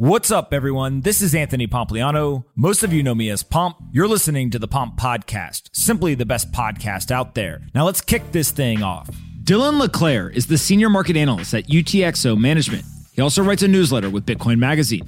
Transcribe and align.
What's 0.00 0.30
up, 0.30 0.54
everyone? 0.54 1.00
This 1.00 1.20
is 1.20 1.34
Anthony 1.34 1.66
Pompliano. 1.66 2.44
Most 2.54 2.84
of 2.84 2.92
you 2.92 3.02
know 3.02 3.16
me 3.16 3.30
as 3.30 3.42
Pomp. 3.42 3.78
You're 3.90 4.06
listening 4.06 4.48
to 4.50 4.58
the 4.60 4.68
Pomp 4.68 4.96
Podcast, 4.96 5.70
simply 5.72 6.14
the 6.14 6.24
best 6.24 6.52
podcast 6.52 7.10
out 7.10 7.34
there. 7.34 7.62
Now 7.74 7.84
let's 7.84 8.00
kick 8.00 8.30
this 8.30 8.52
thing 8.52 8.80
off. 8.80 9.10
Dylan 9.42 9.80
LeClair 9.80 10.30
is 10.30 10.46
the 10.46 10.56
senior 10.56 10.88
market 10.88 11.16
analyst 11.16 11.52
at 11.52 11.66
UTXO 11.66 12.38
Management. 12.38 12.84
He 13.10 13.20
also 13.20 13.42
writes 13.42 13.64
a 13.64 13.66
newsletter 13.66 14.08
with 14.08 14.24
Bitcoin 14.24 14.60
Magazine. 14.60 15.02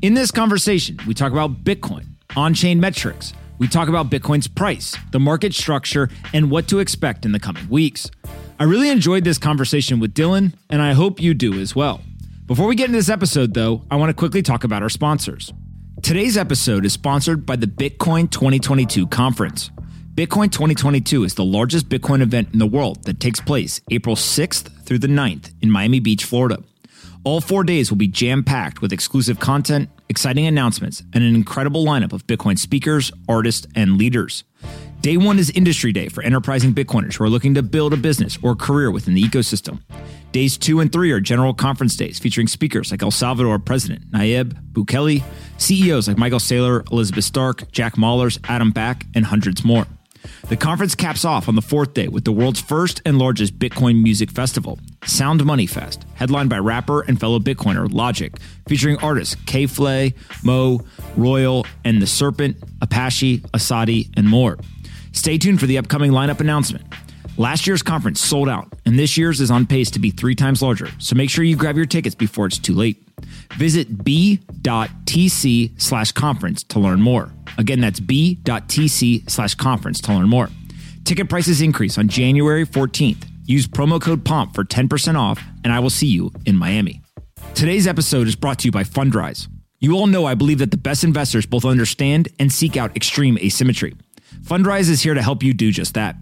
In 0.00 0.14
this 0.14 0.30
conversation, 0.30 0.96
we 1.06 1.12
talk 1.12 1.32
about 1.32 1.62
Bitcoin, 1.62 2.06
on 2.34 2.54
chain 2.54 2.80
metrics. 2.80 3.34
We 3.58 3.68
talk 3.68 3.90
about 3.90 4.08
Bitcoin's 4.08 4.48
price, 4.48 4.96
the 5.10 5.20
market 5.20 5.52
structure, 5.52 6.08
and 6.32 6.50
what 6.50 6.68
to 6.68 6.78
expect 6.78 7.26
in 7.26 7.32
the 7.32 7.38
coming 7.38 7.68
weeks. 7.68 8.10
I 8.58 8.64
really 8.64 8.88
enjoyed 8.88 9.24
this 9.24 9.36
conversation 9.36 10.00
with 10.00 10.14
Dylan, 10.14 10.54
and 10.70 10.80
I 10.80 10.94
hope 10.94 11.20
you 11.20 11.34
do 11.34 11.60
as 11.60 11.76
well. 11.76 12.00
Before 12.52 12.66
we 12.66 12.74
get 12.74 12.90
into 12.90 12.98
this 12.98 13.08
episode, 13.08 13.54
though, 13.54 13.82
I 13.90 13.96
want 13.96 14.10
to 14.10 14.14
quickly 14.14 14.42
talk 14.42 14.62
about 14.62 14.82
our 14.82 14.90
sponsors. 14.90 15.54
Today's 16.02 16.36
episode 16.36 16.84
is 16.84 16.92
sponsored 16.92 17.46
by 17.46 17.56
the 17.56 17.66
Bitcoin 17.66 18.30
2022 18.30 19.06
conference. 19.06 19.70
Bitcoin 20.14 20.52
2022 20.52 21.24
is 21.24 21.34
the 21.34 21.46
largest 21.46 21.88
Bitcoin 21.88 22.20
event 22.20 22.50
in 22.52 22.58
the 22.58 22.66
world 22.66 23.04
that 23.04 23.20
takes 23.20 23.40
place 23.40 23.80
April 23.90 24.16
6th 24.16 24.84
through 24.84 24.98
the 24.98 25.06
9th 25.06 25.54
in 25.62 25.70
Miami 25.70 25.98
Beach, 25.98 26.24
Florida. 26.24 26.62
All 27.24 27.40
four 27.40 27.64
days 27.64 27.90
will 27.90 27.96
be 27.96 28.06
jam 28.06 28.44
packed 28.44 28.82
with 28.82 28.92
exclusive 28.92 29.40
content, 29.40 29.88
exciting 30.10 30.46
announcements, 30.46 31.02
and 31.14 31.24
an 31.24 31.34
incredible 31.34 31.86
lineup 31.86 32.12
of 32.12 32.26
Bitcoin 32.26 32.58
speakers, 32.58 33.10
artists, 33.30 33.66
and 33.74 33.96
leaders. 33.96 34.44
Day 35.02 35.16
one 35.16 35.40
is 35.40 35.50
Industry 35.50 35.90
Day 35.90 36.06
for 36.06 36.22
enterprising 36.22 36.72
Bitcoiners 36.72 37.16
who 37.16 37.24
are 37.24 37.28
looking 37.28 37.54
to 37.54 37.62
build 37.64 37.92
a 37.92 37.96
business 37.96 38.38
or 38.40 38.54
career 38.54 38.88
within 38.88 39.14
the 39.14 39.22
ecosystem. 39.24 39.80
Days 40.30 40.56
two 40.56 40.78
and 40.78 40.92
three 40.92 41.10
are 41.10 41.18
general 41.18 41.52
conference 41.52 41.96
days 41.96 42.20
featuring 42.20 42.46
speakers 42.46 42.92
like 42.92 43.02
El 43.02 43.10
Salvador 43.10 43.58
President 43.58 44.08
Nayib 44.12 44.52
Bukele, 44.72 45.24
CEOs 45.58 46.06
like 46.06 46.18
Michael 46.18 46.38
Saylor, 46.38 46.88
Elizabeth 46.92 47.24
Stark, 47.24 47.68
Jack 47.72 47.96
Mallers, 47.96 48.38
Adam 48.48 48.70
Back, 48.70 49.04
and 49.12 49.26
hundreds 49.26 49.64
more. 49.64 49.88
The 50.48 50.56
conference 50.56 50.94
caps 50.94 51.24
off 51.24 51.48
on 51.48 51.56
the 51.56 51.62
fourth 51.62 51.94
day 51.94 52.06
with 52.06 52.24
the 52.24 52.30
world's 52.30 52.60
first 52.60 53.02
and 53.04 53.18
largest 53.18 53.58
Bitcoin 53.58 54.04
music 54.04 54.30
festival, 54.30 54.78
Sound 55.04 55.44
Money 55.44 55.66
Fest, 55.66 56.06
headlined 56.14 56.48
by 56.48 56.60
rapper 56.60 57.00
and 57.02 57.18
fellow 57.18 57.40
Bitcoiner 57.40 57.92
Logic, 57.92 58.32
featuring 58.68 58.98
artists 58.98 59.34
K 59.46 59.66
Flay, 59.66 60.14
Mo, 60.44 60.82
Royal, 61.16 61.66
and 61.84 62.00
The 62.00 62.06
Serpent, 62.06 62.60
Apashe, 62.78 63.40
Asadi, 63.50 64.08
and 64.16 64.28
more. 64.28 64.58
Stay 65.12 65.38
tuned 65.38 65.60
for 65.60 65.66
the 65.66 65.78
upcoming 65.78 66.10
lineup 66.10 66.40
announcement. 66.40 66.84
Last 67.38 67.66
year's 67.66 67.82
conference 67.82 68.20
sold 68.20 68.48
out, 68.48 68.72
and 68.84 68.98
this 68.98 69.16
year's 69.16 69.40
is 69.40 69.50
on 69.50 69.66
pace 69.66 69.90
to 69.92 69.98
be 69.98 70.10
three 70.10 70.34
times 70.34 70.60
larger, 70.60 70.88
so 70.98 71.14
make 71.14 71.30
sure 71.30 71.44
you 71.44 71.56
grab 71.56 71.76
your 71.76 71.86
tickets 71.86 72.14
before 72.14 72.46
it's 72.46 72.58
too 72.58 72.74
late. 72.74 73.08
Visit 73.56 74.04
b.tc 74.04 75.80
slash 75.80 76.12
conference 76.12 76.62
to 76.64 76.78
learn 76.78 77.00
more. 77.00 77.32
Again, 77.58 77.80
that's 77.80 78.00
b.tc 78.00 79.30
slash 79.30 79.54
conference 79.54 80.00
to 80.02 80.12
learn 80.12 80.28
more. 80.28 80.48
Ticket 81.04 81.28
prices 81.28 81.60
increase 81.60 81.98
on 81.98 82.08
January 82.08 82.66
14th. 82.66 83.24
Use 83.46 83.66
promo 83.66 84.00
code 84.00 84.24
POMP 84.24 84.54
for 84.54 84.64
10% 84.64 85.18
off, 85.18 85.42
and 85.64 85.72
I 85.72 85.80
will 85.80 85.90
see 85.90 86.06
you 86.06 86.30
in 86.46 86.56
Miami. 86.56 87.02
Today's 87.54 87.86
episode 87.86 88.28
is 88.28 88.36
brought 88.36 88.60
to 88.60 88.68
you 88.68 88.72
by 88.72 88.84
Fundrise. 88.84 89.48
You 89.80 89.94
all 89.94 90.06
know 90.06 90.26
I 90.26 90.34
believe 90.34 90.58
that 90.58 90.70
the 90.70 90.76
best 90.76 91.02
investors 91.02 91.44
both 91.44 91.64
understand 91.64 92.28
and 92.38 92.52
seek 92.52 92.76
out 92.76 92.94
extreme 92.94 93.36
asymmetry. 93.38 93.94
Fundrise 94.40 94.90
is 94.90 95.02
here 95.02 95.14
to 95.14 95.22
help 95.22 95.42
you 95.42 95.52
do 95.52 95.70
just 95.70 95.94
that. 95.94 96.16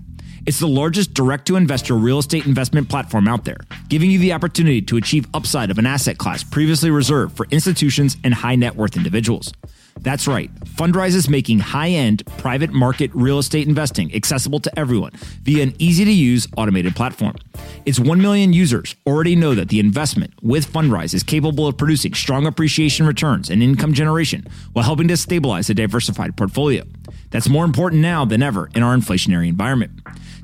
It's 0.47 0.59
the 0.59 0.69
largest 0.69 1.15
direct 1.15 1.47
to 1.49 1.57
investor 1.57 1.95
real 1.95 2.19
estate 2.19 2.47
investment 2.47 2.89
platform 2.89 3.29
out 3.29 3.45
there, 3.45 3.59
giving 3.89 4.11
you 4.11 4.19
the 4.19 4.33
opportunity 4.33 4.83
to 4.83 4.97
achieve 4.97 5.27
upside 5.35 5.71
of 5.71 5.79
an 5.79 5.87
asset 5.87 6.19
class 6.19 6.43
previously 6.43 6.91
reserved 6.91 7.37
for 7.37 7.47
institutions 7.51 8.17
and 8.25 8.35
high 8.35 8.57
net 8.57 8.77
worth 8.77 8.97
individuals. 8.97 9.53
That's 10.03 10.27
right. 10.27 10.51
Fundrise 10.65 11.15
is 11.15 11.29
making 11.29 11.59
high 11.59 11.91
end 11.91 12.25
private 12.39 12.73
market 12.73 13.11
real 13.13 13.39
estate 13.39 13.69
investing 13.69 14.15
accessible 14.15 14.59
to 14.61 14.79
everyone 14.79 15.13
via 15.43 15.63
an 15.63 15.75
easy 15.79 16.07
to 16.07 16.13
use 16.13 16.49
automated 16.57 16.97
platform. 16.97 17.37
Its 17.85 18.01
1 18.01 18.21
million 18.21 18.55
users 18.55 18.97
already 19.07 19.37
know 19.37 19.55
that 19.55 19.69
the 19.69 19.79
investment 19.79 20.33
with 20.43 20.73
Fundrise 20.73 21.13
is 21.13 21.23
capable 21.23 21.67
of 21.67 21.77
producing 21.77 22.15
strong 22.15 22.47
appreciation 22.47 23.07
returns 23.07 23.51
and 23.51 23.63
income 23.63 23.93
generation 23.93 24.47
while 24.73 24.85
helping 24.87 25.09
to 25.09 25.17
stabilize 25.19 25.69
a 25.69 25.75
diversified 25.75 26.35
portfolio. 26.35 26.85
That's 27.31 27.49
more 27.49 27.67
important 27.67 28.01
now 28.01 28.25
than 28.25 28.43
ever 28.43 28.71
in 28.75 28.83
our 28.83 28.97
inflationary 28.97 29.49
environment. 29.49 29.93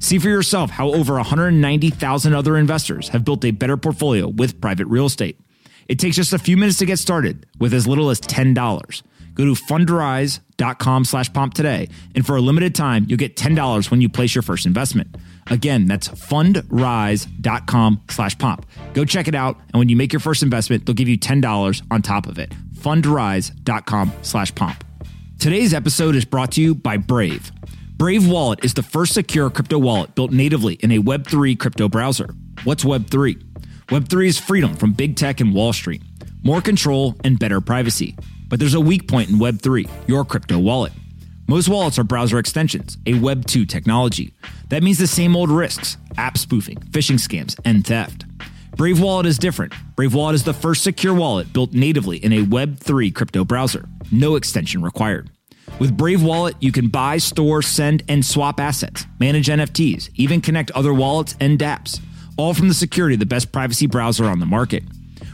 See 0.00 0.18
for 0.18 0.28
yourself 0.28 0.70
how 0.70 0.92
over 0.92 1.14
190,000 1.14 2.34
other 2.34 2.58
investors 2.58 3.08
have 3.08 3.24
built 3.24 3.44
a 3.44 3.52
better 3.52 3.78
portfolio 3.78 4.28
with 4.28 4.60
private 4.60 4.86
real 4.86 5.06
estate. 5.06 5.40
It 5.88 5.98
takes 5.98 6.16
just 6.16 6.32
a 6.32 6.38
few 6.38 6.56
minutes 6.56 6.78
to 6.78 6.86
get 6.86 6.98
started 6.98 7.46
with 7.58 7.72
as 7.72 7.86
little 7.86 8.10
as 8.10 8.20
$10. 8.20 9.02
Go 9.36 9.44
to 9.44 9.52
fundrise.com 9.52 11.04
slash 11.04 11.32
pomp 11.32 11.54
today, 11.54 11.88
and 12.14 12.26
for 12.26 12.36
a 12.36 12.40
limited 12.40 12.74
time, 12.74 13.04
you'll 13.06 13.18
get 13.18 13.36
$10 13.36 13.90
when 13.90 14.00
you 14.00 14.08
place 14.08 14.34
your 14.34 14.42
first 14.42 14.64
investment. 14.66 15.14
Again, 15.48 15.86
that's 15.86 16.08
fundrise.com 16.08 18.00
slash 18.08 18.38
pomp. 18.38 18.66
Go 18.94 19.04
check 19.04 19.28
it 19.28 19.34
out, 19.34 19.58
and 19.72 19.78
when 19.78 19.90
you 19.90 19.96
make 19.96 20.12
your 20.12 20.20
first 20.20 20.42
investment, 20.42 20.86
they'll 20.86 20.94
give 20.94 21.08
you 21.08 21.18
$10 21.18 21.82
on 21.90 22.02
top 22.02 22.26
of 22.26 22.38
it. 22.38 22.50
Fundrise.com 22.74 24.12
slash 24.22 24.54
pomp. 24.54 24.82
Today's 25.38 25.74
episode 25.74 26.16
is 26.16 26.24
brought 26.24 26.52
to 26.52 26.62
you 26.62 26.74
by 26.74 26.96
Brave. 26.96 27.52
Brave 27.98 28.26
Wallet 28.26 28.64
is 28.64 28.74
the 28.74 28.82
first 28.82 29.12
secure 29.12 29.50
crypto 29.50 29.78
wallet 29.78 30.14
built 30.14 30.32
natively 30.32 30.74
in 30.74 30.92
a 30.92 30.98
Web3 30.98 31.58
crypto 31.58 31.88
browser. 31.88 32.34
What's 32.64 32.84
Web3? 32.84 33.42
Web3 33.88 34.26
is 34.26 34.38
freedom 34.38 34.74
from 34.74 34.92
big 34.92 35.16
tech 35.16 35.40
and 35.40 35.54
Wall 35.54 35.72
Street, 35.72 36.02
more 36.42 36.60
control, 36.62 37.14
and 37.22 37.38
better 37.38 37.60
privacy. 37.60 38.16
But 38.48 38.58
there's 38.58 38.74
a 38.74 38.80
weak 38.80 39.08
point 39.08 39.30
in 39.30 39.36
Web3, 39.36 40.08
your 40.08 40.24
crypto 40.24 40.58
wallet. 40.58 40.92
Most 41.48 41.68
wallets 41.68 41.98
are 41.98 42.04
browser 42.04 42.38
extensions, 42.38 42.98
a 43.06 43.14
Web 43.14 43.46
2 43.46 43.66
technology. 43.66 44.34
That 44.68 44.82
means 44.82 44.98
the 44.98 45.06
same 45.06 45.36
old 45.36 45.50
risks 45.50 45.96
app 46.16 46.38
spoofing, 46.38 46.78
phishing 46.78 47.18
scams, 47.18 47.58
and 47.64 47.86
theft. 47.86 48.24
Brave 48.76 49.00
Wallet 49.00 49.26
is 49.26 49.38
different. 49.38 49.72
Brave 49.94 50.14
Wallet 50.14 50.34
is 50.34 50.44
the 50.44 50.52
first 50.52 50.82
secure 50.82 51.14
wallet 51.14 51.52
built 51.52 51.72
natively 51.72 52.18
in 52.18 52.32
a 52.32 52.42
Web 52.42 52.78
3 52.78 53.10
crypto 53.10 53.44
browser, 53.44 53.88
no 54.12 54.36
extension 54.36 54.82
required. 54.82 55.30
With 55.78 55.96
Brave 55.96 56.22
Wallet, 56.22 56.56
you 56.60 56.72
can 56.72 56.88
buy, 56.88 57.18
store, 57.18 57.62
send, 57.62 58.02
and 58.08 58.24
swap 58.24 58.60
assets, 58.60 59.06
manage 59.18 59.46
NFTs, 59.46 60.10
even 60.14 60.40
connect 60.40 60.70
other 60.72 60.92
wallets 60.92 61.36
and 61.40 61.58
dApps, 61.58 62.00
all 62.36 62.54
from 62.54 62.68
the 62.68 62.74
security 62.74 63.14
of 63.14 63.20
the 63.20 63.26
best 63.26 63.52
privacy 63.52 63.86
browser 63.86 64.24
on 64.24 64.40
the 64.40 64.46
market. 64.46 64.82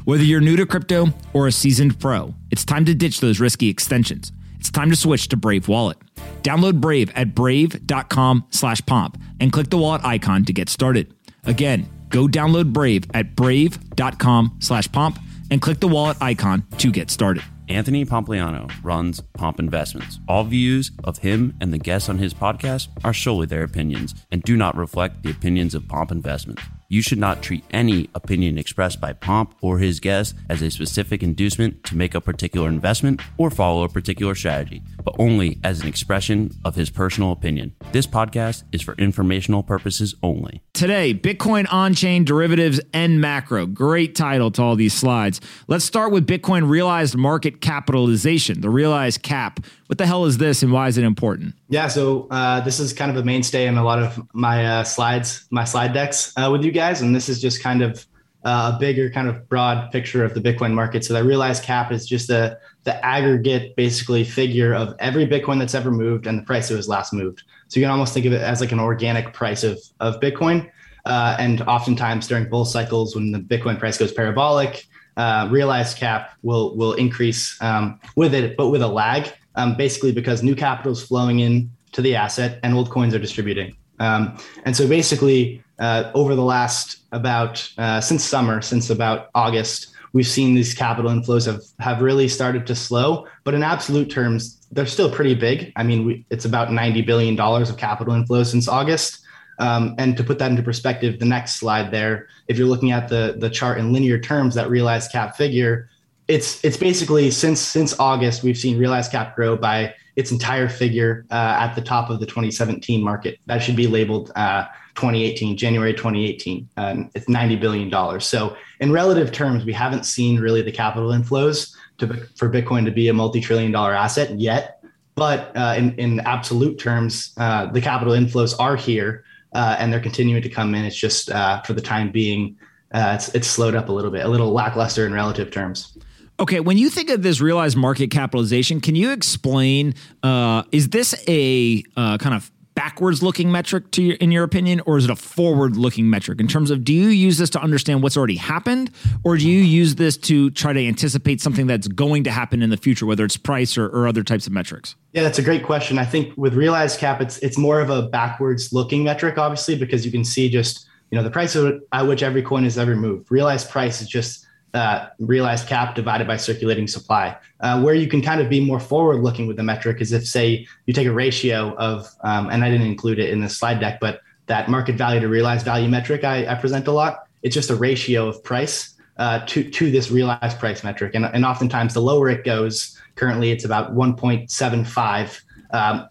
Whether 0.05 0.25
you're 0.25 0.41
new 0.41 0.57
to 0.57 0.67
crypto 0.67 1.09
or 1.33 1.47
a 1.47 1.53
seasoned 1.53 2.01
pro, 2.01 2.35
it's 2.53 2.65
time 2.65 2.85
to 2.85 2.95
ditch 2.95 3.21
those 3.21 3.41
risky 3.41 3.69
extensions. 3.69 4.31
It's 4.61 4.71
time 4.71 4.91
to 4.91 4.97
switch 4.97 5.27
to 5.29 5.37
Brave 5.37 5.67
Wallet. 5.67 5.99
Download 6.43 6.81
Brave 6.81 7.11
at 7.17 7.35
brave.com 7.35 8.45
slash 8.51 8.85
pomp 8.87 9.19
and 9.41 9.53
click 9.53 9.71
the 9.71 9.79
wallet 9.79 10.05
icon 10.05 10.45
to 10.45 10.53
get 10.53 10.69
started. 10.69 11.13
Again, 11.45 11.89
go 12.11 12.29
download 12.29 12.73
Brave 12.73 13.05
at 13.15 13.35
brave.com 13.35 14.57
slash 14.61 14.93
pomp 14.93 15.19
and 15.51 15.61
click 15.61 15.81
the 15.81 15.89
wallet 15.89 16.17
icon 16.21 16.65
to 16.79 16.93
get 16.93 17.11
started. 17.11 17.43
Anthony 17.69 18.05
Pompliano 18.05 18.71
runs 18.83 19.21
Pomp 19.33 19.59
Investments. 19.59 20.21
All 20.29 20.45
views 20.45 20.91
of 21.05 21.19
him 21.19 21.55
and 21.61 21.73
the 21.73 21.79
guests 21.79 22.09
on 22.09 22.19
his 22.19 22.35
podcast 22.35 22.89
are 23.03 23.15
solely 23.15 23.47
their 23.47 23.63
opinions 23.63 24.15
and 24.31 24.43
do 24.43 24.57
not 24.57 24.77
reflect 24.77 25.23
the 25.23 25.31
opinions 25.31 25.75
of 25.75 25.89
Pomp 25.89 26.11
Investments. 26.11 26.63
You 26.93 27.01
should 27.01 27.17
not 27.17 27.43
treat 27.43 27.65
any 27.71 28.11
opinion 28.15 28.59
expressed 28.59 29.01
by 29.01 29.15
Pomp 29.15 29.55
or 29.63 29.79
his 29.79 29.99
guests 29.99 30.35
as 30.51 30.61
a 30.61 30.71
specific 30.71 31.23
inducement 31.23 31.85
to 31.85 31.97
make 31.97 32.15
a 32.15 32.21
particular 32.21 32.69
investment 32.69 33.23
or 33.39 33.51
follow 33.51 33.83
a 33.83 33.89
particular 33.89 34.35
strategy, 34.35 34.83
but 35.03 35.15
only 35.19 35.59
as 35.65 35.81
an 35.81 35.89
expression 35.89 36.51
of 36.67 36.75
his 36.75 36.91
personal 36.91 37.33
opinion. 37.33 37.75
This 37.93 38.07
podcast 38.07 38.65
is 38.73 38.83
for 38.83 38.93
informational 38.97 39.63
purposes 39.63 40.15
only. 40.23 40.61
Today, 40.75 41.15
Bitcoin 41.15 41.67
on 41.73 41.95
chain 41.95 42.25
derivatives 42.25 42.79
and 42.93 43.23
macro. 43.23 43.65
Great 43.65 44.15
title 44.15 44.51
to 44.51 44.63
all 44.63 44.77
these 44.77 44.93
slides. 44.93 45.41
Let's 45.69 45.87
start 45.87 46.13
with 46.13 46.27
Bitcoin 46.27 46.69
realized 46.69 47.17
market 47.17 47.63
capitalization, 47.63 48.61
the 48.61 48.69
realized 48.69 49.23
cap. 49.23 49.61
What 49.93 49.99
the 49.99 50.07
hell 50.07 50.25
is 50.25 50.39
this 50.39 50.63
and 50.63 50.73
why 50.73 50.89
is 50.89 50.97
it 50.97 51.05
important? 51.05 51.55
Yeah, 51.69 51.87
so 51.87 52.27
uh, 52.31 52.63
this 52.63 52.81
is 52.81 52.95
kind 52.95 53.11
of 53.11 53.19
a 53.19 53.23
mainstay 53.23 53.67
in 53.67 53.77
a 53.77 53.85
lot 53.85 53.99
of 53.99 54.19
my 54.33 54.65
uh, 54.65 54.85
slides, 54.85 55.45
my 55.51 55.65
slide 55.65 55.93
decks 55.93 56.33
uh, 56.39 56.49
with 56.51 56.65
you 56.65 56.73
guys, 56.73 57.03
and 57.03 57.15
this 57.15 57.29
is 57.29 57.43
just 57.43 57.63
kind 57.63 57.83
of 57.83 58.07
uh, 58.43 58.73
a 58.75 58.79
bigger, 58.81 59.11
kind 59.11 59.29
of 59.29 59.47
broad 59.51 59.93
picture 59.93 60.25
of 60.25 60.33
the 60.33 60.41
Bitcoin 60.41 60.73
market. 60.73 61.05
So 61.05 61.13
the 61.13 61.23
realized 61.23 61.63
cap 61.63 61.93
is 61.93 62.07
just 62.07 62.29
the 62.29 62.59
the 62.85 63.05
aggregate, 63.05 63.77
basically, 63.77 64.25
figure 64.25 64.73
of 64.73 64.95
every 64.99 65.27
Bitcoin 65.27 65.59
that's 65.59 65.75
ever 65.75 65.91
moved 65.91 66.27
and 66.27 66.39
the 66.39 66.43
price 66.45 66.71
it 66.71 66.75
was 66.75 66.89
last 66.89 67.13
moved. 67.13 67.43
So 67.69 67.79
you 67.79 67.85
can 67.85 67.91
almost 67.91 68.15
think 68.15 68.25
of 68.25 68.33
it 68.33 68.41
as 68.41 68.63
like 68.63 68.73
an 68.73 68.81
organic 68.81 69.35
price 69.35 69.63
of 69.63 69.79
of 70.01 70.21
Bitcoin. 70.21 70.71
Uh, 71.05 71.37
and 71.39 71.61
oftentimes 71.69 72.27
during 72.29 72.49
bull 72.49 72.65
cycles, 72.65 73.15
when 73.15 73.31
the 73.31 73.41
Bitcoin 73.41 73.79
price 73.79 73.99
goes 73.99 74.11
parabolic, 74.11 74.87
uh, 75.19 75.49
realized 75.51 75.99
cap 75.99 76.31
will 76.41 76.75
will 76.79 76.95
increase 76.95 77.61
um, 77.61 78.01
with 78.17 78.33
it, 78.33 78.57
but 78.57 78.69
with 78.71 78.81
a 78.81 78.89
lag 78.89 79.31
um, 79.55 79.77
basically 79.77 80.13
because 80.13 80.43
new 80.43 80.55
capital 80.55 80.93
is 80.93 81.03
flowing 81.03 81.41
in 81.41 81.71
to 81.93 82.03
the 82.03 82.17
asset 82.17 82.59
and 82.63 82.75
old 82.75 82.91
coins 82.91 83.15
are 83.15 83.19
distributing. 83.19 83.77
Um, 83.99 84.39
and 84.65 84.77
so 84.77 84.89
basically, 84.89 85.63
uh, 85.79 86.11
over 86.15 86.35
the 86.35 86.43
last 86.43 87.03
about 87.13 87.69
uh, 87.79 88.01
since 88.01 88.25
summer, 88.25 88.63
since 88.63 88.91
about 88.91 89.31
August, 89.35 89.89
we've 90.13 90.27
seen 90.27 90.55
these 90.55 90.75
capital 90.75 91.11
inflows 91.11 91.47
have 91.47 91.63
have 91.79 92.03
really 92.03 92.29
started 92.29 92.67
to 92.67 92.75
slow. 92.75 93.27
But 93.45 93.55
in 93.55 93.63
absolute 93.63 94.11
terms, 94.11 94.67
they're 94.73 94.87
still 94.87 95.11
pretty 95.11 95.35
big. 95.35 95.73
I 95.77 95.83
mean, 95.83 96.07
we, 96.07 96.27
it's 96.31 96.45
about 96.45 96.73
ninety 96.73 97.03
billion 97.03 97.37
dollars 97.37 97.71
of 97.71 97.77
capital 97.77 98.15
inflows 98.15 98.47
since 98.47 98.69
August. 98.69 99.19
Um, 99.59 99.95
and 99.99 100.17
to 100.17 100.25
put 100.25 100.39
that 100.39 100.51
into 100.51 100.63
perspective, 100.63 101.19
the 101.19 101.27
next 101.27 101.57
slide 101.57 101.91
there, 101.91 102.27
if 102.49 102.59
you're 102.59 102.67
looking 102.67 102.91
at 102.93 103.09
the 103.09 103.37
the 103.39 103.51
chart 103.51 103.79
in 103.79 103.93
linear 103.93 104.19
terms, 104.19 104.55
that 104.55 104.71
realized 104.71 105.13
cap 105.13 105.37
figure, 105.37 105.89
it's 106.29 106.65
it's 106.65 106.77
basically 106.77 107.31
since 107.31 107.61
since 107.61 107.99
August 107.99 108.43
we've 108.43 108.57
seen 108.57 108.79
realized 108.79 109.11
cap 109.13 109.35
grow 109.35 109.57
by 109.57 109.95
its 110.17 110.31
entire 110.31 110.69
figure 110.69 111.25
uh, 111.31 111.57
at 111.59 111.75
the 111.75 111.81
top 111.81 112.11
of 112.11 112.21
the 112.21 112.27
2017 112.27 113.03
market. 113.03 113.39
That 113.47 113.63
should 113.63 113.77
be 113.77 113.87
labeled 113.87 114.31
uh, 114.37 114.65
2018, 114.95 115.57
January 115.57 115.95
2018. 115.95 116.69
Um, 116.77 117.11
it's 117.15 117.29
90 117.29 117.57
billion 117.57 117.89
dollars. 117.89 118.27
So 118.27 118.57
in 118.81 118.93
relative 118.93 119.33
terms, 119.33 119.65
we 119.65 119.73
haven't 119.73 120.05
seen 120.05 120.39
really 120.39 120.63
the 120.63 120.73
capital 120.73 121.11
inflows 121.11 121.75
to 121.99 122.07
for 122.37 122.51
Bitcoin 122.51 122.85
to 122.85 122.91
be 122.91 123.09
a 123.09 123.13
multi-trillion 123.13 123.73
dollar 123.73 123.95
asset 123.95 124.39
yet. 124.39 124.83
But 125.15 125.55
uh, 125.57 125.75
in, 125.77 125.95
in 125.99 126.21
absolute 126.21 126.79
terms, 126.79 127.35
uh, 127.37 127.67
the 127.67 127.81
capital 127.81 128.15
inflows 128.15 128.55
are 128.59 128.77
here 128.77 129.25
uh, 129.53 129.77
and 129.79 129.93
they're 129.93 130.01
continuing 130.01 130.43
to 130.43 130.49
come 130.49 130.75
in. 130.75 130.85
It's 130.85 130.97
just 130.97 131.31
uh, 131.31 131.61
for 131.63 131.75
the 131.75 131.83
time 131.83 132.11
being, 132.11 132.57
it's, 132.95 133.35
it's 133.35 133.47
slowed 133.47 133.75
up 133.75 133.91
a 133.91 133.93
little 133.93 134.11
bit, 134.11 134.25
a 134.25 134.29
little 134.29 134.53
lackluster 134.53 135.05
in 135.05 135.13
relative 135.13 135.51
terms. 135.51 135.99
Okay, 136.43 136.59
when 136.59 136.77
you 136.77 136.91
think 136.91 137.09
of 137.09 137.23
this 137.23 137.41
realized 137.41 137.77
market 137.77 138.11
capitalization, 138.11 138.81
can 138.81 138.97
you 138.97 139.13
explain? 139.13 139.95
Uh, 140.25 140.65
is 140.73 140.89
this 140.89 141.15
a 141.29 141.85
uh, 141.97 142.19
kind 142.19 142.35
of 142.35 142.51
backwards 142.75 143.23
looking 143.23 143.53
metric 143.53 143.93
to 143.93 144.03
your, 144.03 144.17
in 144.17 144.33
your 144.33 144.43
opinion, 144.43 144.81
or 144.85 144.99
is 144.99 145.05
it 145.05 145.11
a 145.11 145.15
forward 145.15 145.77
looking 145.77 146.11
metric 146.11 146.41
in 146.41 146.49
terms 146.49 146.73
of 146.73 146.83
do 146.83 146.93
you 146.93 147.11
use 147.11 147.39
this 147.39 147.49
to 147.51 147.61
understand 147.61 148.03
what's 148.03 148.17
already 148.17 148.35
happened, 148.35 148.91
or 149.23 149.37
do 149.37 149.49
you 149.49 149.61
use 149.61 149.95
this 149.95 150.17
to 150.17 150.51
try 150.51 150.73
to 150.73 150.85
anticipate 150.85 151.41
something 151.41 151.69
that's 151.69 151.87
going 151.87 152.25
to 152.25 152.33
happen 152.33 152.61
in 152.61 152.71
the 152.71 152.77
future, 152.77 153.07
whether 153.07 153.25
it's 153.25 153.37
price 153.37 153.79
or, 153.79 153.87
or 153.87 154.09
other 154.09 154.25
types 154.25 154.45
of 154.45 154.53
metrics? 154.53 154.97
Yeah, 155.13 155.23
that's 155.23 155.39
a 155.39 155.43
great 155.43 155.63
question. 155.63 155.97
I 155.97 156.05
think 156.05 156.37
with 156.37 156.55
realized 156.55 156.99
cap, 156.99 157.21
it's 157.21 157.39
it's 157.39 157.57
more 157.57 157.81
of 157.81 157.89
a 157.89 158.09
backwards 158.09 158.73
looking 158.73 159.05
metric, 159.05 159.39
obviously, 159.39 159.79
because 159.79 160.05
you 160.05 160.11
can 160.11 160.25
see 160.25 160.51
just 160.51 160.89
you 161.13 161.17
know 161.17 161.23
the 161.23 161.31
price 161.31 161.55
at 161.55 162.07
which 162.09 162.25
every 162.25 162.43
coin 162.43 162.65
has 162.65 162.79
ever 162.79 162.97
moved. 162.97 163.31
Realized 163.31 163.71
price 163.71 164.03
is 164.03 164.09
just 164.09 164.45
uh, 164.75 165.09
realized 165.19 165.67
cap 165.67 165.95
divided 165.95 166.27
by 166.27 166.37
circulating 166.37 166.87
supply. 166.87 167.37
Uh, 167.61 167.81
where 167.83 167.95
you 167.95 168.09
can 168.09 168.23
kind 168.23 168.41
of 168.41 168.49
be 168.49 168.65
more 168.65 168.81
forward 168.81 169.23
looking 169.23 169.47
with 169.47 169.57
the 169.57 169.63
metric 169.63 170.01
is 170.01 170.13
if, 170.13 170.27
say, 170.27 170.67
you 170.87 170.95
take 170.95 171.07
a 171.07 171.13
ratio 171.13 171.75
of, 171.77 172.09
um, 172.23 172.49
and 172.51 172.65
I 172.65 172.71
didn't 172.71 172.87
include 172.87 173.19
it 173.19 173.31
in 173.31 173.41
the 173.41 173.49
slide 173.49 173.81
deck, 173.81 174.01
but 174.01 174.21
that 174.47 174.69
market 174.69 174.97
value 174.97 175.21
to 175.21 175.29
realized 175.29 175.65
value 175.65 175.89
metric 175.89 176.25
I, 176.25 176.47
I 176.47 176.55
present 176.55 176.87
a 176.87 176.93
lot. 176.93 177.27
It's 177.43 177.55
just 177.55 177.71
a 177.71 177.77
ratio 177.77 178.29
of 178.29 178.43
price 178.43 178.95
uh, 179.19 179.45
to, 179.47 179.69
to 179.71 179.91
this 179.91 180.11
realized 180.11 180.59
price 180.59 180.83
metric. 180.83 181.15
And, 181.15 181.27
and 181.27 181.45
oftentimes, 181.45 181.95
the 181.95 182.01
lower 182.01 182.29
it 182.29 182.45
goes, 182.45 182.99
currently 183.15 183.51
it's 183.51 183.65
about 183.65 183.95
1.75. 183.95 185.41
Um, 185.73 186.09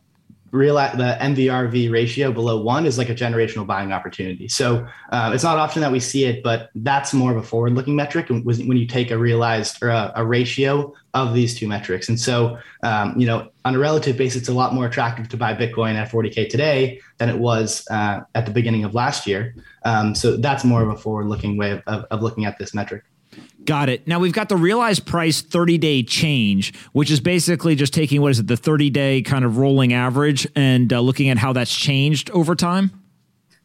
real 0.52 0.76
the 0.76 1.18
MVRV 1.22 1.92
ratio 1.92 2.32
below 2.32 2.62
one 2.62 2.86
is 2.86 2.98
like 2.98 3.10
a 3.10 3.16
generational 3.16 3.66
buying 3.66 3.92
opportunity. 3.92 4.48
So 4.48 4.86
uh, 5.12 5.32
it's 5.34 5.44
not 5.44 5.58
often 5.58 5.82
that 5.82 5.92
we 5.92 6.00
see 6.00 6.26
it, 6.26 6.44
but 6.44 6.70
that's 6.76 7.14
more 7.14 7.32
of 7.32 7.38
a 7.38 7.44
forward-looking 7.44 7.96
metric 7.96 8.28
when 8.30 8.78
you 8.78 8.86
take 8.86 9.12
a 9.12 9.18
realized 9.18 9.82
or 9.82 9.90
a, 9.90 10.12
a 10.16 10.26
ratio 10.26 10.94
of 11.14 11.34
these 11.34 11.58
two 11.58 11.68
metrics. 11.68 12.10
And 12.10 12.20
so, 12.20 12.58
um, 12.84 13.18
you 13.18 13.26
know, 13.26 13.50
on 13.64 13.76
a 13.76 13.80
relative 13.80 14.18
basis, 14.18 14.42
it's 14.42 14.50
a 14.50 14.54
lot 14.54 14.74
more 14.74 14.86
attractive 14.86 15.30
to 15.30 15.38
buy 15.38 15.54
Bitcoin 15.54 15.96
at 15.96 16.10
40k 16.10 16.50
today 16.50 17.00
than 17.18 17.30
it 17.30 17.38
was 17.38 17.86
uh, 17.90 18.22
at 18.36 18.46
the 18.46 18.52
beginning 18.52 18.84
of 18.84 18.94
last 18.94 19.28
year. 19.28 19.56
Um, 19.86 20.14
so 20.16 20.38
that's 20.38 20.64
more 20.64 20.82
of 20.82 20.90
a 20.90 20.98
forward-looking 20.98 21.58
way 21.58 21.72
of, 21.72 21.82
of, 21.88 22.06
of 22.12 22.22
looking 22.22 22.46
at 22.46 22.58
this 22.58 22.74
metric. 22.74 23.04
Got 23.66 23.90
it. 23.90 24.08
Now 24.08 24.20
we've 24.20 24.34
got 24.34 24.50
the 24.50 24.58
realized 24.58 25.06
price 25.06 25.42
30 25.42 25.78
day 25.78 26.04
change, 26.04 26.74
which 26.94 27.12
is 27.12 27.20
basically 27.20 27.76
just 27.76 27.94
taking 27.94 28.22
what 28.22 28.32
is 28.32 28.40
it, 28.40 28.48
the 28.48 28.58
30 28.58 28.90
day 28.90 29.22
kind 29.22 29.46
of 29.46 29.58
rolling 29.58 29.94
average 29.94 30.48
and 30.56 30.92
uh, 30.92 31.00
looking 31.00 31.30
at 31.30 31.38
how 31.38 31.54
that's 31.54 31.76
changed 31.76 32.30
over 32.32 32.56
time? 32.56 32.92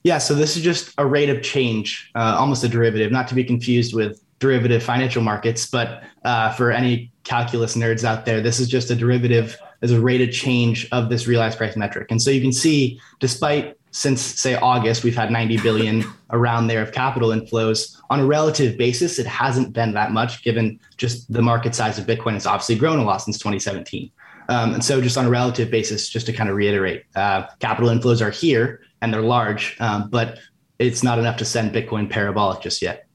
Yeah. 0.03 0.19
So 0.19 0.35
this 0.35 0.57
is 0.57 0.63
just 0.63 0.93
a 0.99 1.07
rate 1.07 1.31
of 1.31 1.43
change, 1.43 2.11
uh, 2.15 2.37
almost 2.39 2.63
a 2.63 2.69
derivative, 2.69 3.11
not 3.11 3.27
to 3.29 3.35
be 3.35 3.43
confused 3.43 3.95
with 3.95 4.23
derivative 4.39 4.83
financial 4.83 5.23
markets, 5.23 5.67
but 5.67 6.05
uh, 6.25 6.53
for 6.53 6.71
any 6.71 7.11
calculus 7.25 7.77
nerds 7.77 8.05
out 8.05 8.25
there, 8.27 8.41
this 8.41 8.61
is 8.61 8.69
just 8.69 8.91
a 8.91 8.95
derivative 8.95 9.57
as 9.83 9.93
a 9.93 10.01
rate 10.01 10.21
of 10.21 10.33
change 10.33 10.89
of 10.93 11.09
this 11.09 11.27
realized 11.27 11.59
price 11.59 11.77
metric. 11.77 12.11
And 12.11 12.21
so 12.21 12.31
you 12.31 12.41
can 12.41 12.53
see, 12.53 13.01
despite 13.19 13.77
since 13.91 14.21
say 14.21 14.55
August, 14.57 15.05
we've 15.05 15.17
had 15.17 15.31
90 15.31 15.59
billion 15.59 16.05
around 16.31 16.67
there 16.67 16.83
of 16.83 16.93
capital 16.93 17.31
inflows. 17.31 17.96
On 18.11 18.21
a 18.21 18.27
relative 18.27 18.79
basis, 18.79 19.19
it 19.19 19.27
hasn't 19.27 19.73
been 19.73 19.93
that 19.95 20.13
much 20.13 20.43
given 20.43 20.79
just 20.97 21.33
the 21.33 21.43
market 21.43 21.75
size 21.75 21.99
of 21.99 22.07
Bitcoin 22.07 22.33
has 22.35 22.47
obviously 22.47 22.77
grown 22.77 22.99
a 22.99 23.05
lot 23.05 23.19
since 23.19 23.39
2017. 23.39 24.11
Um, 24.49 24.75
and 24.75 24.85
so, 24.85 25.01
just 25.01 25.19
on 25.19 25.27
a 25.27 25.31
relative 25.31 25.71
basis, 25.71 26.09
just 26.09 26.27
to 26.27 26.33
kind 26.33 26.49
of 26.49 26.57
reiterate, 26.57 27.05
uh, 27.17 27.47
capital 27.59 27.91
inflows 27.91 28.21
are 28.21 28.31
here 28.31 28.81
and 29.03 29.13
they're 29.13 29.23
large, 29.23 29.77
um, 29.81 30.09
but 30.09 30.39
it's 30.79 31.03
not 31.03 31.19
enough 31.19 31.37
to 31.39 31.45
send 31.45 31.75
Bitcoin 31.75 32.09
parabolic 32.09 32.61
just 32.61 32.81
yet. 32.81 33.07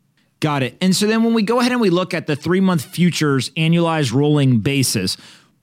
Got 0.42 0.64
it. 0.64 0.76
And 0.82 0.96
so 0.96 1.06
then 1.06 1.24
when 1.24 1.34
we 1.34 1.44
go 1.44 1.60
ahead 1.60 1.72
and 1.72 1.80
we 1.80 1.92
look 1.92 2.14
at 2.14 2.28
the 2.28 2.36
three 2.36 2.60
month 2.60 2.84
futures 2.84 3.52
annualized 3.52 4.12
rolling 4.12 4.60
basis, 4.60 5.16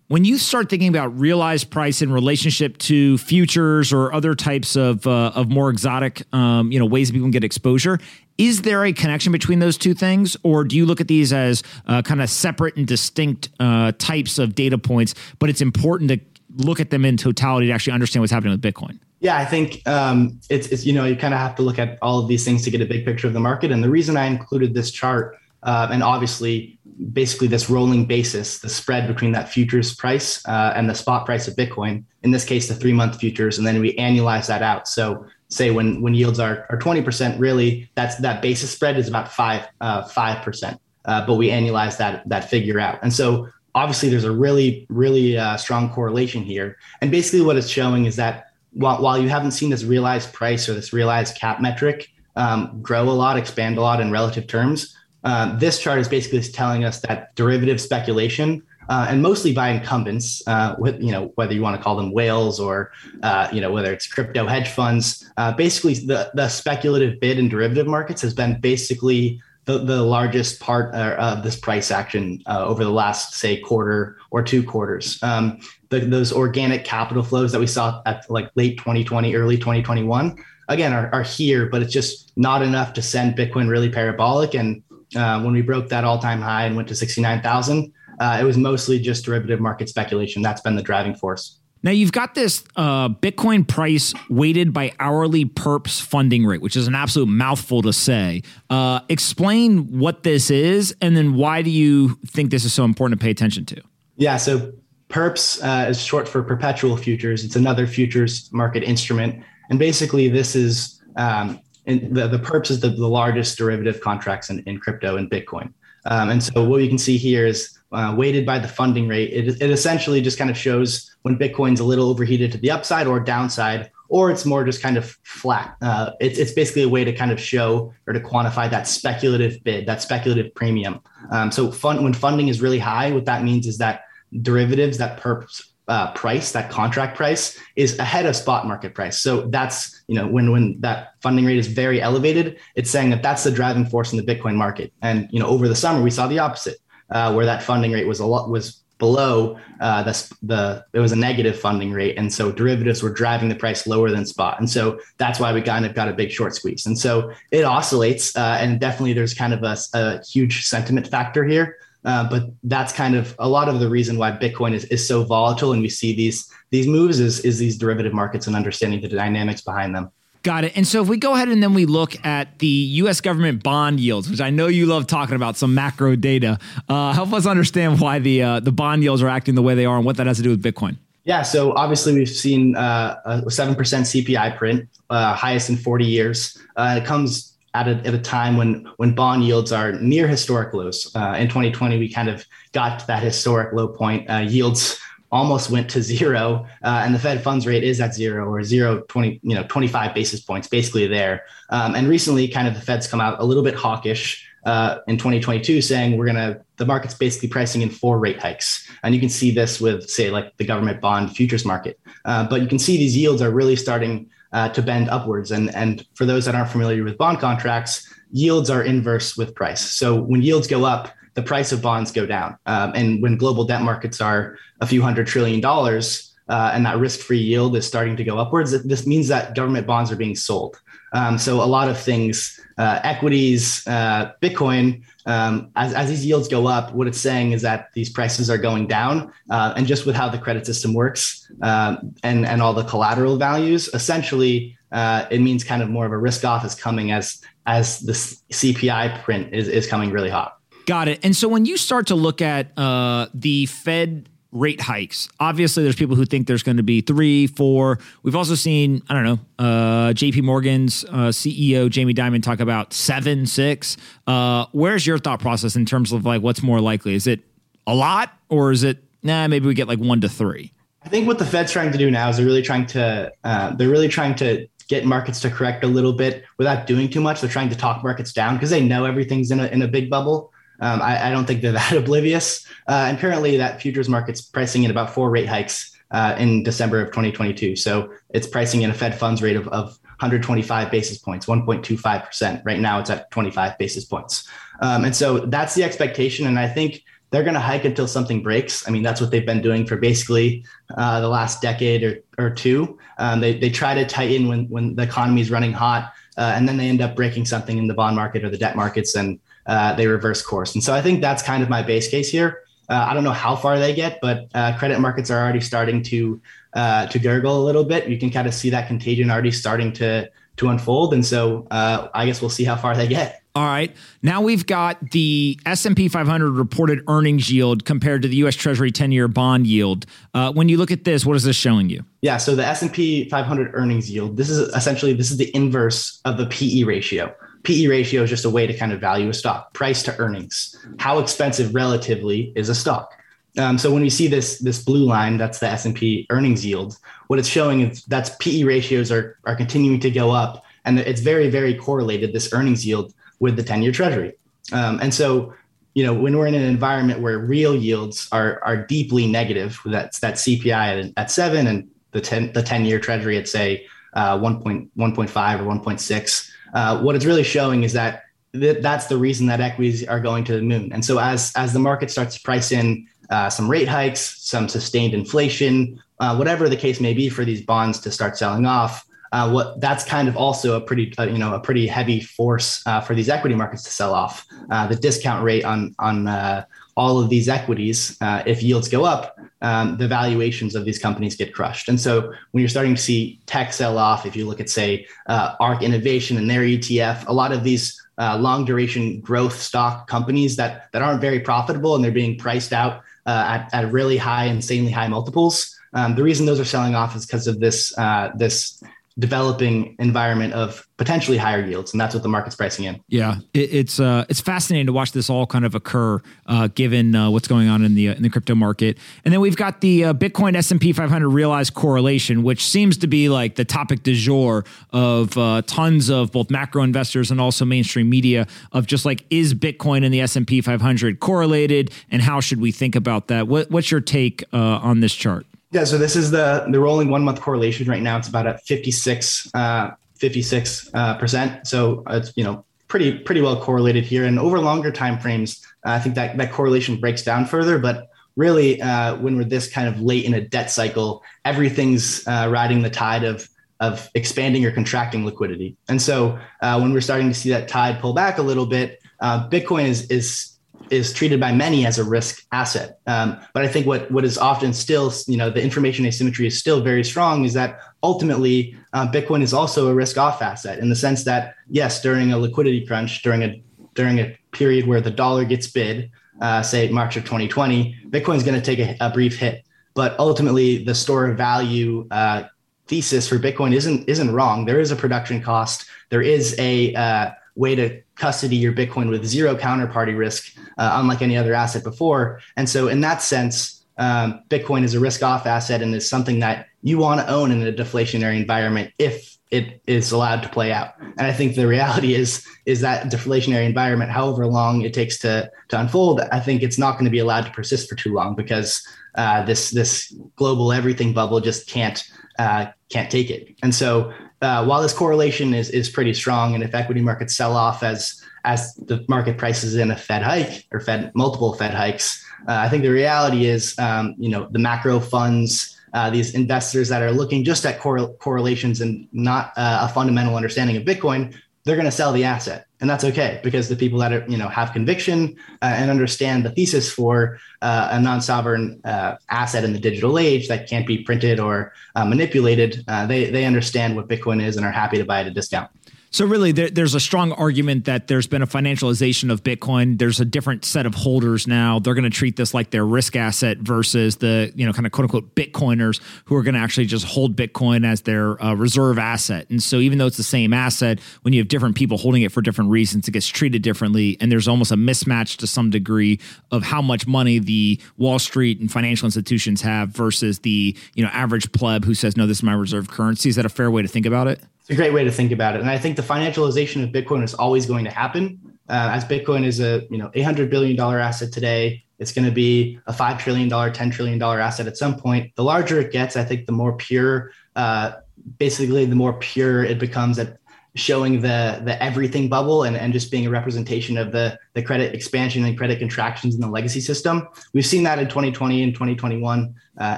when 0.06 0.24
you 0.24 0.38
start 0.38 0.70
thinking 0.70 0.88
about 0.88 1.18
realized 1.18 1.70
price 1.70 2.00
in 2.00 2.10
relationship 2.12 2.78
to 2.78 3.18
futures 3.18 3.92
or 3.92 4.12
other 4.12 4.34
types 4.34 4.76
of 4.76 5.06
uh, 5.06 5.32
of 5.34 5.48
more 5.48 5.68
exotic, 5.68 6.22
um, 6.32 6.72
you 6.72 6.78
know, 6.78 6.86
ways 6.86 7.10
people 7.10 7.24
can 7.24 7.30
get 7.30 7.44
exposure, 7.44 7.98
is 8.38 8.62
there 8.62 8.84
a 8.84 8.92
connection 8.92 9.32
between 9.32 9.58
those 9.58 9.76
two 9.76 9.94
things, 9.94 10.36
or 10.44 10.64
do 10.64 10.76
you 10.76 10.86
look 10.86 11.00
at 11.00 11.08
these 11.08 11.32
as 11.32 11.62
uh, 11.86 12.02
kind 12.02 12.22
of 12.22 12.30
separate 12.30 12.76
and 12.76 12.86
distinct 12.86 13.50
uh, 13.58 13.92
types 13.98 14.38
of 14.38 14.54
data 14.54 14.78
points? 14.78 15.14
But 15.40 15.50
it's 15.50 15.60
important 15.60 16.10
to 16.10 16.20
look 16.56 16.80
at 16.80 16.90
them 16.90 17.04
in 17.04 17.16
totality 17.16 17.66
to 17.66 17.72
actually 17.72 17.92
understand 17.92 18.22
what's 18.22 18.32
happening 18.32 18.52
with 18.52 18.62
Bitcoin. 18.62 18.98
Yeah, 19.20 19.36
I 19.36 19.44
think 19.44 19.86
um, 19.88 20.38
it's, 20.48 20.68
it's 20.68 20.86
you 20.86 20.92
know 20.92 21.04
you 21.04 21.16
kind 21.16 21.34
of 21.34 21.40
have 21.40 21.56
to 21.56 21.62
look 21.62 21.78
at 21.78 21.98
all 22.00 22.20
of 22.20 22.28
these 22.28 22.44
things 22.44 22.62
to 22.64 22.70
get 22.70 22.80
a 22.80 22.86
big 22.86 23.04
picture 23.04 23.26
of 23.26 23.32
the 23.32 23.40
market. 23.40 23.72
And 23.72 23.82
the 23.82 23.90
reason 23.90 24.16
I 24.16 24.26
included 24.26 24.74
this 24.74 24.92
chart, 24.92 25.36
uh, 25.64 25.88
and 25.90 26.04
obviously 26.04 26.78
basically 27.12 27.46
this 27.46 27.70
rolling 27.70 28.06
basis, 28.06 28.60
the 28.60 28.68
spread 28.68 29.06
between 29.06 29.32
that 29.32 29.48
futures 29.48 29.94
price 29.94 30.46
uh, 30.46 30.72
and 30.74 30.88
the 30.88 30.94
spot 30.94 31.26
price 31.26 31.46
of 31.46 31.54
Bitcoin, 31.54 32.04
in 32.22 32.30
this 32.30 32.44
case, 32.44 32.68
the 32.68 32.74
three 32.74 32.92
month 32.92 33.18
futures, 33.18 33.58
and 33.58 33.66
then 33.66 33.80
we 33.80 33.94
annualize 33.96 34.46
that 34.46 34.62
out. 34.62 34.86
So 34.86 35.26
say 35.48 35.70
when, 35.70 36.00
when 36.02 36.14
yields 36.14 36.38
are, 36.38 36.66
are 36.70 36.78
20%, 36.78 37.38
really 37.38 37.90
that's 37.94 38.16
that 38.16 38.42
basis 38.42 38.70
spread 38.70 38.98
is 38.98 39.08
about 39.08 39.32
five, 39.32 39.66
uh, 39.80 40.04
5%, 40.04 40.78
uh, 41.04 41.26
but 41.26 41.34
we 41.34 41.48
annualize 41.48 41.96
that, 41.96 42.28
that 42.28 42.50
figure 42.50 42.78
out. 42.78 42.98
And 43.02 43.12
so 43.12 43.48
obviously 43.74 44.08
there's 44.08 44.24
a 44.24 44.32
really, 44.32 44.86
really 44.88 45.38
uh, 45.38 45.56
strong 45.56 45.90
correlation 45.90 46.42
here. 46.42 46.76
And 47.00 47.10
basically 47.10 47.42
what 47.42 47.56
it's 47.56 47.68
showing 47.68 48.04
is 48.04 48.16
that 48.16 48.46
while, 48.72 49.02
while 49.02 49.18
you 49.18 49.28
haven't 49.28 49.52
seen 49.52 49.70
this 49.70 49.84
realized 49.84 50.32
price 50.32 50.68
or 50.68 50.74
this 50.74 50.92
realized 50.92 51.36
cap 51.36 51.60
metric 51.60 52.08
um, 52.36 52.80
grow 52.82 53.02
a 53.04 53.10
lot, 53.10 53.36
expand 53.36 53.78
a 53.78 53.80
lot 53.80 54.00
in 54.00 54.10
relative 54.10 54.46
terms, 54.46 54.94
uh, 55.24 55.56
this 55.58 55.80
chart 55.80 55.98
is 55.98 56.08
basically 56.08 56.40
telling 56.40 56.84
us 56.84 57.00
that 57.00 57.34
derivative 57.34 57.80
speculation, 57.80 58.62
uh, 58.88 59.06
and 59.08 59.22
mostly 59.22 59.52
by 59.52 59.70
incumbents, 59.70 60.42
uh, 60.46 60.74
with 60.78 61.00
you 61.02 61.12
know 61.12 61.32
whether 61.34 61.52
you 61.52 61.62
want 61.62 61.76
to 61.76 61.82
call 61.82 61.96
them 61.96 62.12
whales 62.12 62.58
or 62.58 62.92
uh, 63.22 63.48
you 63.52 63.60
know 63.60 63.70
whether 63.72 63.92
it's 63.92 64.06
crypto 64.06 64.46
hedge 64.46 64.68
funds, 64.68 65.30
uh, 65.36 65.52
basically 65.52 65.94
the 65.94 66.30
the 66.34 66.48
speculative 66.48 67.20
bid 67.20 67.38
in 67.38 67.48
derivative 67.48 67.86
markets 67.86 68.22
has 68.22 68.34
been 68.34 68.60
basically 68.60 69.40
the, 69.64 69.78
the 69.78 70.02
largest 70.02 70.60
part 70.60 70.94
of 70.94 71.42
this 71.42 71.56
price 71.56 71.90
action 71.90 72.42
over 72.46 72.84
the 72.84 72.90
last 72.90 73.34
say 73.34 73.60
quarter 73.60 74.16
or 74.30 74.42
two 74.42 74.62
quarters. 74.62 75.22
Um, 75.22 75.60
the, 75.90 76.00
those 76.00 76.32
organic 76.32 76.84
capital 76.84 77.22
flows 77.22 77.52
that 77.52 77.58
we 77.58 77.66
saw 77.66 78.00
at 78.06 78.24
like 78.30 78.50
late 78.54 78.78
2020, 78.78 79.34
early 79.34 79.58
2021 79.58 80.42
again 80.68 80.92
are, 80.92 81.12
are 81.12 81.22
here, 81.22 81.66
but 81.66 81.82
it's 81.82 81.92
just 81.92 82.32
not 82.36 82.62
enough 82.62 82.92
to 82.94 83.02
send 83.02 83.36
Bitcoin 83.36 83.68
really 83.68 83.90
parabolic. 83.90 84.54
And 84.54 84.82
uh, 85.16 85.40
when 85.42 85.52
we 85.52 85.62
broke 85.62 85.88
that 85.88 86.04
all-time 86.04 86.40
high 86.40 86.64
and 86.64 86.76
went 86.76 86.88
to 86.88 86.94
69,000, 86.94 87.92
uh, 88.20 88.38
it 88.40 88.44
was 88.44 88.56
mostly 88.56 88.98
just 88.98 89.24
derivative 89.24 89.60
market 89.60 89.88
speculation. 89.88 90.42
That's 90.42 90.60
been 90.60 90.76
the 90.76 90.82
driving 90.82 91.14
force. 91.14 91.58
Now 91.82 91.92
you've 91.92 92.12
got 92.12 92.34
this 92.34 92.64
uh, 92.76 93.08
Bitcoin 93.08 93.66
price 93.66 94.12
weighted 94.28 94.72
by 94.72 94.92
hourly 94.98 95.44
perps 95.44 96.00
funding 96.00 96.44
rate, 96.44 96.60
which 96.60 96.76
is 96.76 96.88
an 96.88 96.94
absolute 96.94 97.28
mouthful 97.28 97.82
to 97.82 97.92
say. 97.92 98.42
Uh, 98.68 99.00
explain 99.08 99.98
what 99.98 100.24
this 100.24 100.50
is, 100.50 100.94
and 101.00 101.16
then 101.16 101.34
why 101.34 101.62
do 101.62 101.70
you 101.70 102.18
think 102.26 102.50
this 102.50 102.64
is 102.64 102.74
so 102.74 102.84
important 102.84 103.20
to 103.20 103.24
pay 103.24 103.30
attention 103.30 103.64
to? 103.66 103.80
Yeah, 104.16 104.38
so 104.38 104.72
perps 105.08 105.62
uh, 105.62 105.88
is 105.88 106.02
short 106.02 106.26
for 106.26 106.42
perpetual 106.42 106.96
futures. 106.96 107.44
It's 107.44 107.56
another 107.56 107.86
futures 107.86 108.50
market 108.52 108.82
instrument, 108.82 109.44
and 109.70 109.78
basically 109.78 110.28
this 110.28 110.56
is 110.56 111.00
um, 111.14 111.60
the, 111.86 112.26
the 112.28 112.38
perps 112.38 112.70
is 112.70 112.80
the, 112.80 112.90
the 112.90 113.08
largest 113.08 113.56
derivative 113.56 114.00
contracts 114.00 114.50
in, 114.50 114.60
in 114.66 114.78
crypto 114.78 115.16
and 115.16 115.30
Bitcoin. 115.30 115.72
Um, 116.06 116.30
and 116.30 116.42
so 116.42 116.64
what 116.64 116.82
you 116.82 116.88
can 116.88 116.98
see 116.98 117.16
here 117.16 117.46
is 117.46 117.77
uh, 117.92 118.14
weighted 118.16 118.44
by 118.44 118.58
the 118.58 118.68
funding 118.68 119.08
rate. 119.08 119.32
It, 119.32 119.60
it 119.60 119.70
essentially 119.70 120.20
just 120.20 120.38
kind 120.38 120.50
of 120.50 120.56
shows 120.56 121.16
when 121.22 121.38
Bitcoin's 121.38 121.80
a 121.80 121.84
little 121.84 122.10
overheated 122.10 122.52
to 122.52 122.58
the 122.58 122.70
upside 122.70 123.06
or 123.06 123.20
downside, 123.20 123.90
or 124.08 124.30
it's 124.30 124.44
more 124.44 124.64
just 124.64 124.82
kind 124.82 124.96
of 124.96 125.16
flat. 125.22 125.76
Uh, 125.80 126.12
it's, 126.20 126.38
it's 126.38 126.52
basically 126.52 126.82
a 126.82 126.88
way 126.88 127.04
to 127.04 127.12
kind 127.12 127.30
of 127.30 127.40
show 127.40 127.92
or 128.06 128.12
to 128.12 128.20
quantify 128.20 128.70
that 128.70 128.86
speculative 128.86 129.62
bid, 129.64 129.86
that 129.86 130.02
speculative 130.02 130.54
premium. 130.54 131.00
Um, 131.30 131.50
so 131.50 131.70
fund, 131.70 132.02
when 132.02 132.14
funding 132.14 132.48
is 132.48 132.60
really 132.60 132.78
high, 132.78 133.12
what 133.12 133.24
that 133.26 133.42
means 133.42 133.66
is 133.66 133.78
that 133.78 134.02
derivatives, 134.42 134.98
that 134.98 135.20
perps 135.20 135.62
uh, 135.88 136.12
price, 136.12 136.52
that 136.52 136.70
contract 136.70 137.16
price, 137.16 137.58
is 137.74 137.98
ahead 137.98 138.26
of 138.26 138.36
spot 138.36 138.66
market 138.66 138.94
price. 138.94 139.18
So 139.18 139.42
that's 139.48 140.04
you 140.06 140.14
know 140.14 140.26
when 140.26 140.52
when 140.52 140.78
that 140.80 141.14
funding 141.22 141.46
rate 141.46 141.56
is 141.56 141.66
very 141.66 142.00
elevated, 142.00 142.58
it's 142.76 142.90
saying 142.90 143.10
that 143.10 143.22
that's 143.22 143.44
the 143.44 143.50
driving 143.50 143.86
force 143.86 144.12
in 144.12 144.22
the 144.22 144.34
Bitcoin 144.34 144.54
market. 144.54 144.92
And 145.00 145.28
you 145.32 145.40
know 145.40 145.46
over 145.46 145.66
the 145.66 145.74
summer 145.74 146.02
we 146.02 146.10
saw 146.10 146.26
the 146.26 146.38
opposite, 146.38 146.76
uh, 147.10 147.32
where 147.32 147.46
that 147.46 147.62
funding 147.62 147.92
rate 147.92 148.06
was 148.06 148.20
a 148.20 148.26
lot 148.26 148.50
was 148.50 148.82
below 148.98 149.58
uh, 149.80 150.02
the, 150.02 150.34
the 150.42 150.84
it 150.92 150.98
was 150.98 151.12
a 151.12 151.16
negative 151.16 151.58
funding 151.58 151.92
rate. 151.92 152.18
And 152.18 152.32
so 152.32 152.50
derivatives 152.50 153.02
were 153.02 153.12
driving 153.12 153.48
the 153.48 153.54
price 153.54 153.86
lower 153.86 154.10
than 154.10 154.26
spot. 154.26 154.58
And 154.58 154.68
so 154.68 154.98
that's 155.18 155.40
why 155.40 155.52
we 155.52 155.62
kind 155.62 155.86
of 155.86 155.94
got 155.94 156.08
a 156.08 156.12
big 156.12 156.30
short 156.30 156.54
squeeze. 156.54 156.86
And 156.86 156.98
so 156.98 157.32
it 157.50 157.64
oscillates 157.64 158.36
uh, 158.36 158.58
and 158.60 158.80
definitely 158.80 159.12
there's 159.12 159.34
kind 159.34 159.54
of 159.54 159.62
a, 159.62 159.76
a 159.94 160.22
huge 160.24 160.66
sentiment 160.66 161.06
factor 161.06 161.44
here. 161.44 161.76
Uh, 162.04 162.28
but 162.28 162.44
that's 162.64 162.92
kind 162.92 163.16
of 163.16 163.34
a 163.38 163.48
lot 163.48 163.68
of 163.68 163.80
the 163.80 163.88
reason 163.88 164.18
why 164.18 164.30
bitcoin 164.30 164.72
is, 164.72 164.84
is 164.86 165.06
so 165.06 165.24
volatile 165.24 165.72
and 165.72 165.82
we 165.82 165.88
see 165.88 166.14
these 166.14 166.50
these 166.70 166.86
moves 166.86 167.18
is, 167.18 167.40
is 167.40 167.58
these 167.58 167.76
derivative 167.76 168.12
markets 168.12 168.46
and 168.46 168.54
understanding 168.54 169.00
the 169.00 169.08
dynamics 169.08 169.62
behind 169.62 169.94
them 169.94 170.10
Got 170.42 170.64
it. 170.64 170.76
And 170.76 170.86
so 170.86 171.02
if 171.02 171.08
we 171.08 171.16
go 171.16 171.34
ahead 171.34 171.48
and 171.48 171.62
then 171.62 171.74
we 171.74 171.84
look 171.84 172.24
at 172.24 172.58
the 172.60 172.66
U.S. 172.66 173.20
government 173.20 173.62
bond 173.62 173.98
yields, 173.98 174.30
which 174.30 174.40
I 174.40 174.50
know 174.50 174.68
you 174.68 174.86
love 174.86 175.06
talking 175.06 175.34
about, 175.34 175.56
some 175.56 175.74
macro 175.74 176.14
data, 176.14 176.58
uh, 176.88 177.12
help 177.12 177.32
us 177.32 177.44
understand 177.44 178.00
why 178.00 178.18
the 178.18 178.42
uh, 178.42 178.60
the 178.60 178.72
bond 178.72 179.02
yields 179.02 179.22
are 179.22 179.28
acting 179.28 179.56
the 179.56 179.62
way 179.62 179.74
they 179.74 179.84
are 179.84 179.96
and 179.96 180.06
what 180.06 180.16
that 180.16 180.26
has 180.26 180.36
to 180.36 180.42
do 180.42 180.50
with 180.50 180.62
Bitcoin. 180.62 180.96
Yeah, 181.24 181.42
so 181.42 181.72
obviously 181.72 182.14
we've 182.14 182.28
seen 182.28 182.76
uh, 182.76 183.42
a 183.46 183.50
seven 183.50 183.74
percent 183.74 184.06
CPI 184.06 184.56
print, 184.56 184.88
uh, 185.10 185.34
highest 185.34 185.68
in 185.70 185.76
40 185.76 186.04
years. 186.04 186.56
Uh, 186.76 187.00
it 187.02 187.04
comes 187.04 187.56
at 187.74 187.86
a, 187.86 187.96
at 188.06 188.14
a 188.14 188.18
time 188.18 188.56
when 188.56 188.88
when 188.96 189.14
bond 189.14 189.42
yields 189.44 189.72
are 189.72 189.92
near 189.92 190.28
historic 190.28 190.72
lows. 190.72 191.10
Uh, 191.16 191.34
in 191.38 191.48
2020, 191.48 191.98
we 191.98 192.08
kind 192.08 192.28
of 192.28 192.46
got 192.72 193.00
to 193.00 193.06
that 193.08 193.22
historic 193.22 193.72
low 193.74 193.88
point. 193.88 194.28
yields 194.50 195.00
almost 195.30 195.70
went 195.70 195.90
to 195.90 196.02
zero, 196.02 196.66
uh, 196.82 197.02
and 197.04 197.14
the 197.14 197.18
Fed 197.18 197.42
funds 197.42 197.66
rate 197.66 197.84
is 197.84 198.00
at 198.00 198.14
zero 198.14 198.50
or 198.50 198.62
zero 198.62 199.02
20, 199.08 199.40
you 199.42 199.54
know, 199.54 199.64
25 199.68 200.14
basis 200.14 200.40
points, 200.40 200.68
basically 200.68 201.06
there. 201.06 201.44
Um, 201.70 201.94
and 201.94 202.08
recently, 202.08 202.48
kind 202.48 202.66
of 202.66 202.74
the 202.74 202.80
Fed's 202.80 203.06
come 203.06 203.20
out 203.20 203.40
a 203.40 203.44
little 203.44 203.62
bit 203.62 203.74
hawkish 203.74 204.48
uh, 204.64 204.98
in 205.06 205.16
2022, 205.16 205.80
saying 205.82 206.16
we're 206.16 206.26
gonna 206.26 206.60
the 206.76 206.86
market's 206.86 207.14
basically 207.14 207.48
pricing 207.48 207.82
in 207.82 207.90
four 207.90 208.18
rate 208.18 208.38
hikes, 208.38 208.88
and 209.02 209.14
you 209.14 209.20
can 209.20 209.28
see 209.28 209.50
this 209.50 209.80
with 209.80 210.08
say 210.08 210.30
like 210.30 210.56
the 210.56 210.64
government 210.64 211.00
bond 211.00 211.34
futures 211.34 211.64
market. 211.64 211.98
Uh, 212.24 212.46
but 212.48 212.60
you 212.60 212.66
can 212.66 212.78
see 212.78 212.96
these 212.96 213.16
yields 213.16 213.42
are 213.42 213.50
really 213.50 213.76
starting 213.76 214.30
uh, 214.52 214.68
to 214.70 214.82
bend 214.82 215.08
upwards, 215.08 215.50
and 215.50 215.74
and 215.74 216.06
for 216.14 216.24
those 216.24 216.44
that 216.44 216.54
aren't 216.54 216.70
familiar 216.70 217.04
with 217.04 217.18
bond 217.18 217.38
contracts, 217.38 218.12
yields 218.30 218.70
are 218.70 218.82
inverse 218.82 219.36
with 219.36 219.54
price. 219.54 219.80
So 219.80 220.20
when 220.20 220.42
yields 220.42 220.66
go 220.66 220.84
up, 220.84 221.10
the 221.34 221.42
price 221.42 221.72
of 221.72 221.82
bonds 221.82 222.10
go 222.10 222.26
down. 222.26 222.56
Um, 222.66 222.92
and 222.94 223.22
when 223.22 223.36
global 223.36 223.64
debt 223.64 223.82
markets 223.82 224.20
are 224.20 224.58
a 224.80 224.86
few 224.86 225.02
hundred 225.02 225.26
trillion 225.26 225.60
dollars 225.60 226.34
uh, 226.48 226.70
and 226.72 226.86
that 226.86 226.98
risk 226.98 227.20
free 227.20 227.40
yield 227.40 227.76
is 227.76 227.86
starting 227.86 228.16
to 228.16 228.24
go 228.24 228.38
upwards, 228.38 228.70
this 228.84 229.06
means 229.06 229.28
that 229.28 229.54
government 229.54 229.86
bonds 229.86 230.10
are 230.10 230.16
being 230.16 230.36
sold. 230.36 230.80
Um, 231.12 231.38
so 231.38 231.62
a 231.62 231.64
lot 231.64 231.88
of 231.88 231.98
things, 231.98 232.60
uh, 232.76 233.00
equities, 233.02 233.86
uh, 233.86 234.32
Bitcoin, 234.42 235.02
um, 235.26 235.70
as, 235.76 235.94
as 235.94 236.08
these 236.10 236.24
yields 236.24 236.48
go 236.48 236.66
up, 236.66 236.92
what 236.94 237.06
it's 237.06 237.20
saying 237.20 237.52
is 237.52 237.62
that 237.62 237.88
these 237.94 238.10
prices 238.10 238.50
are 238.50 238.58
going 238.58 238.86
down. 238.86 239.32
Uh, 239.50 239.72
and 239.76 239.86
just 239.86 240.06
with 240.06 240.14
how 240.14 240.28
the 240.28 240.38
credit 240.38 240.66
system 240.66 240.92
works 240.92 241.50
um, 241.62 242.14
and, 242.22 242.46
and 242.46 242.60
all 242.60 242.74
the 242.74 242.84
collateral 242.84 243.36
values, 243.36 243.88
essentially, 243.94 244.76
uh, 244.92 245.26
it 245.30 245.40
means 245.40 245.64
kind 245.64 245.82
of 245.82 245.88
more 245.88 246.06
of 246.06 246.12
a 246.12 246.18
risk 246.18 246.44
off 246.44 246.64
is 246.64 246.74
coming 246.74 247.10
as 247.10 247.42
as 247.66 248.00
the 248.00 248.12
CPI 248.12 249.22
print 249.22 249.54
is, 249.54 249.68
is 249.68 249.86
coming 249.86 250.10
really 250.10 250.30
hot. 250.30 250.57
Got 250.88 251.08
it. 251.08 251.20
And 251.22 251.36
so 251.36 251.48
when 251.48 251.66
you 251.66 251.76
start 251.76 252.06
to 252.06 252.14
look 252.14 252.40
at 252.40 252.72
uh, 252.78 253.26
the 253.34 253.66
Fed 253.66 254.26
rate 254.52 254.80
hikes, 254.80 255.28
obviously 255.38 255.82
there's 255.82 255.96
people 255.96 256.16
who 256.16 256.24
think 256.24 256.46
there's 256.46 256.62
going 256.62 256.78
to 256.78 256.82
be 256.82 257.02
three, 257.02 257.46
four. 257.46 257.98
We've 258.22 258.34
also 258.34 258.54
seen, 258.54 259.02
I 259.06 259.12
don't 259.12 259.24
know, 259.24 259.38
uh, 259.58 260.12
JP 260.14 260.44
Morgan's 260.44 261.04
uh, 261.04 261.28
CEO, 261.28 261.90
Jamie 261.90 262.14
Dimon, 262.14 262.42
talk 262.42 262.60
about 262.60 262.94
seven, 262.94 263.44
six. 263.44 263.98
Uh, 264.26 264.64
where's 264.72 265.06
your 265.06 265.18
thought 265.18 265.40
process 265.40 265.76
in 265.76 265.84
terms 265.84 266.10
of 266.10 266.24
like 266.24 266.40
what's 266.40 266.62
more 266.62 266.80
likely? 266.80 267.14
Is 267.14 267.26
it 267.26 267.40
a 267.86 267.94
lot 267.94 268.32
or 268.48 268.72
is 268.72 268.82
it, 268.82 269.04
nah, 269.22 269.46
maybe 269.46 269.66
we 269.66 269.74
get 269.74 269.88
like 269.88 269.98
one 269.98 270.22
to 270.22 270.28
three? 270.30 270.72
I 271.02 271.10
think 271.10 271.26
what 271.26 271.38
the 271.38 271.44
Fed's 271.44 271.70
trying 271.70 271.92
to 271.92 271.98
do 271.98 272.10
now 272.10 272.30
is 272.30 272.38
they're 272.38 272.46
really 272.46 272.62
trying 272.62 272.86
to, 272.86 273.30
uh, 273.44 273.74
they're 273.74 273.90
really 273.90 274.08
trying 274.08 274.36
to 274.36 274.66
get 274.88 275.04
markets 275.04 275.40
to 275.40 275.50
correct 275.50 275.84
a 275.84 275.86
little 275.86 276.14
bit 276.14 276.44
without 276.56 276.86
doing 276.86 277.10
too 277.10 277.20
much. 277.20 277.42
They're 277.42 277.50
trying 277.50 277.68
to 277.68 277.76
talk 277.76 278.02
markets 278.02 278.32
down 278.32 278.54
because 278.54 278.70
they 278.70 278.82
know 278.82 279.04
everything's 279.04 279.50
in 279.50 279.60
a, 279.60 279.66
in 279.66 279.82
a 279.82 279.88
big 279.88 280.08
bubble. 280.08 280.50
Um, 280.80 281.02
I, 281.02 281.28
I, 281.28 281.30
don't 281.30 281.44
think 281.44 281.62
they're 281.62 281.72
that 281.82 281.92
oblivious. 281.92 282.66
Uh, 282.86 283.06
and 283.08 283.18
currently, 283.18 283.56
that 283.56 283.80
futures 283.80 284.08
market's 284.08 284.40
pricing 284.40 284.84
in 284.84 284.90
about 284.90 285.14
four 285.14 285.30
rate 285.30 285.48
hikes 285.48 285.96
uh, 286.10 286.36
in 286.38 286.62
December 286.62 287.00
of 287.00 287.08
2022. 287.08 287.76
So 287.76 288.12
it's 288.30 288.46
pricing 288.46 288.82
in 288.82 288.90
a 288.90 288.94
Fed 288.94 289.18
funds 289.18 289.42
rate 289.42 289.56
of, 289.56 289.68
of 289.68 289.98
125 290.20 290.90
basis 290.90 291.18
points, 291.18 291.46
1.25%. 291.46 292.62
Right 292.64 292.80
now, 292.80 292.98
it's 292.98 293.10
at 293.10 293.30
25 293.30 293.78
basis 293.78 294.04
points. 294.04 294.48
Um, 294.80 295.04
and 295.04 295.14
so 295.14 295.38
that's 295.38 295.74
the 295.74 295.84
expectation. 295.84 296.46
And 296.46 296.58
I 296.58 296.68
think 296.68 297.02
they're 297.30 297.42
going 297.42 297.54
to 297.54 297.60
hike 297.60 297.84
until 297.84 298.08
something 298.08 298.42
breaks. 298.42 298.88
I 298.88 298.90
mean, 298.90 299.02
that's 299.02 299.20
what 299.20 299.30
they've 299.30 299.44
been 299.44 299.60
doing 299.60 299.86
for 299.86 299.96
basically 299.96 300.64
uh, 300.96 301.20
the 301.20 301.28
last 301.28 301.60
decade 301.60 302.02
or, 302.02 302.20
or 302.38 302.50
two. 302.50 302.98
Um, 303.18 303.40
they, 303.40 303.58
they 303.58 303.70
try 303.70 303.94
to 303.94 304.06
tighten 304.06 304.48
when, 304.48 304.68
when 304.68 304.96
the 304.96 305.02
economy 305.02 305.42
is 305.42 305.50
running 305.50 305.72
hot, 305.72 306.12
uh, 306.38 306.52
and 306.54 306.68
then 306.68 306.76
they 306.78 306.88
end 306.88 307.02
up 307.02 307.14
breaking 307.14 307.44
something 307.44 307.76
in 307.76 307.86
the 307.86 307.94
bond 307.94 308.16
market 308.16 308.44
or 308.44 308.50
the 308.50 308.56
debt 308.56 308.76
markets. 308.76 309.14
And 309.14 309.38
uh, 309.68 309.94
they 309.94 310.06
reverse 310.06 310.42
course. 310.42 310.74
And 310.74 310.82
so 310.82 310.92
I 310.92 311.00
think 311.00 311.20
that's 311.20 311.42
kind 311.42 311.62
of 311.62 311.68
my 311.68 311.82
base 311.82 312.08
case 312.08 312.30
here. 312.30 312.62
Uh, 312.88 313.06
I 313.08 313.14
don't 313.14 313.22
know 313.22 313.32
how 313.32 313.54
far 313.54 313.78
they 313.78 313.94
get, 313.94 314.18
but 314.22 314.48
uh, 314.54 314.76
credit 314.78 314.98
markets 314.98 315.30
are 315.30 315.40
already 315.40 315.60
starting 315.60 316.02
to 316.04 316.40
uh, 316.72 317.06
to 317.08 317.18
gurgle 317.18 317.62
a 317.62 317.64
little 317.64 317.84
bit. 317.84 318.08
You 318.08 318.18
can 318.18 318.30
kind 318.30 318.48
of 318.48 318.54
see 318.54 318.70
that 318.70 318.88
contagion 318.88 319.30
already 319.30 319.52
starting 319.52 319.92
to 319.94 320.30
to 320.56 320.68
unfold, 320.70 321.14
and 321.14 321.24
so 321.24 321.66
uh, 321.70 322.08
I 322.14 322.26
guess 322.26 322.40
we'll 322.40 322.50
see 322.50 322.64
how 322.64 322.76
far 322.76 322.96
they 322.96 323.06
get. 323.06 323.42
All 323.54 323.64
right. 323.64 323.94
Now 324.22 324.40
we've 324.40 324.66
got 324.66 325.10
the 325.10 325.58
S&P 325.66 326.06
500 326.06 326.50
reported 326.50 327.00
earnings 327.08 327.50
yield 327.50 327.84
compared 327.84 328.22
to 328.22 328.28
the 328.28 328.36
US 328.36 328.54
Treasury 328.54 328.92
10-year 328.92 329.26
bond 329.26 329.66
yield. 329.66 330.06
Uh, 330.32 330.52
when 330.52 330.68
you 330.68 330.76
look 330.76 330.92
at 330.92 331.02
this, 331.02 331.26
what 331.26 331.34
is 331.34 331.42
this 331.42 331.56
showing 331.56 331.90
you? 331.90 332.04
Yeah, 332.22 332.36
so 332.36 332.54
the 332.54 332.64
S&P 332.64 333.28
500 333.28 333.72
earnings 333.74 334.08
yield, 334.08 334.36
this 334.36 334.48
is 334.48 334.60
essentially 334.76 335.12
this 335.12 335.32
is 335.32 335.38
the 335.38 335.50
inverse 335.56 336.20
of 336.24 336.36
the 336.36 336.46
PE 336.46 336.84
ratio. 336.84 337.34
PE 337.62 337.86
ratio 337.86 338.22
is 338.22 338.30
just 338.30 338.44
a 338.44 338.50
way 338.50 338.66
to 338.66 338.76
kind 338.76 338.92
of 338.92 339.00
value 339.00 339.28
a 339.28 339.34
stock, 339.34 339.72
price 339.72 340.02
to 340.04 340.16
earnings. 340.18 340.76
How 340.98 341.18
expensive 341.18 341.74
relatively 341.74 342.52
is 342.56 342.68
a 342.68 342.74
stock? 342.74 343.14
Um, 343.56 343.78
so 343.78 343.92
when 343.92 344.02
we 344.02 344.10
see 344.10 344.28
this 344.28 344.58
this 344.58 344.82
blue 344.82 345.04
line, 345.04 345.36
that's 345.36 345.58
the 345.58 345.68
S 345.68 345.84
and 345.84 345.94
P 345.94 346.26
earnings 346.30 346.64
yield. 346.64 346.96
What 347.26 347.38
it's 347.38 347.48
showing 347.48 347.80
is 347.80 348.04
that's 348.04 348.30
PE 348.40 348.62
ratios 348.62 349.10
are 349.10 349.38
are 349.44 349.56
continuing 349.56 350.00
to 350.00 350.10
go 350.10 350.30
up, 350.30 350.64
and 350.84 350.98
it's 350.98 351.20
very 351.20 351.50
very 351.50 351.74
correlated 351.74 352.32
this 352.32 352.52
earnings 352.52 352.86
yield 352.86 353.14
with 353.40 353.56
the 353.56 353.62
ten 353.62 353.82
year 353.82 353.92
Treasury. 353.92 354.34
Um, 354.72 355.00
and 355.00 355.12
so 355.12 355.54
you 355.94 356.04
know 356.04 356.14
when 356.14 356.36
we're 356.36 356.46
in 356.46 356.54
an 356.54 356.62
environment 356.62 357.20
where 357.20 357.38
real 357.38 357.74
yields 357.74 358.28
are 358.30 358.62
are 358.62 358.76
deeply 358.76 359.26
negative, 359.26 359.80
that's 359.84 360.20
that 360.20 360.34
CPI 360.34 361.08
at, 361.08 361.12
at 361.16 361.30
seven 361.30 361.66
and 361.66 361.90
the 362.12 362.20
ten 362.20 362.52
the 362.52 362.62
ten 362.62 362.84
year 362.84 363.00
Treasury 363.00 363.38
at 363.38 363.48
say 363.48 363.86
uh, 364.14 364.38
1.1.5 364.38 364.88
or 364.96 365.94
1.6 365.94 366.50
uh, 366.74 367.00
what 367.00 367.16
it's 367.16 367.24
really 367.24 367.44
showing 367.44 367.84
is 367.84 367.92
that 367.92 368.24
th- 368.52 368.82
that's 368.82 369.06
the 369.06 369.16
reason 369.16 369.46
that 369.46 369.60
equities 369.60 370.06
are 370.06 370.20
going 370.20 370.44
to 370.44 370.52
the 370.52 370.62
moon. 370.62 370.92
And 370.92 371.04
so 371.04 371.18
as 371.18 371.52
as 371.56 371.72
the 371.72 371.78
market 371.78 372.10
starts 372.10 372.36
to 372.36 372.42
price 372.42 372.72
in 372.72 373.06
uh, 373.30 373.50
some 373.50 373.70
rate 373.70 373.88
hikes, 373.88 374.42
some 374.42 374.68
sustained 374.68 375.14
inflation, 375.14 376.00
uh, 376.20 376.34
whatever 376.36 376.68
the 376.68 376.76
case 376.76 377.00
may 377.00 377.14
be 377.14 377.28
for 377.28 377.44
these 377.44 377.62
bonds 377.62 378.00
to 378.00 378.10
start 378.10 378.36
selling 378.36 378.66
off, 378.66 379.04
uh, 379.32 379.50
what 379.50 379.80
that's 379.80 380.04
kind 380.04 380.28
of 380.28 380.36
also 380.36 380.76
a 380.76 380.80
pretty 380.80 381.12
uh, 381.18 381.24
you 381.24 381.38
know 381.38 381.54
a 381.54 381.60
pretty 381.60 381.86
heavy 381.86 382.20
force 382.20 382.82
uh, 382.86 383.00
for 383.00 383.14
these 383.14 383.28
equity 383.28 383.54
markets 383.54 383.82
to 383.82 383.90
sell 383.90 384.14
off. 384.14 384.46
Uh, 384.70 384.86
the 384.86 384.96
discount 384.96 385.44
rate 385.44 385.64
on 385.64 385.94
on 385.98 386.26
uh, 386.26 386.64
all 386.98 387.20
of 387.20 387.30
these 387.30 387.48
equities, 387.48 388.18
uh, 388.20 388.42
if 388.44 388.60
yields 388.60 388.88
go 388.88 389.04
up, 389.04 389.38
um, 389.62 389.96
the 389.98 390.08
valuations 390.08 390.74
of 390.74 390.84
these 390.84 390.98
companies 390.98 391.36
get 391.36 391.54
crushed. 391.54 391.88
And 391.88 391.98
so 391.98 392.32
when 392.50 392.60
you're 392.60 392.68
starting 392.68 392.96
to 392.96 393.00
see 393.00 393.40
tech 393.46 393.72
sell 393.72 393.98
off, 393.98 394.26
if 394.26 394.34
you 394.34 394.44
look 394.46 394.60
at 394.60 394.68
say 394.68 395.06
ARK 395.28 395.82
Innovation 395.82 396.36
and 396.36 396.50
their 396.50 396.62
ETF, 396.62 397.28
a 397.28 397.32
lot 397.32 397.52
of 397.52 397.62
these 397.62 398.04
long 398.18 398.64
duration 398.64 399.20
growth 399.20 399.60
stock 399.60 400.08
companies 400.08 400.56
that 400.56 400.90
that 400.92 401.00
aren't 401.00 401.20
very 401.20 401.38
profitable 401.38 401.94
and 401.94 402.02
they're 402.02 402.10
being 402.10 402.36
priced 402.36 402.72
out 402.72 403.02
at, 403.26 403.72
at 403.72 403.92
really 403.92 404.16
high, 404.16 404.46
insanely 404.46 404.90
high 404.90 405.08
multiples. 405.08 405.78
Um, 405.94 406.16
the 406.16 406.24
reason 406.24 406.46
those 406.46 406.60
are 406.60 406.64
selling 406.64 406.96
off 406.96 407.14
is 407.14 407.24
because 407.26 407.46
of 407.46 407.60
this 407.60 407.94
this 408.36 408.82
developing 409.18 409.96
environment 409.98 410.52
of 410.52 410.86
potentially 410.96 411.36
higher 411.36 411.64
yields, 411.64 411.92
and 411.92 412.00
that's 412.00 412.14
what 412.14 412.22
the 412.22 412.28
market's 412.28 412.54
pricing 412.54 412.84
in. 412.84 413.00
Yeah, 413.08 413.36
it, 413.52 413.74
it's 413.74 413.98
uh, 413.98 414.24
it's 414.28 414.40
fascinating 414.40 414.86
to 414.86 414.92
watch 414.92 415.12
this 415.12 415.28
all 415.28 415.46
kind 415.46 415.64
of 415.64 415.74
occur, 415.74 416.20
uh, 416.46 416.68
given 416.68 417.14
uh, 417.14 417.30
what's 417.30 417.48
going 417.48 417.68
on 417.68 417.84
in 417.84 417.94
the 417.94 418.10
uh, 418.10 418.14
in 418.14 418.22
the 418.22 418.30
crypto 418.30 418.54
market. 418.54 418.98
And 419.24 419.32
then 419.32 419.40
we've 419.40 419.56
got 419.56 419.80
the 419.80 420.04
uh, 420.04 420.14
Bitcoin 420.14 420.54
S 420.54 420.70
and 420.70 420.80
P 420.80 420.92
500 420.92 421.28
realized 421.28 421.74
correlation, 421.74 422.42
which 422.42 422.64
seems 422.64 422.96
to 422.98 423.06
be 423.06 423.28
like 423.28 423.56
the 423.56 423.64
topic 423.64 424.02
du 424.02 424.14
jour 424.14 424.64
of 424.92 425.36
uh, 425.36 425.62
tons 425.66 426.10
of 426.10 426.30
both 426.32 426.50
macro 426.50 426.82
investors 426.82 427.30
and 427.30 427.40
also 427.40 427.64
mainstream 427.64 428.08
media 428.08 428.46
of 428.72 428.86
just 428.86 429.04
like 429.04 429.24
is 429.30 429.54
Bitcoin 429.54 430.04
and 430.04 430.14
the 430.14 430.20
S 430.20 430.36
and 430.36 430.46
P 430.46 430.60
500 430.60 431.20
correlated, 431.20 431.90
and 432.10 432.22
how 432.22 432.40
should 432.40 432.60
we 432.60 432.70
think 432.70 432.94
about 432.94 433.28
that? 433.28 433.48
What, 433.48 433.70
what's 433.70 433.90
your 433.90 434.00
take 434.00 434.44
on 434.52 435.00
this 435.00 435.14
chart? 435.14 435.46
Yeah, 435.70 435.84
so 435.84 435.98
this 435.98 436.16
is 436.16 436.30
the 436.30 436.66
the 436.70 436.80
rolling 436.80 437.10
one 437.10 437.22
month 437.22 437.40
correlation 437.40 437.88
right 437.88 438.02
now. 438.02 438.16
It's 438.16 438.28
about 438.28 438.46
at 438.46 438.64
56 438.64 439.50
uh, 439.54 439.90
56 440.16 440.90
uh, 440.94 441.18
percent. 441.18 441.66
So 441.66 442.02
it's 442.08 442.32
you 442.36 442.44
know 442.44 442.64
pretty 442.88 443.18
pretty 443.18 443.42
well 443.42 443.60
correlated 443.60 444.04
here. 444.04 444.24
And 444.24 444.38
over 444.38 444.58
longer 444.60 444.90
time 444.90 445.18
frames, 445.18 445.62
uh, 445.86 445.90
I 445.90 445.98
think 445.98 446.14
that 446.14 446.38
that 446.38 446.52
correlation 446.52 446.98
breaks 446.98 447.22
down 447.22 447.44
further. 447.44 447.78
But 447.78 448.08
really, 448.36 448.80
uh, 448.80 449.16
when 449.16 449.36
we're 449.36 449.44
this 449.44 449.70
kind 449.70 449.88
of 449.88 450.00
late 450.00 450.24
in 450.24 450.32
a 450.32 450.40
debt 450.40 450.70
cycle, 450.70 451.22
everything's 451.44 452.26
uh, 452.26 452.48
riding 452.50 452.82
the 452.82 452.90
tide 452.90 453.24
of 453.24 453.46
of 453.80 454.08
expanding 454.14 454.64
or 454.64 454.72
contracting 454.72 455.24
liquidity. 455.24 455.76
And 455.88 456.00
so 456.00 456.38
uh, 456.62 456.80
when 456.80 456.92
we're 456.92 457.00
starting 457.02 457.28
to 457.28 457.34
see 457.34 457.50
that 457.50 457.68
tide 457.68 458.00
pull 458.00 458.14
back 458.14 458.38
a 458.38 458.42
little 458.42 458.66
bit, 458.66 459.02
Bitcoin 459.22 459.86
is 459.86 460.10
is 460.10 460.57
is 460.90 461.12
treated 461.12 461.40
by 461.40 461.52
many 461.52 461.86
as 461.86 461.98
a 461.98 462.04
risk 462.04 462.44
asset. 462.52 462.98
Um, 463.06 463.38
but 463.52 463.64
I 463.64 463.68
think 463.68 463.86
what 463.86 464.10
what 464.10 464.24
is 464.24 464.38
often 464.38 464.72
still, 464.72 465.12
you 465.26 465.36
know, 465.36 465.50
the 465.50 465.62
information 465.62 466.06
asymmetry 466.06 466.46
is 466.46 466.58
still 466.58 466.80
very 466.80 467.04
strong. 467.04 467.44
Is 467.44 467.54
that 467.54 467.80
ultimately 468.02 468.76
uh, 468.92 469.10
Bitcoin 469.10 469.42
is 469.42 469.52
also 469.52 469.88
a 469.88 469.94
risk 469.94 470.18
off 470.18 470.42
asset 470.42 470.78
in 470.78 470.88
the 470.88 470.96
sense 470.96 471.24
that 471.24 471.54
yes, 471.68 472.02
during 472.02 472.32
a 472.32 472.38
liquidity 472.38 472.86
crunch, 472.86 473.22
during 473.22 473.42
a 473.42 473.62
during 473.94 474.18
a 474.20 474.36
period 474.52 474.86
where 474.86 475.00
the 475.00 475.10
dollar 475.10 475.44
gets 475.44 475.66
bid, 475.66 476.10
uh, 476.40 476.62
say 476.62 476.88
March 476.88 477.16
of 477.16 477.24
2020, 477.24 477.96
Bitcoin 478.10 478.36
is 478.36 478.44
going 478.44 478.60
to 478.60 478.64
take 478.64 478.78
a, 478.78 478.96
a, 479.00 479.10
brief 479.10 479.36
hit. 479.36 479.64
But 479.94 480.16
ultimately, 480.20 480.84
the 480.84 480.94
store 480.94 481.26
of 481.26 481.36
value 481.36 482.06
uh, 482.10 482.44
thesis 482.86 483.28
for 483.28 483.38
Bitcoin 483.38 483.74
isn't 483.74 484.08
isn't 484.08 484.32
wrong. 484.32 484.64
There 484.64 484.80
is 484.80 484.90
a 484.90 484.96
production 484.96 485.42
cost. 485.42 485.86
There 486.10 486.22
is 486.22 486.54
a 486.58 486.94
uh, 486.94 487.30
way 487.58 487.74
to 487.74 488.00
custody 488.14 488.56
your 488.56 488.72
Bitcoin 488.72 489.10
with 489.10 489.26
zero 489.26 489.54
counterparty 489.54 490.16
risk, 490.16 490.56
uh, 490.78 490.92
unlike 490.94 491.20
any 491.20 491.36
other 491.36 491.54
asset 491.54 491.84
before. 491.84 492.40
And 492.56 492.68
so, 492.68 492.88
in 492.88 493.00
that 493.02 493.20
sense, 493.20 493.84
um, 493.98 494.42
Bitcoin 494.48 494.84
is 494.84 494.94
a 494.94 495.00
risk 495.00 495.22
off 495.22 495.44
asset 495.44 495.82
and 495.82 495.94
is 495.94 496.08
something 496.08 496.38
that 496.38 496.66
you 496.82 496.98
want 496.98 497.20
to 497.20 497.28
own 497.28 497.50
in 497.50 497.66
a 497.66 497.72
deflationary 497.72 498.36
environment 498.40 498.92
if 498.98 499.36
it 499.50 499.80
is 499.86 500.12
allowed 500.12 500.42
to 500.42 500.48
play 500.48 500.72
out. 500.72 500.90
And 501.00 501.22
I 501.22 501.32
think 501.32 501.54
the 501.54 501.66
reality 501.66 502.14
is 502.14 502.46
is 502.66 502.80
that 502.82 503.06
deflationary 503.06 503.66
environment, 503.66 504.10
however 504.10 504.46
long 504.46 504.82
it 504.82 504.94
takes 504.94 505.18
to 505.18 505.50
to 505.68 505.80
unfold, 505.80 506.20
I 506.32 506.40
think 506.40 506.62
it's 506.62 506.78
not 506.78 506.92
going 506.92 507.06
to 507.06 507.10
be 507.10 507.18
allowed 507.18 507.46
to 507.46 507.50
persist 507.50 507.88
for 507.88 507.96
too 507.96 508.14
long 508.14 508.36
because 508.36 508.86
uh, 509.16 509.44
this 509.44 509.70
this 509.70 510.14
global 510.36 510.72
everything 510.72 511.12
bubble 511.12 511.40
just 511.40 511.68
can't 511.68 512.02
uh, 512.38 512.66
can't 512.88 513.10
take 513.10 513.30
it. 513.30 513.56
And 513.62 513.74
so 513.74 514.12
uh, 514.40 514.64
while 514.64 514.82
this 514.82 514.92
correlation 514.92 515.54
is 515.54 515.70
is 515.70 515.88
pretty 515.88 516.14
strong, 516.14 516.54
and 516.54 516.62
if 516.62 516.74
equity 516.74 517.00
markets 517.00 517.36
sell 517.36 517.56
off 517.56 517.82
as 517.82 518.22
as 518.44 518.74
the 518.74 519.04
market 519.08 519.36
prices 519.36 519.74
in 519.74 519.90
a 519.90 519.96
Fed 519.96 520.22
hike 520.22 520.66
or 520.70 520.80
Fed 520.80 521.12
multiple 521.14 521.54
Fed 521.54 521.74
hikes, 521.74 522.24
uh, 522.46 522.54
I 522.54 522.68
think 522.68 522.82
the 522.82 522.90
reality 522.90 523.46
is, 523.46 523.76
um, 523.78 524.14
you 524.18 524.28
know, 524.28 524.48
the 524.50 524.58
macro 524.58 525.00
funds, 525.00 525.76
uh, 525.92 526.10
these 526.10 526.34
investors 526.34 526.88
that 526.88 527.02
are 527.02 527.10
looking 527.10 527.42
just 527.42 527.66
at 527.66 527.80
cor- 527.80 528.12
correlations 528.14 528.80
and 528.80 529.08
not 529.12 529.52
uh, 529.56 529.80
a 529.82 529.92
fundamental 529.92 530.36
understanding 530.36 530.76
of 530.76 530.84
Bitcoin, 530.84 531.34
they're 531.68 531.76
going 531.76 531.84
to 531.84 531.92
sell 531.92 532.12
the 532.12 532.24
asset. 532.24 532.66
And 532.80 532.88
that's 532.88 533.04
okay 533.04 533.40
because 533.42 533.68
the 533.68 533.76
people 533.76 533.98
that 533.98 534.12
are 534.12 534.24
you 534.28 534.38
know 534.38 534.48
have 534.48 534.72
conviction 534.72 535.36
uh, 535.60 535.74
and 535.76 535.90
understand 535.90 536.44
the 536.44 536.50
thesis 536.50 536.90
for 536.90 537.38
uh, 537.60 537.88
a 537.90 538.00
non-sovereign 538.00 538.80
uh, 538.84 539.16
asset 539.28 539.64
in 539.64 539.72
the 539.72 539.80
digital 539.80 540.18
age 540.18 540.48
that 540.48 540.68
can't 540.68 540.86
be 540.86 541.02
printed 541.02 541.40
or 541.40 541.72
uh, 541.96 542.04
manipulated 542.04 542.84
uh, 542.86 543.04
they 543.04 543.30
they 543.30 543.44
understand 543.44 543.96
what 543.96 544.08
bitcoin 544.08 544.40
is 544.40 544.56
and 544.56 544.64
are 544.64 544.70
happy 544.70 544.96
to 544.96 545.04
buy 545.04 545.18
it 545.18 545.22
at 545.22 545.26
a 545.26 545.30
discount 545.32 545.68
so 546.10 546.24
really, 546.24 546.52
there, 546.52 546.70
there's 546.70 546.94
a 546.94 547.00
strong 547.00 547.32
argument 547.32 547.84
that 547.84 548.06
there's 548.08 548.26
been 548.26 548.42
a 548.42 548.46
financialization 548.46 549.30
of 549.30 549.42
Bitcoin. 549.42 549.98
There's 549.98 550.20
a 550.20 550.24
different 550.24 550.64
set 550.64 550.86
of 550.86 550.94
holders 550.94 551.46
now. 551.46 551.78
They're 551.78 551.94
going 551.94 552.04
to 552.04 552.10
treat 552.10 552.36
this 552.36 552.54
like 552.54 552.70
their 552.70 552.86
risk 552.86 553.14
asset 553.14 553.58
versus 553.58 554.16
the 554.16 554.50
you 554.54 554.64
know 554.64 554.72
kind 554.72 554.86
of 554.86 554.92
quote 554.92 555.04
unquote 555.04 555.34
Bitcoiners 555.34 556.00
who 556.24 556.34
are 556.36 556.42
going 556.42 556.54
to 556.54 556.60
actually 556.60 556.86
just 556.86 557.04
hold 557.04 557.36
Bitcoin 557.36 557.86
as 557.86 558.02
their 558.02 558.42
uh, 558.42 558.54
reserve 558.54 558.98
asset. 558.98 559.48
And 559.50 559.62
so 559.62 559.78
even 559.78 559.98
though 559.98 560.06
it's 560.06 560.16
the 560.16 560.22
same 560.22 560.52
asset, 560.54 561.00
when 561.22 561.34
you 561.34 561.40
have 561.40 561.48
different 561.48 561.76
people 561.76 561.98
holding 561.98 562.22
it 562.22 562.32
for 562.32 562.40
different 562.40 562.70
reasons, 562.70 563.06
it 563.06 563.12
gets 563.12 563.28
treated 563.28 563.62
differently. 563.62 564.16
And 564.20 564.32
there's 564.32 564.48
almost 564.48 564.72
a 564.72 564.76
mismatch 564.76 565.36
to 565.38 565.46
some 565.46 565.68
degree 565.68 566.20
of 566.50 566.62
how 566.62 566.80
much 566.80 567.06
money 567.06 567.38
the 567.38 567.80
Wall 567.98 568.18
Street 568.18 568.60
and 568.60 568.72
financial 568.72 569.06
institutions 569.06 569.60
have 569.62 569.90
versus 569.90 570.38
the 570.40 570.76
you 570.94 571.02
know 571.04 571.10
average 571.10 571.52
pleb 571.52 571.84
who 571.84 571.94
says 571.94 572.16
no, 572.16 572.26
this 572.26 572.38
is 572.38 572.42
my 572.42 572.54
reserve 572.54 572.88
currency. 572.88 573.28
Is 573.28 573.36
that 573.36 573.44
a 573.44 573.50
fair 573.50 573.70
way 573.70 573.82
to 573.82 573.88
think 573.88 574.06
about 574.06 574.26
it? 574.26 574.40
It's 574.68 574.74
a 574.74 574.76
great 574.76 574.92
way 574.92 575.02
to 575.02 575.10
think 575.10 575.32
about 575.32 575.54
it. 575.54 575.62
And 575.62 575.70
I 575.70 575.78
think 575.78 575.96
the 575.96 576.02
financialization 576.02 576.84
of 576.84 576.90
Bitcoin 576.90 577.24
is 577.24 577.32
always 577.32 577.64
going 577.64 577.86
to 577.86 577.90
happen. 577.90 578.38
Uh, 578.68 578.90
as 578.92 579.02
Bitcoin 579.02 579.46
is 579.46 579.60
a 579.60 579.86
you 579.90 579.96
know 579.96 580.10
$800 580.10 580.50
billion 580.50 580.78
asset 580.78 581.32
today, 581.32 581.84
it's 581.98 582.12
going 582.12 582.26
to 582.26 582.30
be 582.30 582.78
a 582.86 582.92
$5 582.92 583.18
trillion, 583.18 583.48
$10 583.48 583.92
trillion 583.92 584.22
asset 584.22 584.66
at 584.66 584.76
some 584.76 584.98
point. 584.98 585.34
The 585.36 585.42
larger 585.42 585.80
it 585.80 585.90
gets, 585.90 586.16
I 586.16 586.24
think 586.24 586.44
the 586.44 586.52
more 586.52 586.76
pure, 586.76 587.32
uh, 587.56 587.92
basically, 588.38 588.84
the 588.84 588.94
more 588.94 589.14
pure 589.14 589.64
it 589.64 589.78
becomes 589.78 590.18
at 590.18 590.36
showing 590.74 591.22
the 591.22 591.60
the 591.64 591.82
everything 591.82 592.28
bubble 592.28 592.64
and, 592.64 592.76
and 592.76 592.92
just 592.92 593.10
being 593.10 593.26
a 593.26 593.30
representation 593.30 593.96
of 593.96 594.12
the 594.12 594.38
the 594.52 594.62
credit 594.62 594.94
expansion 594.94 595.44
and 595.44 595.56
credit 595.56 595.78
contractions 595.78 596.34
in 596.34 596.42
the 596.42 596.48
legacy 596.48 596.80
system. 596.80 597.26
We've 597.54 597.66
seen 597.66 597.84
that 597.84 597.98
in 597.98 598.06
2020 598.06 598.62
and 598.62 598.74
2021, 598.74 599.54
uh, 599.78 599.96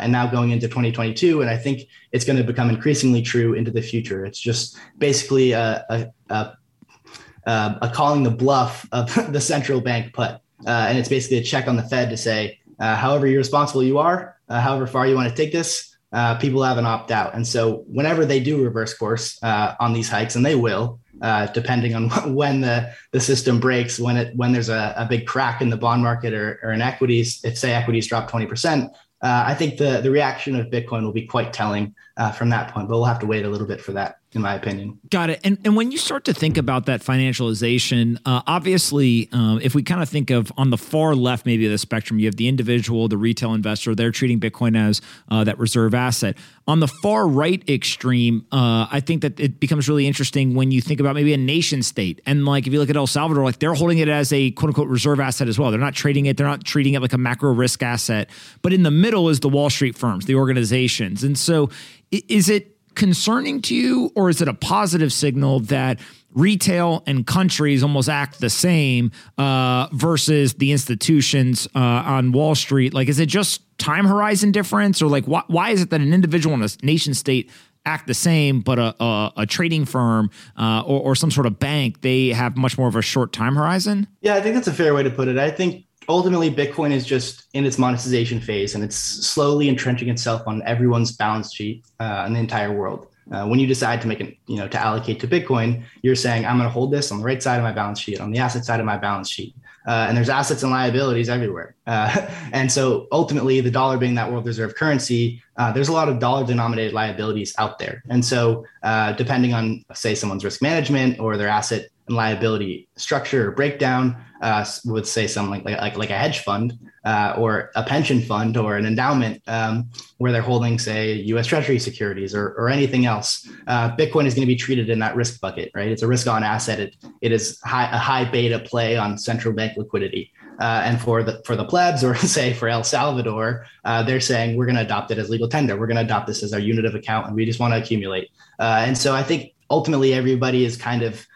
and 0.00 0.12
now 0.12 0.26
going 0.26 0.50
into 0.50 0.68
2022. 0.68 1.40
And 1.40 1.50
I 1.50 1.56
think 1.56 1.82
it's 2.12 2.24
going 2.24 2.36
to 2.36 2.44
become 2.44 2.70
increasingly 2.70 3.22
true 3.22 3.54
into 3.54 3.70
the 3.70 3.82
future. 3.82 4.24
It's 4.24 4.40
just 4.40 4.76
basically 4.98 5.52
a, 5.52 5.84
a, 5.88 6.06
a, 6.30 7.78
a 7.82 7.90
calling 7.92 8.22
the 8.22 8.30
bluff 8.30 8.86
of 8.92 9.12
the 9.32 9.40
central 9.40 9.80
bank 9.80 10.12
put. 10.12 10.32
Uh, 10.66 10.86
and 10.88 10.98
it's 10.98 11.08
basically 11.08 11.38
a 11.38 11.42
check 11.42 11.68
on 11.68 11.76
the 11.76 11.82
Fed 11.82 12.10
to 12.10 12.16
say, 12.16 12.58
uh, 12.78 12.96
however 12.96 13.26
irresponsible 13.26 13.82
you 13.82 13.98
are, 13.98 14.36
uh, 14.48 14.60
however 14.60 14.86
far 14.86 15.06
you 15.06 15.14
want 15.14 15.28
to 15.28 15.34
take 15.34 15.52
this, 15.52 15.96
uh, 16.12 16.34
people 16.36 16.62
have 16.62 16.78
an 16.78 16.86
opt 16.86 17.10
out. 17.10 17.34
And 17.34 17.46
so 17.46 17.84
whenever 17.86 18.24
they 18.24 18.40
do 18.40 18.62
reverse 18.62 18.94
course 18.94 19.38
uh, 19.42 19.74
on 19.78 19.92
these 19.92 20.08
hikes, 20.08 20.34
and 20.34 20.44
they 20.44 20.56
will, 20.56 20.98
uh, 21.22 21.46
depending 21.48 21.94
on 21.94 22.08
when 22.34 22.60
the, 22.60 22.92
the 23.12 23.20
system 23.20 23.60
breaks, 23.60 23.98
when 23.98 24.16
it 24.16 24.34
when 24.36 24.52
there's 24.52 24.68
a, 24.68 24.94
a 24.96 25.06
big 25.06 25.26
crack 25.26 25.62
in 25.62 25.70
the 25.70 25.76
bond 25.76 26.02
market 26.02 26.34
or, 26.34 26.58
or 26.62 26.72
in 26.72 26.82
equities, 26.82 27.40
if 27.44 27.56
say 27.56 27.72
equities 27.72 28.06
drop 28.06 28.30
20%, 28.30 28.90
uh, 29.22 29.44
I 29.46 29.54
think 29.54 29.78
the, 29.78 30.00
the 30.00 30.10
reaction 30.10 30.56
of 30.56 30.68
Bitcoin 30.68 31.02
will 31.02 31.12
be 31.12 31.26
quite 31.26 31.52
telling 31.52 31.94
uh, 32.20 32.30
from 32.30 32.50
that 32.50 32.70
point, 32.72 32.86
but 32.86 32.94
we'll 32.96 33.06
have 33.06 33.18
to 33.18 33.26
wait 33.26 33.46
a 33.46 33.48
little 33.48 33.66
bit 33.66 33.80
for 33.80 33.92
that 33.92 34.20
in 34.32 34.42
my 34.42 34.54
opinion. 34.54 34.96
Got 35.10 35.30
it. 35.30 35.40
And 35.42 35.58
and 35.64 35.74
when 35.74 35.90
you 35.90 35.98
start 35.98 36.24
to 36.26 36.34
think 36.34 36.56
about 36.56 36.86
that 36.86 37.00
financialization, 37.00 38.18
uh, 38.24 38.42
obviously, 38.46 39.28
um, 39.32 39.58
if 39.60 39.74
we 39.74 39.82
kind 39.82 40.02
of 40.02 40.08
think 40.08 40.30
of 40.30 40.52
on 40.56 40.70
the 40.70 40.76
far 40.76 41.16
left, 41.16 41.46
maybe 41.46 41.66
of 41.66 41.72
the 41.72 41.78
spectrum, 41.78 42.20
you 42.20 42.26
have 42.26 42.36
the 42.36 42.46
individual, 42.46 43.08
the 43.08 43.16
retail 43.16 43.54
investor. 43.54 43.94
They're 43.94 44.12
treating 44.12 44.38
Bitcoin 44.38 44.76
as 44.76 45.00
uh, 45.30 45.42
that 45.44 45.58
reserve 45.58 45.94
asset. 45.94 46.36
On 46.68 46.78
the 46.78 46.86
far 46.86 47.26
right 47.26 47.68
extreme, 47.68 48.46
uh, 48.52 48.86
I 48.92 49.00
think 49.00 49.22
that 49.22 49.40
it 49.40 49.58
becomes 49.58 49.88
really 49.88 50.06
interesting 50.06 50.54
when 50.54 50.70
you 50.70 50.80
think 50.80 51.00
about 51.00 51.16
maybe 51.16 51.32
a 51.32 51.38
nation 51.38 51.82
state. 51.82 52.20
And 52.24 52.44
like 52.44 52.68
if 52.68 52.72
you 52.72 52.78
look 52.78 52.90
at 52.90 52.96
El 52.96 53.08
Salvador, 53.08 53.42
like 53.42 53.58
they're 53.58 53.74
holding 53.74 53.98
it 53.98 54.08
as 54.08 54.32
a 54.32 54.52
quote 54.52 54.68
unquote 54.68 54.88
reserve 54.88 55.18
asset 55.18 55.48
as 55.48 55.58
well. 55.58 55.72
They're 55.72 55.80
not 55.80 55.94
trading 55.94 56.26
it. 56.26 56.36
They're 56.36 56.46
not 56.46 56.64
treating 56.64 56.94
it 56.94 57.02
like 57.02 57.14
a 57.14 57.18
macro 57.18 57.52
risk 57.52 57.82
asset. 57.82 58.30
But 58.62 58.72
in 58.72 58.84
the 58.84 58.92
middle 58.92 59.28
is 59.28 59.40
the 59.40 59.48
Wall 59.48 59.70
Street 59.70 59.96
firms, 59.96 60.26
the 60.26 60.36
organizations. 60.36 61.24
And 61.24 61.36
so, 61.36 61.70
is 62.10 62.48
it 62.48 62.76
concerning 62.94 63.62
to 63.62 63.74
you, 63.74 64.10
or 64.14 64.28
is 64.28 64.42
it 64.42 64.48
a 64.48 64.54
positive 64.54 65.12
signal 65.12 65.60
that 65.60 66.00
retail 66.34 67.02
and 67.06 67.26
countries 67.26 67.82
almost 67.82 68.08
act 68.08 68.40
the 68.40 68.50
same 68.50 69.10
uh, 69.38 69.88
versus 69.92 70.54
the 70.54 70.72
institutions 70.72 71.68
uh, 71.74 71.78
on 71.78 72.32
Wall 72.32 72.54
Street? 72.54 72.92
Like, 72.92 73.08
is 73.08 73.18
it 73.18 73.26
just 73.26 73.62
time 73.78 74.04
horizon 74.04 74.52
difference, 74.52 75.00
or 75.00 75.06
like 75.06 75.24
why, 75.24 75.42
why 75.46 75.70
is 75.70 75.82
it 75.82 75.90
that 75.90 76.00
an 76.00 76.12
individual 76.12 76.54
in 76.54 76.62
a 76.62 76.68
nation 76.82 77.14
state 77.14 77.50
act 77.86 78.06
the 78.06 78.14
same, 78.14 78.60
but 78.60 78.78
a, 78.78 78.94
a, 79.02 79.32
a 79.38 79.46
trading 79.46 79.86
firm 79.86 80.30
uh, 80.58 80.82
or, 80.84 81.00
or 81.00 81.14
some 81.14 81.30
sort 81.30 81.46
of 81.46 81.58
bank 81.58 82.02
they 82.02 82.28
have 82.28 82.56
much 82.56 82.76
more 82.76 82.88
of 82.88 82.96
a 82.96 83.02
short 83.02 83.32
time 83.32 83.56
horizon? 83.56 84.06
Yeah, 84.20 84.34
I 84.34 84.40
think 84.42 84.54
that's 84.54 84.68
a 84.68 84.72
fair 84.74 84.94
way 84.94 85.02
to 85.02 85.10
put 85.10 85.28
it. 85.28 85.38
I 85.38 85.50
think 85.50 85.86
ultimately 86.10 86.50
Bitcoin 86.50 86.92
is 86.92 87.06
just 87.06 87.44
in 87.54 87.64
its 87.64 87.78
monetization 87.78 88.40
phase 88.40 88.74
and 88.74 88.82
it's 88.82 88.96
slowly 88.96 89.68
entrenching 89.68 90.08
itself 90.08 90.42
on 90.46 90.62
everyone's 90.64 91.12
balance 91.12 91.54
sheet 91.54 91.84
uh, 92.00 92.24
in 92.26 92.32
the 92.34 92.40
entire 92.40 92.72
world. 92.72 93.06
Uh, 93.30 93.46
when 93.46 93.60
you 93.60 93.66
decide 93.66 94.00
to 94.02 94.08
make 94.08 94.20
it, 94.20 94.36
you 94.48 94.56
know, 94.56 94.66
to 94.66 94.78
allocate 94.78 95.20
to 95.20 95.28
Bitcoin, 95.28 95.84
you're 96.02 96.16
saying, 96.16 96.44
I'm 96.44 96.56
going 96.56 96.68
to 96.68 96.72
hold 96.72 96.90
this 96.90 97.12
on 97.12 97.18
the 97.18 97.24
right 97.24 97.40
side 97.40 97.56
of 97.56 97.62
my 97.62 97.70
balance 97.70 98.00
sheet, 98.00 98.20
on 98.20 98.32
the 98.32 98.38
asset 98.38 98.64
side 98.64 98.80
of 98.80 98.86
my 98.86 98.96
balance 98.96 99.28
sheet. 99.28 99.54
Uh, 99.86 100.06
and 100.08 100.16
there's 100.16 100.28
assets 100.28 100.62
and 100.62 100.72
liabilities 100.72 101.28
everywhere. 101.28 101.74
Uh, 101.86 102.28
and 102.52 102.70
so 102.70 103.06
ultimately, 103.12 103.60
the 103.60 103.70
dollar 103.70 103.98
being 103.98 104.14
that 104.16 104.30
world 104.30 104.46
reserve 104.46 104.74
currency, 104.74 105.42
uh, 105.56 105.70
there's 105.72 105.88
a 105.88 105.92
lot 105.92 106.08
of 106.08 106.18
dollar 106.18 106.44
denominated 106.44 106.92
liabilities 106.92 107.54
out 107.58 107.78
there. 107.78 108.02
And 108.08 108.24
so, 108.24 108.64
uh, 108.82 109.12
depending 109.12 109.54
on, 109.54 109.84
say, 109.94 110.14
someone's 110.14 110.44
risk 110.44 110.60
management 110.60 111.20
or 111.20 111.36
their 111.36 111.48
asset 111.48 111.88
and 112.08 112.16
liability 112.16 112.88
structure 112.96 113.48
or 113.48 113.52
breakdown, 113.52 114.16
uh, 114.40 114.64
would 114.86 115.06
say 115.06 115.26
something 115.26 115.62
like, 115.64 115.80
like, 115.80 115.96
like 115.96 116.10
a 116.10 116.16
hedge 116.16 116.40
fund 116.40 116.78
uh, 117.04 117.34
or 117.36 117.70
a 117.74 117.82
pension 117.82 118.20
fund 118.20 118.56
or 118.56 118.76
an 118.76 118.86
endowment 118.86 119.42
um, 119.46 119.90
where 120.18 120.32
they're 120.32 120.42
holding, 120.42 120.78
say, 120.78 121.12
US 121.12 121.46
Treasury 121.46 121.78
securities 121.78 122.34
or, 122.34 122.48
or 122.58 122.68
anything 122.68 123.06
else. 123.06 123.48
Uh, 123.66 123.94
Bitcoin 123.96 124.26
is 124.26 124.34
going 124.34 124.46
to 124.46 124.52
be 124.52 124.56
treated 124.56 124.88
in 124.88 124.98
that 125.00 125.16
risk 125.16 125.40
bucket, 125.40 125.70
right? 125.74 125.88
It's 125.88 126.02
a 126.02 126.06
risk 126.06 126.26
on 126.26 126.42
asset. 126.42 126.80
It, 126.80 126.96
it 127.20 127.32
is 127.32 127.60
high, 127.62 127.90
a 127.92 127.98
high 127.98 128.24
beta 128.24 128.58
play 128.58 128.96
on 128.96 129.18
central 129.18 129.54
bank 129.54 129.76
liquidity. 129.76 130.32
Uh, 130.58 130.82
and 130.84 131.00
for 131.00 131.22
the 131.22 131.40
for 131.46 131.56
the 131.56 131.64
plebs, 131.64 132.04
or 132.04 132.14
say 132.36 132.52
for 132.52 132.68
El 132.68 132.84
Salvador, 132.84 133.66
uh, 133.86 134.02
they're 134.02 134.20
saying 134.20 134.56
we're 134.56 134.66
going 134.66 134.76
to 134.76 134.82
adopt 134.82 135.10
it 135.10 135.16
as 135.16 135.30
legal 135.30 135.48
tender. 135.48 135.74
We're 135.76 135.86
going 135.86 135.96
to 135.96 136.02
adopt 136.02 136.26
this 136.26 136.42
as 136.42 136.52
our 136.52 136.58
unit 136.60 136.84
of 136.84 136.94
account, 136.94 137.28
and 137.28 137.34
we 137.34 137.46
just 137.46 137.60
want 137.60 137.72
to 137.72 137.80
accumulate. 137.80 138.30
Uh, 138.58 138.84
and 138.86 138.96
so 138.96 139.14
I 139.14 139.22
think 139.22 139.54
ultimately 139.70 140.12
everybody 140.12 140.64
is 140.66 140.76
kind 140.76 141.02
of 141.02 141.26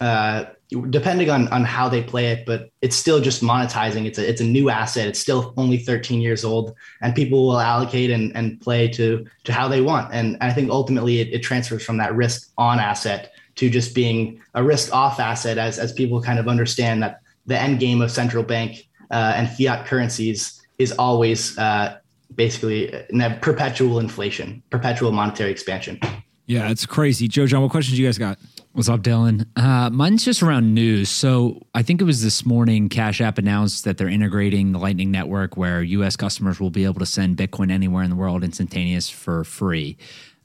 uh, 0.00 0.46
depending 0.90 1.30
on 1.30 1.48
on 1.48 1.64
how 1.64 1.88
they 1.88 2.02
play 2.02 2.26
it, 2.32 2.46
but 2.46 2.70
it's 2.82 2.96
still 2.96 3.20
just 3.20 3.42
monetizing. 3.42 4.06
It's 4.06 4.18
a 4.18 4.28
it's 4.28 4.40
a 4.40 4.44
new 4.44 4.70
asset. 4.70 5.06
It's 5.06 5.18
still 5.18 5.54
only 5.56 5.78
13 5.78 6.20
years 6.20 6.44
old, 6.44 6.74
and 7.00 7.14
people 7.14 7.46
will 7.46 7.60
allocate 7.60 8.10
and, 8.10 8.34
and 8.36 8.60
play 8.60 8.88
to 8.88 9.24
to 9.44 9.52
how 9.52 9.68
they 9.68 9.80
want. 9.80 10.12
And 10.12 10.36
I 10.40 10.52
think 10.52 10.70
ultimately 10.70 11.20
it, 11.20 11.32
it 11.32 11.42
transfers 11.42 11.84
from 11.84 11.98
that 11.98 12.14
risk 12.14 12.50
on 12.58 12.80
asset 12.80 13.32
to 13.56 13.70
just 13.70 13.94
being 13.94 14.40
a 14.54 14.64
risk 14.64 14.92
off 14.92 15.20
asset 15.20 15.58
as 15.58 15.78
as 15.78 15.92
people 15.92 16.20
kind 16.20 16.38
of 16.38 16.48
understand 16.48 17.02
that 17.02 17.20
the 17.46 17.58
end 17.58 17.78
game 17.78 18.00
of 18.00 18.10
central 18.10 18.42
bank 18.42 18.88
uh, 19.10 19.34
and 19.36 19.48
fiat 19.48 19.86
currencies 19.86 20.60
is 20.78 20.92
always 20.92 21.56
uh, 21.58 21.98
basically 22.34 22.92
perpetual 23.40 24.00
inflation, 24.00 24.62
perpetual 24.70 25.12
monetary 25.12 25.50
expansion. 25.50 26.00
Yeah, 26.46 26.70
it's 26.70 26.84
crazy. 26.84 27.28
Joe 27.28 27.46
John, 27.46 27.62
what 27.62 27.70
questions 27.70 27.98
you 27.98 28.06
guys 28.06 28.18
got? 28.18 28.38
What's 28.74 28.88
up, 28.88 29.02
Dylan? 29.02 29.46
Uh, 29.54 29.88
mine's 29.90 30.24
just 30.24 30.42
around 30.42 30.74
news. 30.74 31.08
So 31.08 31.64
I 31.76 31.82
think 31.82 32.00
it 32.00 32.04
was 32.04 32.24
this 32.24 32.44
morning 32.44 32.88
Cash 32.88 33.20
App 33.20 33.38
announced 33.38 33.84
that 33.84 33.98
they're 33.98 34.08
integrating 34.08 34.72
the 34.72 34.80
Lightning 34.80 35.12
Network 35.12 35.56
where 35.56 35.80
US 35.80 36.16
customers 36.16 36.58
will 36.58 36.70
be 36.70 36.82
able 36.82 36.98
to 36.98 37.06
send 37.06 37.36
Bitcoin 37.36 37.70
anywhere 37.70 38.02
in 38.02 38.10
the 38.10 38.16
world 38.16 38.42
instantaneous 38.42 39.08
for 39.08 39.44
free. 39.44 39.96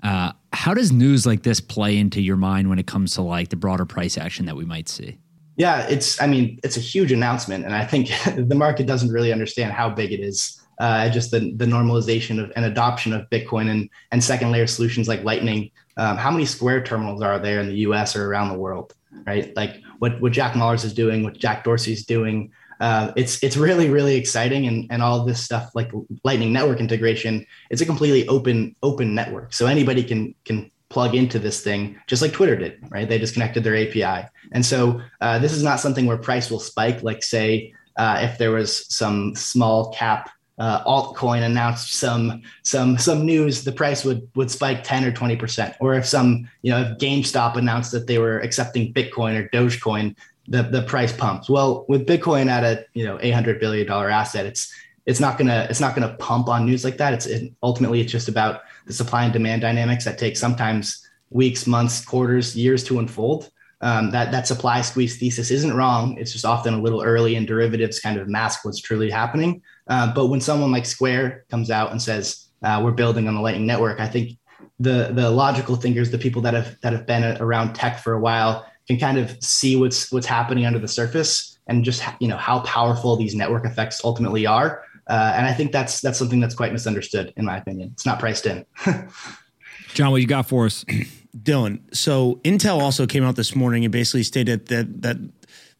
Uh, 0.03 0.33
how 0.53 0.75
does 0.75 0.91
news 0.91 1.25
like 1.25 1.41
this 1.41 1.59
play 1.59 1.97
into 1.97 2.21
your 2.21 2.37
mind 2.37 2.69
when 2.69 2.77
it 2.77 2.85
comes 2.85 3.15
to 3.15 3.23
like 3.23 3.49
the 3.49 3.55
broader 3.55 3.83
price 3.83 4.15
action 4.15 4.45
that 4.45 4.55
we 4.55 4.63
might 4.63 4.87
see? 4.87 5.17
Yeah, 5.55 5.87
it's, 5.87 6.21
I 6.21 6.27
mean, 6.27 6.59
it's 6.63 6.77
a 6.77 6.81
huge 6.81 7.11
announcement. 7.11 7.65
And 7.65 7.73
I 7.73 7.83
think 7.83 8.09
the 8.47 8.53
market 8.53 8.85
doesn't 8.85 9.11
really 9.11 9.31
understand 9.33 9.73
how 9.73 9.89
big 9.89 10.11
it 10.11 10.19
is. 10.19 10.61
Uh, 10.77 11.09
just 11.09 11.31
the, 11.31 11.51
the 11.57 11.65
normalization 11.65 12.41
of 12.41 12.53
and 12.55 12.63
adoption 12.63 13.11
of 13.11 13.27
Bitcoin 13.31 13.71
and, 13.71 13.89
and 14.11 14.23
second 14.23 14.51
layer 14.51 14.67
solutions 14.67 15.07
like 15.07 15.23
Lightning 15.23 15.71
um, 15.99 16.15
how 16.15 16.31
many 16.31 16.45
Square 16.45 16.85
terminals 16.85 17.21
are 17.21 17.37
there 17.39 17.59
in 17.59 17.67
the 17.67 17.75
U.S. 17.87 18.15
or 18.15 18.25
around 18.25 18.49
the 18.49 18.57
world, 18.57 18.93
right? 19.27 19.53
Like 19.55 19.81
what 19.99 20.19
what 20.21 20.31
Jack 20.31 20.53
Mallers 20.53 20.85
is 20.85 20.93
doing, 20.93 21.23
what 21.23 21.37
Jack 21.37 21.65
Dorsey's 21.65 22.05
doing. 22.05 22.51
Uh, 22.79 23.11
it's 23.17 23.43
it's 23.43 23.57
really 23.57 23.89
really 23.89 24.15
exciting, 24.15 24.65
and 24.65 24.87
and 24.89 25.03
all 25.03 25.25
this 25.25 25.43
stuff 25.43 25.69
like 25.75 25.91
Lightning 26.23 26.53
Network 26.53 26.79
integration. 26.79 27.45
It's 27.69 27.81
a 27.81 27.85
completely 27.85 28.25
open 28.29 28.75
open 28.81 29.13
network, 29.13 29.53
so 29.53 29.67
anybody 29.67 30.01
can 30.01 30.33
can 30.45 30.71
plug 30.87 31.13
into 31.13 31.37
this 31.37 31.61
thing 31.61 31.99
just 32.07 32.21
like 32.21 32.31
Twitter 32.31 32.55
did, 32.55 32.79
right? 32.89 33.07
They 33.07 33.19
just 33.19 33.33
connected 33.33 33.65
their 33.65 33.75
API, 33.75 34.29
and 34.53 34.65
so 34.65 35.01
uh, 35.19 35.37
this 35.39 35.51
is 35.51 35.63
not 35.63 35.81
something 35.81 36.05
where 36.05 36.17
price 36.17 36.49
will 36.49 36.61
spike. 36.61 37.03
Like 37.03 37.23
say 37.23 37.73
uh, 37.97 38.19
if 38.21 38.37
there 38.37 38.51
was 38.51 38.85
some 38.87 39.35
small 39.35 39.91
cap 39.91 40.29
uh, 40.59 40.83
altcoin 40.83 41.43
announced 41.43 41.93
some 41.93 42.41
some 42.63 42.97
some 42.97 43.25
news, 43.25 43.63
the 43.63 43.71
price 43.71 44.03
would 44.03 44.29
would 44.35 44.51
spike 44.51 44.83
10 44.83 45.05
or 45.05 45.11
20 45.11 45.35
percent. 45.37 45.75
Or 45.79 45.93
if 45.95 46.05
some 46.05 46.49
you 46.61 46.71
know 46.71 46.81
if 46.81 46.97
GameStop 46.97 47.55
announced 47.55 47.91
that 47.93 48.07
they 48.07 48.17
were 48.17 48.39
accepting 48.39 48.93
Bitcoin 48.93 49.39
or 49.39 49.47
Dogecoin, 49.49 50.15
the 50.47 50.63
the 50.63 50.81
price 50.81 51.13
pumps. 51.13 51.49
Well, 51.49 51.85
with 51.87 52.05
Bitcoin 52.05 52.47
at 52.47 52.63
a 52.63 52.85
you 52.93 53.05
know 53.05 53.17
800 53.21 53.59
billion 53.59 53.87
dollar 53.87 54.09
asset, 54.09 54.45
it's 54.45 54.73
it's 55.05 55.21
not 55.21 55.37
gonna 55.37 55.65
it's 55.69 55.79
not 55.79 55.95
gonna 55.95 56.15
pump 56.19 56.49
on 56.49 56.65
news 56.65 56.83
like 56.83 56.97
that. 56.97 57.13
It's 57.13 57.25
it, 57.25 57.53
ultimately 57.63 58.01
it's 58.01 58.11
just 58.11 58.27
about 58.27 58.61
the 58.85 58.93
supply 58.93 59.23
and 59.23 59.33
demand 59.33 59.61
dynamics 59.61 60.03
that 60.05 60.17
take 60.17 60.35
sometimes 60.35 61.07
weeks, 61.29 61.65
months, 61.67 62.03
quarters, 62.03 62.55
years 62.55 62.83
to 62.85 62.99
unfold. 62.99 63.49
Um, 63.81 64.11
that 64.11 64.31
that 64.31 64.45
supply 64.45 64.81
squeeze 64.81 65.17
thesis 65.17 65.51
isn't 65.51 65.73
wrong. 65.73 66.17
It's 66.17 66.33
just 66.33 66.43
often 66.43 66.73
a 66.73 66.81
little 66.81 67.01
early, 67.01 67.35
and 67.35 67.47
derivatives 67.47 67.99
kind 68.01 68.19
of 68.19 68.27
mask 68.27 68.65
what's 68.65 68.81
truly 68.81 69.09
happening. 69.09 69.61
Uh, 69.89 70.13
but 70.13 70.27
when 70.27 70.39
someone 70.39 70.71
like 70.71 70.85
Square 70.85 71.45
comes 71.49 71.71
out 71.71 71.91
and 71.91 72.01
says 72.01 72.47
uh, 72.63 72.79
we're 72.83 72.91
building 72.91 73.27
on 73.27 73.35
the 73.35 73.41
Lightning 73.41 73.65
Network, 73.65 73.99
I 73.99 74.07
think 74.07 74.37
the 74.79 75.09
the 75.11 75.29
logical 75.29 75.75
thinkers, 75.75 76.11
the 76.11 76.17
people 76.17 76.41
that 76.43 76.53
have 76.53 76.79
that 76.81 76.93
have 76.93 77.05
been 77.05 77.37
around 77.41 77.73
tech 77.73 77.99
for 77.99 78.13
a 78.13 78.19
while, 78.19 78.65
can 78.87 78.97
kind 78.97 79.17
of 79.17 79.41
see 79.43 79.75
what's 79.75 80.11
what's 80.11 80.27
happening 80.27 80.65
under 80.65 80.79
the 80.79 80.87
surface 80.87 81.59
and 81.67 81.83
just 81.83 82.03
you 82.19 82.27
know 82.27 82.37
how 82.37 82.59
powerful 82.61 83.15
these 83.15 83.35
network 83.35 83.65
effects 83.65 84.01
ultimately 84.03 84.45
are. 84.45 84.83
Uh, 85.07 85.33
and 85.35 85.47
I 85.47 85.53
think 85.53 85.71
that's 85.71 86.01
that's 86.01 86.19
something 86.19 86.39
that's 86.39 86.55
quite 86.55 86.71
misunderstood, 86.71 87.33
in 87.35 87.45
my 87.45 87.57
opinion. 87.57 87.89
It's 87.93 88.05
not 88.05 88.19
priced 88.19 88.45
in. 88.45 88.65
John, 89.93 90.11
what 90.11 90.21
you 90.21 90.27
got 90.27 90.47
for 90.47 90.65
us? 90.65 90.85
Dylan, 91.37 91.81
so 91.95 92.35
Intel 92.43 92.81
also 92.81 93.05
came 93.05 93.23
out 93.23 93.35
this 93.35 93.55
morning 93.55 93.85
and 93.85 93.91
basically 93.91 94.23
stated 94.23 94.67
that 94.67 95.01
that 95.01 95.17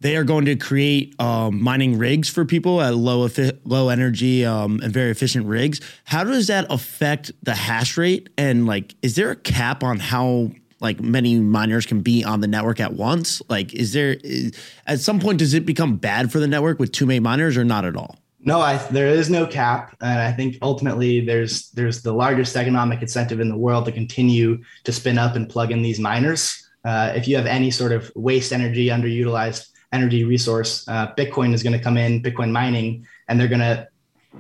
they 0.02 0.16
are 0.16 0.24
going 0.24 0.46
to 0.46 0.56
create 0.56 1.20
um, 1.20 1.62
mining 1.62 1.98
rigs 1.98 2.30
for 2.30 2.46
people 2.46 2.82
at 2.82 2.96
low 2.96 3.28
low 3.66 3.90
energy 3.90 4.46
um, 4.46 4.80
and 4.82 4.94
very 4.94 5.12
efficient 5.12 5.46
rigs. 5.46 5.82
How 6.06 6.24
does 6.24 6.48
that 6.48 6.66
affect 6.70 7.32
the 7.44 7.56
hash 7.56 7.98
rate? 7.98 8.30
And 8.38 8.66
like, 8.66 8.96
is 9.02 9.16
there 9.16 9.32
a 9.32 9.36
cap 9.36 9.84
on 9.84 10.00
how 10.00 10.52
like 10.80 11.02
many 11.02 11.40
miners 11.40 11.86
can 11.86 12.02
be 12.02 12.24
on 12.24 12.40
the 12.40 12.48
network 12.48 12.80
at 12.80 12.94
once? 12.94 13.42
Like, 13.50 13.74
is 13.74 13.94
there 13.94 14.18
is, 14.24 14.54
at 14.88 15.00
some 15.02 15.20
point 15.20 15.40
does 15.40 15.54
it 15.54 15.66
become 15.66 15.98
bad 15.98 16.32
for 16.32 16.40
the 16.40 16.48
network 16.48 16.80
with 16.80 16.92
too 16.92 17.06
many 17.06 17.20
miners 17.20 17.58
or 17.58 17.66
not 17.66 17.84
at 17.86 17.96
all? 17.96 18.18
No, 18.42 18.62
I, 18.62 18.78
there 18.78 19.08
is 19.08 19.30
no 19.30 19.46
cap, 19.46 19.98
and 20.00 20.22
I 20.22 20.32
think 20.32 20.56
ultimately 20.62 21.20
there's 21.20 21.72
there's 21.72 22.02
the 22.02 22.14
largest 22.14 22.56
economic 22.56 23.02
incentive 23.02 23.42
in 23.42 23.50
the 23.50 23.58
world 23.58 23.84
to 23.86 23.92
continue 23.92 24.64
to 24.86 24.94
spin 24.94 25.18
up 25.18 25.36
and 25.36 25.50
plug 25.50 25.72
in 25.74 25.82
these 25.82 26.00
miners. 26.00 26.66
Uh, 26.86 27.12
if 27.14 27.28
you 27.28 27.36
have 27.36 27.46
any 27.46 27.70
sort 27.70 27.92
of 27.92 28.10
waste 28.16 28.54
energy 28.54 28.88
underutilized 28.88 29.68
energy 29.92 30.24
resource. 30.24 30.88
Uh, 30.88 31.14
Bitcoin 31.16 31.54
is 31.54 31.64
going 31.64 31.74
to 31.74 31.84
come 31.84 31.98
in, 31.98 32.22
Bitcoin 32.22 32.52
mining, 32.52 33.06
and 33.28 33.40
they're 33.40 33.48
going 33.48 33.60
to 33.60 33.88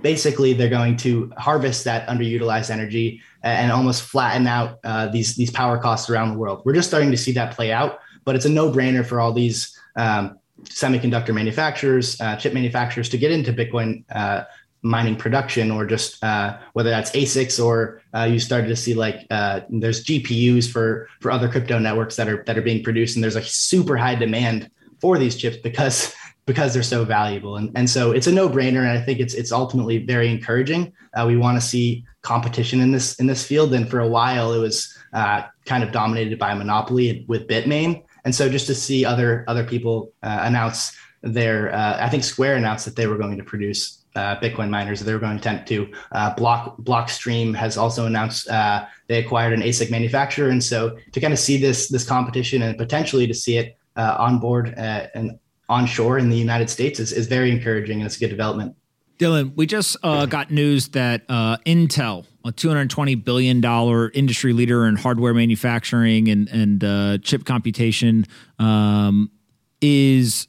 basically 0.01 0.53
they're 0.53 0.69
going 0.69 0.95
to 0.97 1.31
harvest 1.37 1.83
that 1.83 2.07
underutilized 2.07 2.69
energy 2.69 3.21
and 3.43 3.71
almost 3.71 4.03
flatten 4.03 4.45
out 4.47 4.79
uh, 4.83 5.07
these 5.07 5.35
these 5.35 5.51
power 5.51 5.77
costs 5.77 6.09
around 6.09 6.31
the 6.31 6.37
world. 6.37 6.61
We're 6.65 6.75
just 6.75 6.87
starting 6.87 7.11
to 7.11 7.17
see 7.17 7.31
that 7.33 7.55
play 7.55 7.71
out, 7.71 7.99
but 8.25 8.35
it's 8.35 8.45
a 8.45 8.49
no 8.49 8.71
brainer 8.71 9.05
for 9.05 9.19
all 9.19 9.33
these 9.33 9.77
um, 9.95 10.39
semiconductor 10.63 11.33
manufacturers, 11.33 12.19
uh, 12.21 12.35
chip 12.35 12.53
manufacturers 12.53 13.09
to 13.09 13.17
get 13.17 13.31
into 13.31 13.53
Bitcoin. 13.53 14.03
Uh, 14.11 14.43
mining 14.81 15.15
production 15.15 15.71
or 15.71 15.85
just 15.85 16.23
uh, 16.23 16.57
whether 16.71 16.89
that's 16.89 17.11
ASICs 17.11 17.61
or 17.61 18.01
uh, 18.15 18.23
you 18.23 18.39
started 18.39 18.67
to 18.67 18.77
see 18.77 18.93
like 18.93 19.27
uh, 19.29 19.59
there's 19.69 20.05
GPUs 20.05 20.71
for 20.71 21.09
for 21.19 21.31
other 21.31 21.49
crypto 21.49 21.79
networks 21.79 22.15
that 22.15 22.29
are 22.29 22.43
that 22.45 22.57
are 22.57 22.61
being 22.61 22.81
produced 22.81 23.15
and 23.17 23.23
there's 23.23 23.35
a 23.35 23.43
super 23.43 23.97
high 23.97 24.15
demand 24.15 24.71
for 24.99 25.17
these 25.17 25.35
chips 25.35 25.57
because 25.57 26.13
because 26.49 26.73
they're 26.73 26.81
so 26.81 27.05
valuable. 27.05 27.57
And, 27.57 27.71
and 27.75 27.87
so 27.87 28.11
it's 28.11 28.25
a 28.25 28.31
no 28.31 28.49
brainer. 28.49 28.79
And 28.79 28.89
I 28.89 28.99
think 28.99 29.19
it's, 29.19 29.35
it's 29.35 29.51
ultimately 29.51 29.99
very 29.99 30.31
encouraging. 30.31 30.91
Uh, 31.13 31.25
we 31.27 31.37
want 31.37 31.61
to 31.61 31.65
see 31.65 32.03
competition 32.23 32.81
in 32.81 32.91
this, 32.91 33.19
in 33.19 33.27
this 33.27 33.45
field. 33.45 33.71
And 33.75 33.87
for 33.87 33.99
a 33.99 34.07
while 34.07 34.51
it 34.51 34.57
was 34.57 34.91
uh, 35.13 35.43
kind 35.65 35.83
of 35.83 35.91
dominated 35.91 36.39
by 36.39 36.53
a 36.53 36.55
monopoly 36.55 37.23
with 37.27 37.47
Bitmain. 37.47 38.03
And 38.25 38.33
so 38.33 38.49
just 38.49 38.65
to 38.65 38.73
see 38.73 39.05
other, 39.05 39.45
other 39.47 39.63
people 39.63 40.11
uh, 40.23 40.39
announce 40.41 40.97
their, 41.21 41.71
uh, 41.71 42.03
I 42.03 42.09
think 42.09 42.23
Square 42.23 42.55
announced 42.55 42.85
that 42.85 42.95
they 42.95 43.05
were 43.05 43.19
going 43.19 43.37
to 43.37 43.43
produce 43.43 43.99
uh, 44.15 44.35
Bitcoin 44.39 44.69
miners. 44.71 45.01
They 45.01 45.13
were 45.13 45.19
going 45.19 45.33
to 45.33 45.39
attempt 45.39 45.67
to. 45.67 45.93
Uh, 46.11 46.33
Block 46.33 46.77
Blockstream 46.77 47.55
has 47.55 47.77
also 47.77 48.07
announced 48.07 48.49
uh, 48.49 48.85
they 49.07 49.19
acquired 49.19 49.53
an 49.53 49.61
ASIC 49.61 49.91
manufacturer, 49.91 50.49
and 50.49 50.63
so 50.63 50.97
to 51.11 51.21
kind 51.21 51.31
of 51.31 51.39
see 51.39 51.57
this 51.57 51.89
this 51.89 52.07
competition 52.07 52.63
and 52.63 52.77
potentially 52.77 53.27
to 53.27 53.35
see 53.35 53.57
it 53.57 53.77
uh, 53.99 54.15
on 54.17 54.39
board 54.39 54.73
uh, 54.77 55.07
and 55.13 55.37
onshore 55.67 56.17
in 56.17 56.29
the 56.29 56.37
United 56.37 56.69
States 56.69 56.99
is, 56.99 57.11
is 57.11 57.27
very 57.27 57.51
encouraging 57.51 57.99
and 57.99 58.05
it's 58.05 58.15
a 58.15 58.19
good 58.19 58.29
development. 58.29 58.75
Dylan, 59.17 59.53
we 59.57 59.65
just 59.65 59.97
uh, 60.01 60.25
got 60.25 60.49
news 60.49 60.87
that 60.89 61.23
uh, 61.27 61.57
Intel, 61.65 62.25
a 62.45 62.53
$220 62.53 63.21
billion 63.21 63.63
industry 64.13 64.53
leader 64.53 64.87
in 64.87 64.95
hardware 64.95 65.33
manufacturing 65.33 66.29
and, 66.29 66.47
and 66.47 66.83
uh, 66.83 67.17
chip 67.17 67.43
computation, 67.43 68.25
um, 68.59 69.29
is 69.81 70.47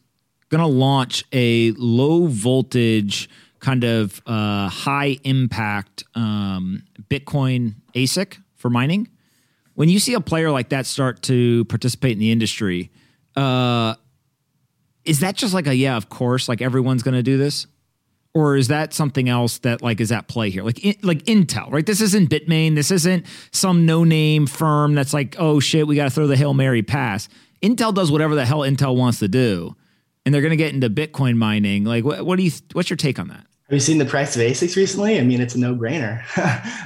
going 0.50 0.60
to 0.60 0.68
launch 0.68 1.24
a 1.32 1.72
low 1.72 2.26
voltage, 2.26 3.28
kind 3.58 3.82
of 3.82 4.22
uh, 4.26 4.68
high 4.68 5.18
impact 5.24 6.04
um, 6.14 6.84
Bitcoin 7.10 7.74
ASIC 7.96 8.38
for 8.54 8.70
mining 8.70 9.08
when 9.80 9.88
you 9.88 9.98
see 9.98 10.12
a 10.12 10.20
player 10.20 10.50
like 10.50 10.68
that 10.68 10.84
start 10.84 11.22
to 11.22 11.64
participate 11.64 12.12
in 12.12 12.18
the 12.18 12.30
industry, 12.30 12.90
uh, 13.36 13.94
is 15.04 15.20
that 15.20 15.36
just 15.36 15.54
like 15.54 15.66
a 15.66 15.74
yeah, 15.74 15.96
of 15.96 16.08
course, 16.08 16.48
like 16.48 16.60
everyone's 16.62 17.02
going 17.02 17.14
to 17.14 17.22
do 17.22 17.36
this? 17.38 17.66
Or 18.32 18.54
is 18.56 18.68
that 18.68 18.94
something 18.94 19.28
else 19.28 19.58
that 19.58 19.82
like 19.82 20.00
is 20.00 20.12
at 20.12 20.28
play 20.28 20.50
here? 20.50 20.62
Like 20.62 20.84
in, 20.84 20.94
like 21.02 21.24
Intel, 21.24 21.70
right? 21.72 21.84
This 21.84 22.00
isn't 22.00 22.30
Bitmain. 22.30 22.76
This 22.76 22.92
isn't 22.92 23.26
some 23.50 23.86
no-name 23.86 24.46
firm 24.46 24.94
that's 24.94 25.12
like, 25.12 25.34
oh 25.38 25.58
shit, 25.58 25.86
we 25.86 25.96
got 25.96 26.04
to 26.04 26.10
throw 26.10 26.28
the 26.28 26.36
hail 26.36 26.54
mary 26.54 26.82
pass. 26.82 27.28
Intel 27.60 27.92
does 27.92 28.12
whatever 28.12 28.34
the 28.36 28.44
hell 28.44 28.60
Intel 28.60 28.96
wants 28.96 29.18
to 29.18 29.28
do, 29.28 29.74
and 30.24 30.32
they're 30.32 30.42
going 30.42 30.50
to 30.50 30.56
get 30.56 30.72
into 30.72 30.88
Bitcoin 30.88 31.36
mining. 31.36 31.84
Like, 31.84 32.04
what, 32.04 32.24
what 32.24 32.36
do 32.36 32.44
you? 32.44 32.52
What's 32.72 32.88
your 32.88 32.96
take 32.96 33.18
on 33.18 33.28
that? 33.28 33.46
Have 33.70 33.76
you 33.76 33.80
seen 33.80 33.98
the 33.98 34.04
price 34.04 34.34
of 34.34 34.42
ASICs 34.42 34.74
recently? 34.76 35.20
I 35.20 35.22
mean, 35.22 35.40
it's 35.40 35.54
a 35.54 35.60
no-brainer. 35.60 36.22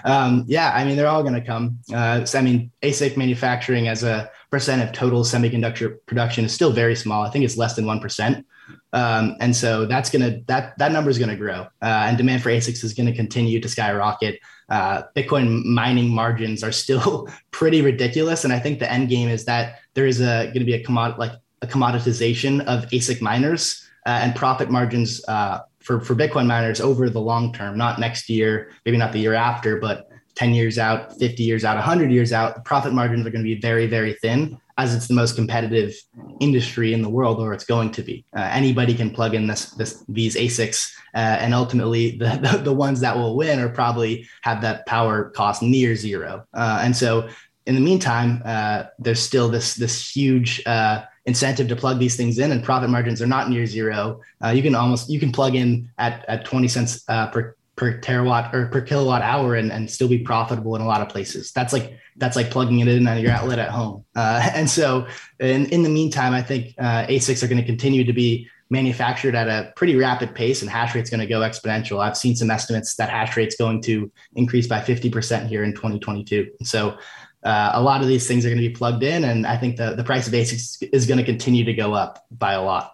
um, 0.04 0.44
yeah, 0.46 0.70
I 0.74 0.84
mean, 0.84 0.96
they're 0.96 1.06
all 1.06 1.22
going 1.22 1.34
to 1.34 1.40
come. 1.40 1.78
Uh, 1.92 2.26
so, 2.26 2.38
I 2.38 2.42
mean, 2.42 2.70
ASIC 2.82 3.16
manufacturing 3.16 3.88
as 3.88 4.02
a 4.02 4.30
of 4.56 4.92
total 4.92 5.22
semiconductor 5.22 5.96
production 6.06 6.44
is 6.44 6.52
still 6.52 6.72
very 6.72 6.96
small. 6.96 7.22
I 7.22 7.30
think 7.30 7.44
it's 7.44 7.56
less 7.56 7.74
than 7.74 7.86
one 7.86 8.00
percent. 8.00 8.46
Um, 8.92 9.36
and 9.40 9.54
so 9.54 9.84
that's 9.86 10.10
gonna 10.10 10.40
that 10.46 10.78
that 10.78 10.92
number 10.92 11.10
is 11.10 11.18
gonna 11.18 11.36
grow, 11.36 11.66
uh, 11.82 12.06
and 12.06 12.16
demand 12.16 12.42
for 12.42 12.50
ASICs 12.50 12.84
is 12.84 12.94
going 12.94 13.06
to 13.06 13.14
continue 13.14 13.60
to 13.60 13.68
skyrocket. 13.68 14.38
Uh, 14.68 15.02
Bitcoin 15.16 15.64
mining 15.64 16.08
margins 16.08 16.62
are 16.62 16.72
still 16.72 17.28
pretty 17.50 17.82
ridiculous, 17.82 18.44
and 18.44 18.52
I 18.52 18.58
think 18.58 18.78
the 18.78 18.90
end 18.90 19.08
game 19.08 19.28
is 19.28 19.44
that 19.44 19.80
there 19.94 20.06
is 20.06 20.20
a 20.20 20.46
going 20.46 20.60
to 20.60 20.64
be 20.64 20.74
a 20.74 20.84
commod 20.84 21.18
like 21.18 21.32
a 21.62 21.66
commoditization 21.66 22.64
of 22.66 22.86
ASIC 22.90 23.20
miners 23.20 23.86
uh, 24.06 24.20
and 24.22 24.34
profit 24.34 24.70
margins 24.70 25.24
uh, 25.28 25.60
for 25.80 26.00
for 26.00 26.14
Bitcoin 26.14 26.46
miners 26.46 26.80
over 26.80 27.10
the 27.10 27.20
long 27.20 27.52
term, 27.52 27.76
not 27.76 27.98
next 27.98 28.28
year, 28.28 28.70
maybe 28.86 28.96
not 28.96 29.12
the 29.12 29.18
year 29.18 29.34
after, 29.34 29.78
but 29.78 30.08
10 30.34 30.54
years 30.54 30.78
out, 30.78 31.16
50 31.18 31.42
years 31.42 31.64
out, 31.64 31.76
100 31.76 32.10
years 32.10 32.32
out, 32.32 32.54
the 32.54 32.60
profit 32.62 32.92
margins 32.92 33.26
are 33.26 33.30
going 33.30 33.44
to 33.44 33.54
be 33.54 33.60
very, 33.60 33.86
very 33.86 34.14
thin 34.14 34.58
as 34.76 34.94
it's 34.94 35.06
the 35.06 35.14
most 35.14 35.36
competitive 35.36 35.94
industry 36.40 36.92
in 36.92 37.02
the 37.02 37.08
world, 37.08 37.38
or 37.38 37.52
it's 37.52 37.64
going 37.64 37.92
to 37.92 38.02
be. 38.02 38.24
Uh, 38.36 38.48
anybody 38.52 38.94
can 38.94 39.10
plug 39.10 39.34
in 39.34 39.46
this, 39.46 39.70
this 39.72 40.04
these 40.08 40.34
ASICs, 40.36 40.92
uh, 41.14 41.18
and 41.18 41.54
ultimately 41.54 42.16
the, 42.18 42.38
the, 42.42 42.58
the 42.58 42.72
ones 42.72 43.00
that 43.00 43.16
will 43.16 43.36
win 43.36 43.60
are 43.60 43.68
probably 43.68 44.28
have 44.42 44.60
that 44.62 44.84
power 44.86 45.30
cost 45.30 45.62
near 45.62 45.94
zero. 45.94 46.44
Uh, 46.52 46.80
and 46.82 46.96
so, 46.96 47.28
in 47.66 47.74
the 47.74 47.80
meantime, 47.80 48.42
uh, 48.44 48.84
there's 48.98 49.20
still 49.22 49.48
this 49.48 49.74
this 49.74 50.10
huge 50.10 50.60
uh, 50.66 51.04
incentive 51.24 51.68
to 51.68 51.76
plug 51.76 52.00
these 52.00 52.16
things 52.16 52.38
in, 52.38 52.50
and 52.50 52.64
profit 52.64 52.90
margins 52.90 53.22
are 53.22 53.28
not 53.28 53.48
near 53.48 53.66
zero. 53.66 54.20
Uh, 54.44 54.48
you 54.48 54.62
can 54.62 54.74
almost 54.74 55.08
you 55.08 55.20
can 55.20 55.30
plug 55.30 55.54
in 55.54 55.88
at 55.98 56.24
at 56.28 56.44
20 56.44 56.66
cents 56.66 57.04
per 57.04 57.54
per 57.76 58.00
terawatt 58.00 58.54
or 58.54 58.66
per 58.66 58.80
kilowatt 58.80 59.22
hour 59.22 59.54
and, 59.54 59.72
and 59.72 59.90
still 59.90 60.08
be 60.08 60.18
profitable 60.18 60.76
in 60.76 60.82
a 60.82 60.86
lot 60.86 61.00
of 61.00 61.08
places. 61.08 61.52
That's 61.52 61.72
like 61.72 61.98
that's 62.16 62.36
like 62.36 62.50
plugging 62.50 62.78
it 62.80 62.88
in 62.88 63.08
on 63.08 63.18
your 63.18 63.32
outlet 63.32 63.58
at 63.58 63.70
home. 63.70 64.04
Uh, 64.16 64.48
and 64.54 64.70
so 64.70 65.08
in, 65.40 65.66
in 65.66 65.82
the 65.82 65.88
meantime, 65.88 66.32
I 66.32 66.40
think 66.40 66.76
uh, 66.78 67.04
ASICs 67.06 67.42
are 67.42 67.48
going 67.48 67.60
to 67.60 67.66
continue 67.66 68.04
to 68.04 68.12
be 68.12 68.48
manufactured 68.70 69.34
at 69.34 69.48
a 69.48 69.72
pretty 69.74 69.96
rapid 69.96 70.36
pace 70.36 70.62
and 70.62 70.70
hash 70.70 70.94
rate's 70.94 71.10
going 71.10 71.20
to 71.20 71.26
go 71.26 71.40
exponential. 71.40 71.98
I've 71.98 72.16
seen 72.16 72.36
some 72.36 72.48
estimates 72.48 72.94
that 72.94 73.10
hash 73.10 73.36
rate's 73.36 73.56
going 73.56 73.82
to 73.82 74.12
increase 74.36 74.68
by 74.68 74.80
50% 74.80 75.48
here 75.48 75.64
in 75.64 75.74
2022. 75.74 76.48
so 76.62 76.96
uh, 77.42 77.72
a 77.74 77.82
lot 77.82 78.00
of 78.00 78.08
these 78.08 78.26
things 78.26 78.46
are 78.46 78.48
going 78.48 78.62
to 78.62 78.68
be 78.68 78.74
plugged 78.74 79.02
in 79.02 79.24
and 79.24 79.46
I 79.46 79.56
think 79.56 79.76
the, 79.76 79.94
the 79.96 80.04
price 80.04 80.28
of 80.28 80.32
ASICs 80.32 80.88
is 80.92 81.06
going 81.06 81.18
to 81.18 81.24
continue 81.24 81.64
to 81.64 81.74
go 81.74 81.92
up 81.92 82.24
by 82.30 82.52
a 82.52 82.62
lot. 82.62 82.93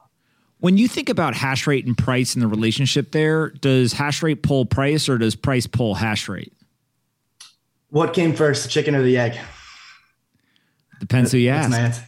When 0.60 0.76
you 0.76 0.88
think 0.88 1.08
about 1.08 1.34
hash 1.34 1.66
rate 1.66 1.86
and 1.86 1.96
price 1.96 2.34
and 2.34 2.42
the 2.42 2.48
relationship 2.48 3.12
there, 3.12 3.48
does 3.50 3.94
hash 3.94 4.22
rate 4.22 4.42
pull 4.42 4.66
price 4.66 5.08
or 5.08 5.16
does 5.16 5.34
price 5.34 5.66
pull 5.66 5.94
hash 5.94 6.28
rate? 6.28 6.52
What 7.88 8.12
came 8.14 8.34
first, 8.34 8.62
the 8.62 8.68
chicken 8.68 8.94
or 8.94 9.02
the 9.02 9.16
egg? 9.16 9.38
Depends 11.00 11.32
who 11.32 11.38
you 11.38 11.48
ask. 11.48 12.02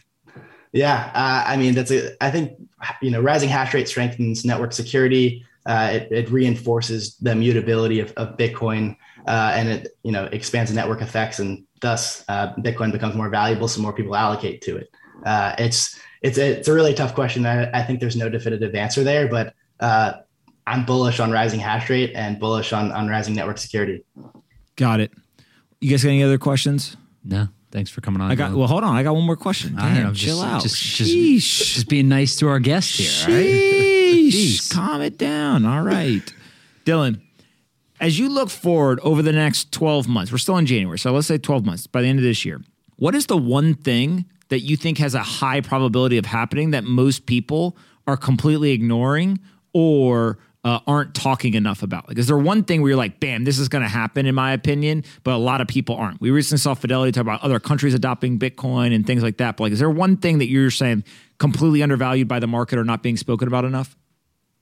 Yeah, 0.71 1.11
uh, 1.13 1.43
I 1.47 1.57
mean 1.57 1.75
that's 1.75 1.91
a. 1.91 2.11
I 2.23 2.31
think 2.31 2.53
you 3.01 3.11
know 3.11 3.21
rising 3.21 3.49
hash 3.49 3.73
rate 3.73 3.87
strengthens 3.87 4.45
network 4.45 4.73
security. 4.73 5.45
Uh, 5.65 5.91
it, 5.93 6.11
it, 6.11 6.29
reinforces 6.29 7.15
the 7.17 7.33
mutability 7.33 8.01
of, 8.01 8.11
of 8.17 8.35
Bitcoin, 8.35 8.97
uh, 9.27 9.53
and 9.55 9.69
it 9.69 9.87
you 10.03 10.11
know 10.11 10.25
expands 10.25 10.71
the 10.71 10.75
network 10.75 11.01
effects, 11.01 11.39
and 11.39 11.63
thus 11.81 12.25
uh, 12.27 12.53
Bitcoin 12.55 12.91
becomes 12.91 13.15
more 13.15 13.29
valuable, 13.29 13.67
so 13.67 13.81
more 13.81 13.93
people 13.93 14.15
allocate 14.15 14.61
to 14.63 14.77
it. 14.77 14.89
Uh, 15.25 15.55
it's 15.57 15.99
it's 16.23 16.37
a, 16.37 16.57
it's 16.57 16.67
a 16.67 16.73
really 16.73 16.93
tough 16.93 17.13
question. 17.13 17.45
I, 17.45 17.69
I 17.71 17.83
think 17.83 17.99
there's 17.99 18.15
no 18.15 18.29
definitive 18.29 18.73
answer 18.73 19.03
there, 19.03 19.27
but 19.27 19.53
uh, 19.79 20.13
I'm 20.65 20.85
bullish 20.85 21.19
on 21.19 21.31
rising 21.31 21.59
hash 21.59 21.89
rate 21.89 22.13
and 22.15 22.39
bullish 22.39 22.71
on, 22.73 22.91
on 22.91 23.07
rising 23.07 23.35
network 23.35 23.57
security. 23.57 24.03
Got 24.77 25.01
it. 25.01 25.11
You 25.81 25.89
guys 25.89 26.03
got 26.03 26.09
any 26.09 26.23
other 26.23 26.37
questions? 26.37 26.95
No. 27.23 27.49
Thanks 27.71 27.89
for 27.89 28.01
coming 28.01 28.21
on. 28.21 28.31
I 28.31 28.35
got 28.35 28.53
well. 28.53 28.67
Hold 28.67 28.83
on, 28.83 28.95
I 28.95 29.01
got 29.01 29.15
one 29.15 29.25
more 29.25 29.35
question. 29.35 29.75
Damn, 29.75 30.03
know, 30.03 30.13
chill 30.13 30.37
just, 30.37 30.47
out. 30.47 30.61
Just, 30.61 30.77
just, 30.77 31.73
just, 31.73 31.89
being 31.89 32.07
nice 32.07 32.35
to 32.35 32.47
our 32.47 32.59
guests 32.59 32.99
here. 32.99 33.09
Sheesh, 34.29 34.69
right? 34.71 34.75
calm 34.75 35.01
it 35.01 35.17
down. 35.17 35.65
All 35.65 35.81
right, 35.81 36.21
Dylan. 36.85 37.19
As 37.99 38.19
you 38.19 38.29
look 38.29 38.51
forward 38.51 38.99
over 38.99 39.23
the 39.23 39.31
next 39.31 39.71
twelve 39.71 40.07
months, 40.07 40.31
we're 40.31 40.37
still 40.37 40.57
in 40.57 40.67
January, 40.67 40.99
so 40.99 41.11
let's 41.11 41.25
say 41.25 41.39
twelve 41.39 41.65
months. 41.65 41.87
By 41.87 42.03
the 42.03 42.07
end 42.09 42.19
of 42.19 42.23
this 42.23 42.45
year, 42.45 42.61
what 42.97 43.15
is 43.15 43.25
the 43.25 43.37
one 43.37 43.73
thing 43.73 44.25
that 44.53 44.61
you 44.61 44.77
think 44.77 44.99
has 44.99 45.15
a 45.15 45.23
high 45.23 45.61
probability 45.61 46.17
of 46.17 46.25
happening 46.25 46.71
that 46.71 46.83
most 46.83 47.25
people 47.25 47.75
are 48.07 48.15
completely 48.15 48.71
ignoring 48.71 49.39
or 49.73 50.37
uh, 50.63 50.79
aren't 50.87 51.13
talking 51.13 51.55
enough 51.55 51.83
about? 51.83 52.07
Like, 52.07 52.17
is 52.17 52.27
there 52.27 52.37
one 52.37 52.63
thing 52.63 52.81
where 52.81 52.89
you're 52.89 52.97
like, 52.97 53.19
bam, 53.19 53.43
this 53.43 53.59
is 53.59 53.67
going 53.67 53.81
to 53.81 53.89
happen, 53.89 54.25
in 54.25 54.35
my 54.35 54.53
opinion, 54.53 55.03
but 55.23 55.33
a 55.33 55.37
lot 55.37 55.59
of 55.59 55.67
people 55.67 55.95
aren't? 55.95 56.21
We 56.21 56.31
recently 56.31 56.59
saw 56.59 56.73
Fidelity 56.73 57.11
talk 57.11 57.21
about 57.21 57.41
other 57.41 57.59
countries 57.59 57.93
adopting 57.93 58.39
Bitcoin 58.39 58.93
and 58.93 59.05
things 59.05 59.23
like 59.23 59.37
that. 59.37 59.57
But 59.57 59.63
like, 59.63 59.73
is 59.73 59.79
there 59.79 59.89
one 59.89 60.17
thing 60.17 60.37
that 60.37 60.47
you're 60.47 60.71
saying 60.71 61.03
completely 61.39 61.83
undervalued 61.83 62.27
by 62.27 62.39
the 62.39 62.47
market 62.47 62.77
or 62.77 62.83
not 62.83 63.03
being 63.03 63.17
spoken 63.17 63.47
about 63.47 63.65
enough? 63.65 63.97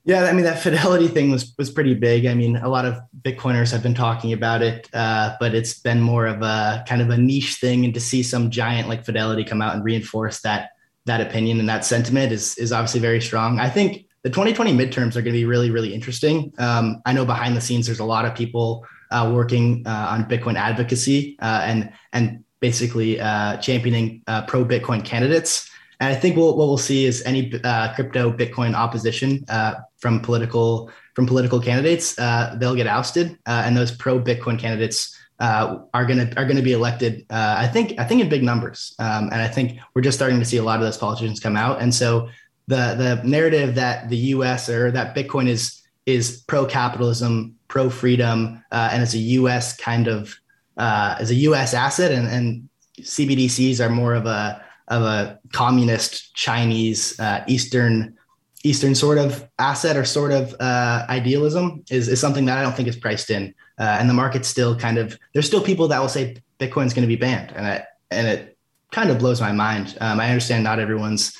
Yeah, 0.04 0.24
I 0.24 0.32
mean 0.32 0.44
that 0.44 0.58
fidelity 0.62 1.08
thing 1.08 1.30
was 1.30 1.54
was 1.58 1.70
pretty 1.70 1.94
big. 1.94 2.26
I 2.26 2.34
mean, 2.34 2.56
a 2.56 2.68
lot 2.68 2.84
of 2.84 2.98
Bitcoiners 3.22 3.70
have 3.70 3.82
been 3.82 3.94
talking 3.94 4.32
about 4.32 4.62
it, 4.62 4.88
uh, 4.92 5.36
but 5.38 5.54
it's 5.54 5.78
been 5.78 6.00
more 6.00 6.26
of 6.26 6.42
a 6.42 6.84
kind 6.88 7.00
of 7.00 7.10
a 7.10 7.16
niche 7.16 7.54
thing. 7.56 7.84
And 7.84 7.94
to 7.94 8.00
see 8.00 8.22
some 8.22 8.50
giant 8.50 8.88
like 8.88 9.04
Fidelity 9.04 9.44
come 9.44 9.62
out 9.62 9.74
and 9.74 9.84
reinforce 9.84 10.40
that 10.40 10.70
that 11.06 11.20
opinion 11.20 11.60
and 11.60 11.68
that 11.68 11.84
sentiment 11.84 12.32
is 12.32 12.56
is 12.58 12.72
obviously 12.72 13.00
very 13.00 13.20
strong. 13.20 13.60
I 13.60 13.68
think 13.68 14.06
the 14.22 14.30
2020 14.30 14.72
midterms 14.72 15.16
are 15.16 15.22
going 15.22 15.24
to 15.24 15.32
be 15.32 15.44
really 15.44 15.70
really 15.70 15.94
interesting. 15.94 16.52
Um, 16.58 17.00
I 17.06 17.12
know 17.12 17.24
behind 17.24 17.56
the 17.56 17.60
scenes 17.60 17.86
there's 17.86 18.00
a 18.00 18.04
lot 18.04 18.24
of 18.24 18.34
people 18.34 18.84
uh, 19.12 19.30
working 19.32 19.84
uh, 19.86 20.06
on 20.10 20.24
Bitcoin 20.24 20.56
advocacy 20.56 21.36
uh, 21.40 21.62
and 21.64 21.92
and 22.12 22.44
basically 22.58 23.20
uh, 23.20 23.56
championing 23.58 24.22
uh, 24.26 24.42
pro 24.46 24.64
Bitcoin 24.64 25.04
candidates. 25.04 25.68
And 26.02 26.10
I 26.10 26.18
think 26.18 26.36
we'll, 26.36 26.56
what 26.56 26.66
we'll 26.66 26.78
see 26.78 27.04
is 27.04 27.22
any 27.24 27.54
uh, 27.62 27.94
crypto 27.94 28.32
Bitcoin 28.32 28.74
opposition 28.74 29.44
uh, 29.48 29.74
from 29.98 30.18
political 30.18 30.90
from 31.14 31.26
political 31.26 31.60
candidates, 31.60 32.18
uh, 32.18 32.56
they'll 32.58 32.74
get 32.74 32.88
ousted, 32.88 33.38
uh, 33.46 33.62
and 33.64 33.76
those 33.76 33.92
pro 33.92 34.18
Bitcoin 34.18 34.58
candidates 34.58 35.16
uh, 35.38 35.78
are 35.94 36.04
gonna 36.04 36.28
are 36.36 36.44
gonna 36.44 36.60
be 36.60 36.72
elected. 36.72 37.24
Uh, 37.30 37.54
I 37.56 37.68
think 37.68 38.00
I 38.00 38.04
think 38.04 38.20
in 38.20 38.28
big 38.28 38.42
numbers, 38.42 38.96
um, 38.98 39.28
and 39.30 39.40
I 39.40 39.46
think 39.46 39.78
we're 39.94 40.02
just 40.02 40.18
starting 40.18 40.40
to 40.40 40.44
see 40.44 40.56
a 40.56 40.64
lot 40.64 40.80
of 40.80 40.84
those 40.84 40.98
politicians 40.98 41.38
come 41.38 41.56
out. 41.56 41.80
And 41.80 41.94
so 41.94 42.28
the 42.66 42.96
the 42.98 43.22
narrative 43.24 43.76
that 43.76 44.08
the 44.08 44.16
U.S. 44.34 44.68
or 44.68 44.90
that 44.90 45.14
Bitcoin 45.14 45.46
is 45.46 45.82
is 46.06 46.42
pro 46.48 46.66
capitalism, 46.66 47.54
pro 47.68 47.88
freedom, 47.88 48.64
and 48.72 49.04
it's 49.04 49.14
a 49.14 49.18
U.S. 49.38 49.76
kind 49.76 50.08
of 50.08 50.36
as 50.76 51.30
a 51.30 51.36
U.S. 51.46 51.74
asset, 51.74 52.10
and, 52.10 52.26
and 52.26 52.68
CBDCs 53.00 53.78
are 53.78 53.88
more 53.88 54.14
of 54.14 54.26
a 54.26 54.61
of 54.88 55.02
a 55.02 55.38
communist 55.52 56.34
Chinese 56.34 57.18
uh, 57.20 57.44
Eastern 57.46 58.16
Eastern 58.64 58.94
sort 58.94 59.18
of 59.18 59.48
asset 59.58 59.96
or 59.96 60.04
sort 60.04 60.30
of 60.30 60.54
uh, 60.60 61.04
idealism 61.08 61.82
is, 61.90 62.08
is 62.08 62.20
something 62.20 62.44
that 62.44 62.58
I 62.58 62.62
don't 62.62 62.76
think 62.76 62.88
is 62.88 62.96
priced 62.96 63.30
in. 63.30 63.54
Uh, 63.78 63.96
and 63.98 64.08
the 64.08 64.14
market's 64.14 64.46
still 64.46 64.76
kind 64.76 64.98
of 64.98 65.18
there's 65.32 65.46
still 65.46 65.62
people 65.62 65.88
that 65.88 66.00
will 66.00 66.08
say 66.08 66.36
Bitcoin's 66.60 66.94
going 66.94 67.02
to 67.02 67.08
be 67.08 67.16
banned, 67.16 67.52
and 67.56 67.66
it 67.66 67.84
and 68.10 68.26
it 68.26 68.56
kind 68.92 69.10
of 69.10 69.18
blows 69.18 69.40
my 69.40 69.52
mind. 69.52 69.96
Um, 70.00 70.20
I 70.20 70.28
understand 70.28 70.62
not 70.62 70.78
everyone's 70.78 71.36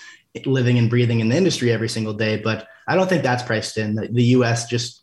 living 0.47 0.79
and 0.79 0.89
breathing 0.89 1.21
in 1.21 1.29
the 1.29 1.37
industry 1.37 1.71
every 1.71 1.89
single 1.89 2.15
day, 2.15 2.39
but 2.39 2.67
I 2.89 2.97
don't 2.97 3.09
think 3.09 3.23
that's 3.23 3.43
priced 3.43 3.77
in. 3.79 3.95
The, 3.95 4.09
the 4.09 4.25
U.S. 4.37 4.67
just 4.67 5.03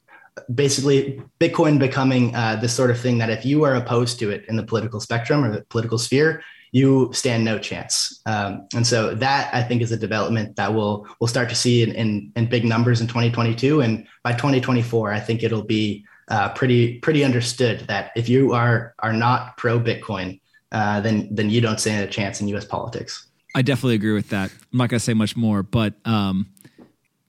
basically 0.53 1.21
Bitcoin 1.39 1.79
becoming 1.79 2.35
uh, 2.35 2.55
this 2.55 2.73
sort 2.73 2.91
of 2.91 2.99
thing 2.99 3.19
that 3.19 3.29
if 3.29 3.45
you 3.45 3.63
are 3.63 3.75
opposed 3.75 4.19
to 4.19 4.31
it 4.31 4.45
in 4.49 4.55
the 4.55 4.63
political 4.63 4.99
spectrum 4.99 5.43
or 5.43 5.51
the 5.51 5.61
political 5.65 5.97
sphere, 5.97 6.43
you 6.71 7.09
stand 7.13 7.43
no 7.43 7.57
chance. 7.57 8.21
Um, 8.25 8.67
and 8.75 8.85
so 8.85 9.15
that 9.15 9.53
I 9.53 9.63
think 9.63 9.81
is 9.81 9.91
a 9.91 9.97
development 9.97 10.55
that 10.55 10.73
we'll 10.73 11.07
we'll 11.19 11.27
start 11.27 11.49
to 11.49 11.55
see 11.55 11.81
in, 11.83 11.91
in, 11.93 12.31
in 12.35 12.45
big 12.47 12.65
numbers 12.65 13.01
in 13.01 13.07
2022, 13.07 13.81
and 13.81 14.07
by 14.23 14.33
2024, 14.33 15.11
I 15.11 15.19
think 15.19 15.43
it'll 15.43 15.63
be 15.63 16.05
uh, 16.29 16.49
pretty 16.49 16.99
pretty 16.99 17.23
understood 17.23 17.81
that 17.87 18.11
if 18.15 18.29
you 18.29 18.53
are 18.53 18.93
are 18.99 19.13
not 19.13 19.57
pro 19.57 19.79
Bitcoin, 19.79 20.39
uh, 20.71 21.01
then 21.01 21.27
then 21.31 21.49
you 21.49 21.61
don't 21.61 21.79
stand 21.79 22.07
a 22.07 22.11
chance 22.11 22.41
in 22.41 22.47
U.S. 22.49 22.65
politics. 22.65 23.27
I 23.55 23.63
definitely 23.63 23.95
agree 23.95 24.13
with 24.13 24.29
that. 24.29 24.51
I'm 24.71 24.77
not 24.77 24.89
going 24.89 24.99
to 24.99 25.03
say 25.03 25.15
much 25.15 25.35
more, 25.35 25.63
but 25.63 25.95
um, 26.05 26.51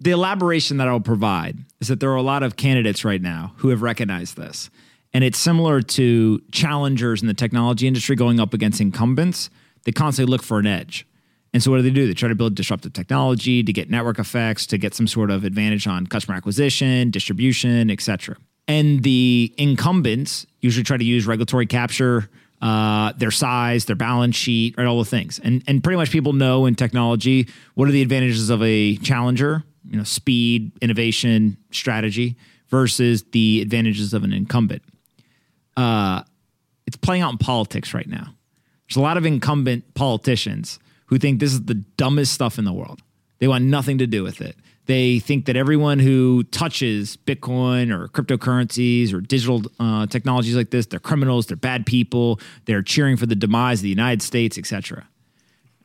the 0.00 0.10
elaboration 0.10 0.76
that 0.76 0.88
I 0.88 0.92
will 0.92 1.00
provide 1.00 1.58
is 1.80 1.88
that 1.88 2.00
there 2.00 2.10
are 2.10 2.16
a 2.16 2.22
lot 2.22 2.42
of 2.42 2.56
candidates 2.56 3.04
right 3.04 3.22
now 3.22 3.54
who 3.56 3.68
have 3.68 3.80
recognized 3.80 4.36
this 4.36 4.68
And 5.12 5.24
it's 5.24 5.38
similar 5.38 5.82
to 5.82 6.40
challengers 6.52 7.20
in 7.22 7.28
the 7.28 7.34
technology 7.34 7.86
industry 7.86 8.14
going 8.16 8.38
up 8.38 8.54
against 8.54 8.80
incumbents. 8.80 9.50
They 9.84 9.92
constantly 9.92 10.30
look 10.30 10.42
for 10.42 10.58
an 10.58 10.66
edge. 10.66 11.06
And 11.52 11.60
so 11.60 11.70
what 11.70 11.78
do 11.78 11.82
they 11.82 11.90
do? 11.90 12.06
They 12.06 12.14
try 12.14 12.28
to 12.28 12.34
build 12.36 12.54
disruptive 12.54 12.92
technology 12.92 13.64
to 13.64 13.72
get 13.72 13.90
network 13.90 14.20
effects, 14.20 14.66
to 14.66 14.78
get 14.78 14.94
some 14.94 15.08
sort 15.08 15.32
of 15.32 15.42
advantage 15.42 15.88
on 15.88 16.06
customer 16.06 16.36
acquisition, 16.36 17.10
distribution, 17.10 17.90
et 17.90 18.00
cetera. 18.00 18.36
And 18.68 19.02
the 19.02 19.52
incumbents 19.58 20.46
usually 20.60 20.84
try 20.84 20.96
to 20.96 21.04
use 21.04 21.26
regulatory 21.26 21.66
capture, 21.66 22.30
uh, 22.62 23.12
their 23.16 23.32
size, 23.32 23.86
their 23.86 23.96
balance 23.96 24.36
sheet, 24.36 24.76
right? 24.78 24.86
All 24.86 24.98
the 25.00 25.04
things. 25.04 25.40
And 25.42 25.64
and 25.66 25.82
pretty 25.82 25.96
much 25.96 26.12
people 26.12 26.34
know 26.34 26.66
in 26.66 26.76
technology 26.76 27.48
what 27.74 27.88
are 27.88 27.92
the 27.92 28.02
advantages 28.02 28.48
of 28.48 28.62
a 28.62 28.96
challenger, 28.98 29.64
you 29.88 29.96
know, 29.96 30.04
speed, 30.04 30.70
innovation, 30.80 31.56
strategy 31.72 32.36
versus 32.68 33.24
the 33.32 33.60
advantages 33.60 34.14
of 34.14 34.22
an 34.22 34.32
incumbent. 34.32 34.82
Uh, 35.80 36.22
it's 36.86 36.98
playing 36.98 37.22
out 37.22 37.32
in 37.32 37.38
politics 37.38 37.94
right 37.94 38.06
now. 38.06 38.34
There's 38.86 38.96
a 38.96 39.00
lot 39.00 39.16
of 39.16 39.24
incumbent 39.24 39.94
politicians 39.94 40.78
who 41.06 41.18
think 41.18 41.40
this 41.40 41.54
is 41.54 41.64
the 41.64 41.74
dumbest 41.74 42.34
stuff 42.34 42.58
in 42.58 42.66
the 42.66 42.72
world. 42.72 43.00
They 43.38 43.48
want 43.48 43.64
nothing 43.64 43.96
to 43.96 44.06
do 44.06 44.22
with 44.22 44.42
it. 44.42 44.56
They 44.84 45.20
think 45.20 45.46
that 45.46 45.56
everyone 45.56 45.98
who 45.98 46.42
touches 46.44 47.16
Bitcoin 47.16 47.90
or 47.90 48.08
cryptocurrencies 48.08 49.14
or 49.14 49.22
digital 49.22 49.62
uh, 49.78 50.06
technologies 50.06 50.54
like 50.54 50.70
this, 50.70 50.84
they're 50.84 51.00
criminals, 51.00 51.46
they're 51.46 51.56
bad 51.56 51.86
people, 51.86 52.40
they're 52.66 52.82
cheering 52.82 53.16
for 53.16 53.24
the 53.24 53.34
demise 53.34 53.78
of 53.78 53.84
the 53.84 53.88
United 53.88 54.20
States, 54.20 54.58
etc. 54.58 55.08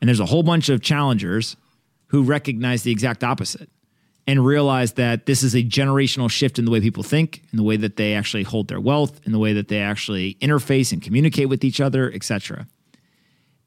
And 0.02 0.08
there's 0.08 0.20
a 0.20 0.26
whole 0.26 0.42
bunch 0.42 0.68
of 0.68 0.82
challengers 0.82 1.56
who 2.08 2.22
recognize 2.22 2.82
the 2.82 2.90
exact 2.90 3.24
opposite 3.24 3.70
and 4.26 4.44
realize 4.44 4.94
that 4.94 5.26
this 5.26 5.42
is 5.42 5.54
a 5.54 5.62
generational 5.62 6.30
shift 6.30 6.58
in 6.58 6.64
the 6.64 6.70
way 6.70 6.80
people 6.80 7.02
think, 7.02 7.42
in 7.52 7.56
the 7.56 7.62
way 7.62 7.76
that 7.76 7.96
they 7.96 8.14
actually 8.14 8.42
hold 8.42 8.68
their 8.68 8.80
wealth, 8.80 9.20
in 9.24 9.32
the 9.32 9.38
way 9.38 9.52
that 9.52 9.68
they 9.68 9.80
actually 9.80 10.34
interface 10.40 10.92
and 10.92 11.02
communicate 11.02 11.48
with 11.48 11.62
each 11.64 11.80
other, 11.80 12.10
etc. 12.12 12.66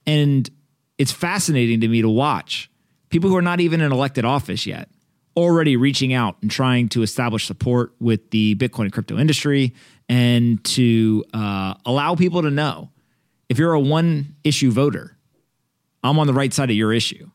And 0.05 0.49
it's 0.97 1.11
fascinating 1.11 1.79
to 1.81 1.87
me 1.87 2.01
to 2.01 2.09
watch 2.09 2.69
people 3.09 3.29
who 3.29 3.37
are 3.37 3.41
not 3.41 3.59
even 3.59 3.81
in 3.81 3.91
elected 3.91 4.25
office 4.25 4.65
yet 4.65 4.89
already 5.37 5.77
reaching 5.77 6.13
out 6.13 6.35
and 6.41 6.51
trying 6.51 6.89
to 6.89 7.01
establish 7.01 7.45
support 7.45 7.93
with 7.99 8.29
the 8.31 8.55
Bitcoin 8.55 8.81
and 8.81 8.93
crypto 8.93 9.17
industry 9.17 9.73
and 10.09 10.61
to 10.65 11.23
uh, 11.33 11.75
allow 11.85 12.15
people 12.15 12.41
to 12.41 12.51
know 12.51 12.89
if 13.47 13.57
you're 13.57 13.73
a 13.73 13.79
one 13.79 14.35
issue 14.43 14.71
voter, 14.71 15.15
I'm 16.03 16.19
on 16.19 16.27
the 16.27 16.33
right 16.33 16.53
side 16.53 16.69
of 16.69 16.75
your 16.75 16.91
issue. 16.91 17.29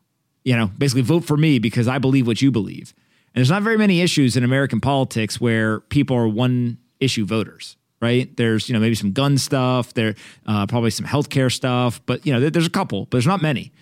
You 0.45 0.57
know, 0.57 0.67
basically 0.67 1.03
vote 1.03 1.25
for 1.25 1.37
me 1.37 1.59
because 1.59 1.89
I 1.89 1.99
believe 1.99 2.27
what 2.27 2.43
you 2.43 2.51
believe. 2.51 2.93
And 3.35 3.41
there's 3.41 3.51
not 3.51 3.63
very 3.63 3.77
many 3.77 4.01
issues 4.01 4.37
in 4.37 4.45
American 4.45 4.81
politics 4.81 5.41
where 5.41 5.81
people 5.81 6.17
are 6.17 6.29
one 6.29 6.79
issue 7.01 7.25
voters, 7.25 7.77
right? 8.01 8.35
There's, 8.37 8.69
you 8.69 8.75
know, 8.75 8.79
maybe 8.79 8.95
some 8.95 9.13
gun 9.13 9.39
stuff, 9.39 9.93
there 9.95 10.15
uh, 10.47 10.67
probably 10.69 10.91
some 10.91 11.05
healthcare 11.05 11.53
stuff, 11.53 12.01
but, 12.07 12.25
you 12.25 12.33
know, 12.33 12.49
there's 12.49 12.67
a 12.67 12.71
couple, 12.71 13.07
but 13.07 13.13
there's 13.13 13.27
not 13.27 13.43
many. 13.43 13.73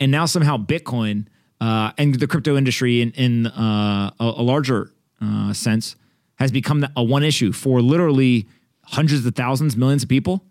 And 0.00 0.10
now 0.10 0.24
somehow 0.24 0.56
Bitcoin 0.56 1.26
uh, 1.60 1.92
and 1.98 2.14
the 2.14 2.26
crypto 2.26 2.56
industry 2.56 3.02
in, 3.02 3.10
in 3.12 3.46
uh, 3.48 4.10
a, 4.18 4.24
a, 4.24 4.42
larger 4.42 4.90
uh, 5.20 5.52
sense 5.52 5.96
has 6.36 6.50
become 6.52 6.86
a 6.96 7.02
one 7.02 7.24
issue 7.24 7.52
for 7.52 7.82
literally 7.82 8.46
hundreds 8.84 9.26
of 9.26 9.34
thousands, 9.34 9.76
millions 9.76 10.02
of 10.02 10.08
people. 10.08 10.44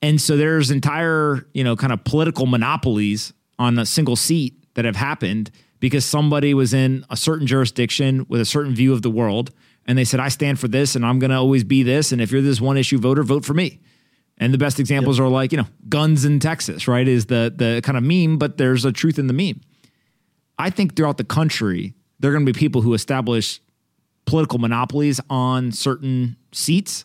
And 0.00 0.20
so 0.20 0.36
there's 0.36 0.70
entire, 0.70 1.46
you 1.52 1.64
know, 1.64 1.76
kind 1.76 1.92
of 1.92 2.04
political 2.04 2.46
monopolies 2.46 3.32
on 3.58 3.78
a 3.78 3.84
single 3.84 4.16
seat 4.16 4.54
that 4.74 4.84
have 4.84 4.96
happened 4.96 5.50
because 5.84 6.06
somebody 6.06 6.54
was 6.54 6.72
in 6.72 7.04
a 7.10 7.16
certain 7.16 7.46
jurisdiction 7.46 8.24
with 8.30 8.40
a 8.40 8.44
certain 8.46 8.74
view 8.74 8.94
of 8.94 9.02
the 9.02 9.10
world 9.10 9.50
and 9.84 9.98
they 9.98 10.04
said, 10.06 10.18
I 10.18 10.28
stand 10.28 10.58
for 10.58 10.66
this 10.66 10.96
and 10.96 11.04
I'm 11.04 11.18
going 11.18 11.30
to 11.30 11.36
always 11.36 11.62
be 11.62 11.82
this. 11.82 12.10
And 12.10 12.22
if 12.22 12.32
you're 12.32 12.40
this 12.40 12.58
one 12.58 12.78
issue 12.78 12.96
voter, 12.96 13.22
vote 13.22 13.44
for 13.44 13.52
me. 13.52 13.80
And 14.38 14.54
the 14.54 14.56
best 14.56 14.80
examples 14.80 15.18
yep. 15.18 15.26
are 15.26 15.28
like, 15.28 15.52
you 15.52 15.58
know, 15.58 15.66
guns 15.90 16.24
in 16.24 16.40
Texas, 16.40 16.88
right? 16.88 17.06
Is 17.06 17.26
the 17.26 17.52
the 17.54 17.82
kind 17.84 17.98
of 17.98 18.02
meme, 18.02 18.38
but 18.38 18.56
there's 18.56 18.86
a 18.86 18.92
truth 18.92 19.18
in 19.18 19.26
the 19.26 19.34
meme. 19.34 19.60
I 20.58 20.70
think 20.70 20.96
throughout 20.96 21.18
the 21.18 21.24
country, 21.24 21.92
there 22.18 22.30
are 22.30 22.32
going 22.32 22.46
to 22.46 22.50
be 22.50 22.58
people 22.58 22.80
who 22.80 22.94
establish 22.94 23.60
political 24.24 24.58
monopolies 24.58 25.20
on 25.28 25.70
certain 25.70 26.38
seats 26.50 27.04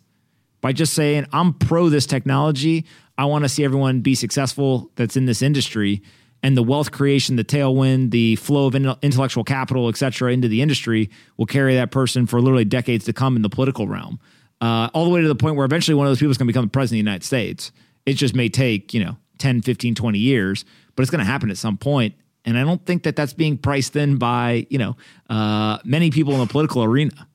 by 0.61 0.71
just 0.71 0.93
saying, 0.93 1.25
I'm 1.33 1.53
pro 1.53 1.89
this 1.89 2.05
technology. 2.05 2.85
I 3.17 3.25
want 3.25 3.43
to 3.43 3.49
see 3.49 3.65
everyone 3.65 3.99
be 3.99 4.15
successful 4.15 4.89
that's 4.95 5.17
in 5.17 5.25
this 5.25 5.41
industry. 5.41 6.01
And 6.41 6.55
the 6.55 6.63
wealth 6.63 6.91
creation, 6.91 7.35
the 7.35 7.43
tailwind, 7.43 8.11
the 8.11 8.37
flow 8.37 8.67
of 8.67 8.75
intellectual 8.75 9.43
capital, 9.43 9.89
et 9.89 9.97
cetera, 9.97 10.31
into 10.31 10.47
the 10.47 10.61
industry 10.61 11.09
will 11.37 11.45
carry 11.45 11.75
that 11.75 11.91
person 11.91 12.25
for 12.25 12.39
literally 12.39 12.65
decades 12.65 13.05
to 13.05 13.13
come 13.13 13.35
in 13.35 13.41
the 13.41 13.49
political 13.49 13.87
realm. 13.87 14.19
Uh, 14.61 14.89
all 14.93 15.03
the 15.03 15.09
way 15.09 15.21
to 15.21 15.27
the 15.27 15.35
point 15.35 15.55
where 15.55 15.65
eventually 15.65 15.95
one 15.95 16.05
of 16.05 16.11
those 16.11 16.19
people 16.19 16.31
is 16.31 16.37
going 16.37 16.47
to 16.47 16.53
become 16.53 16.65
the 16.65 16.69
president 16.69 16.99
of 16.99 17.05
the 17.05 17.09
United 17.09 17.25
States. 17.25 17.71
It 18.05 18.13
just 18.13 18.35
may 18.35 18.49
take, 18.49 18.93
you 18.93 19.03
know, 19.03 19.17
10, 19.39 19.61
15, 19.61 19.95
20 19.95 20.19
years, 20.19 20.65
but 20.95 21.01
it's 21.01 21.09
going 21.09 21.19
to 21.19 21.29
happen 21.29 21.49
at 21.49 21.57
some 21.57 21.77
point. 21.77 22.15
And 22.45 22.57
I 22.57 22.63
don't 22.63 22.85
think 22.85 23.03
that 23.03 23.15
that's 23.15 23.33
being 23.33 23.57
priced 23.57 23.95
in 23.95 24.17
by, 24.17 24.65
you 24.69 24.77
know, 24.77 24.95
uh, 25.29 25.79
many 25.83 26.09
people 26.09 26.33
in 26.33 26.39
the 26.39 26.45
political 26.45 26.83
arena. 26.83 27.27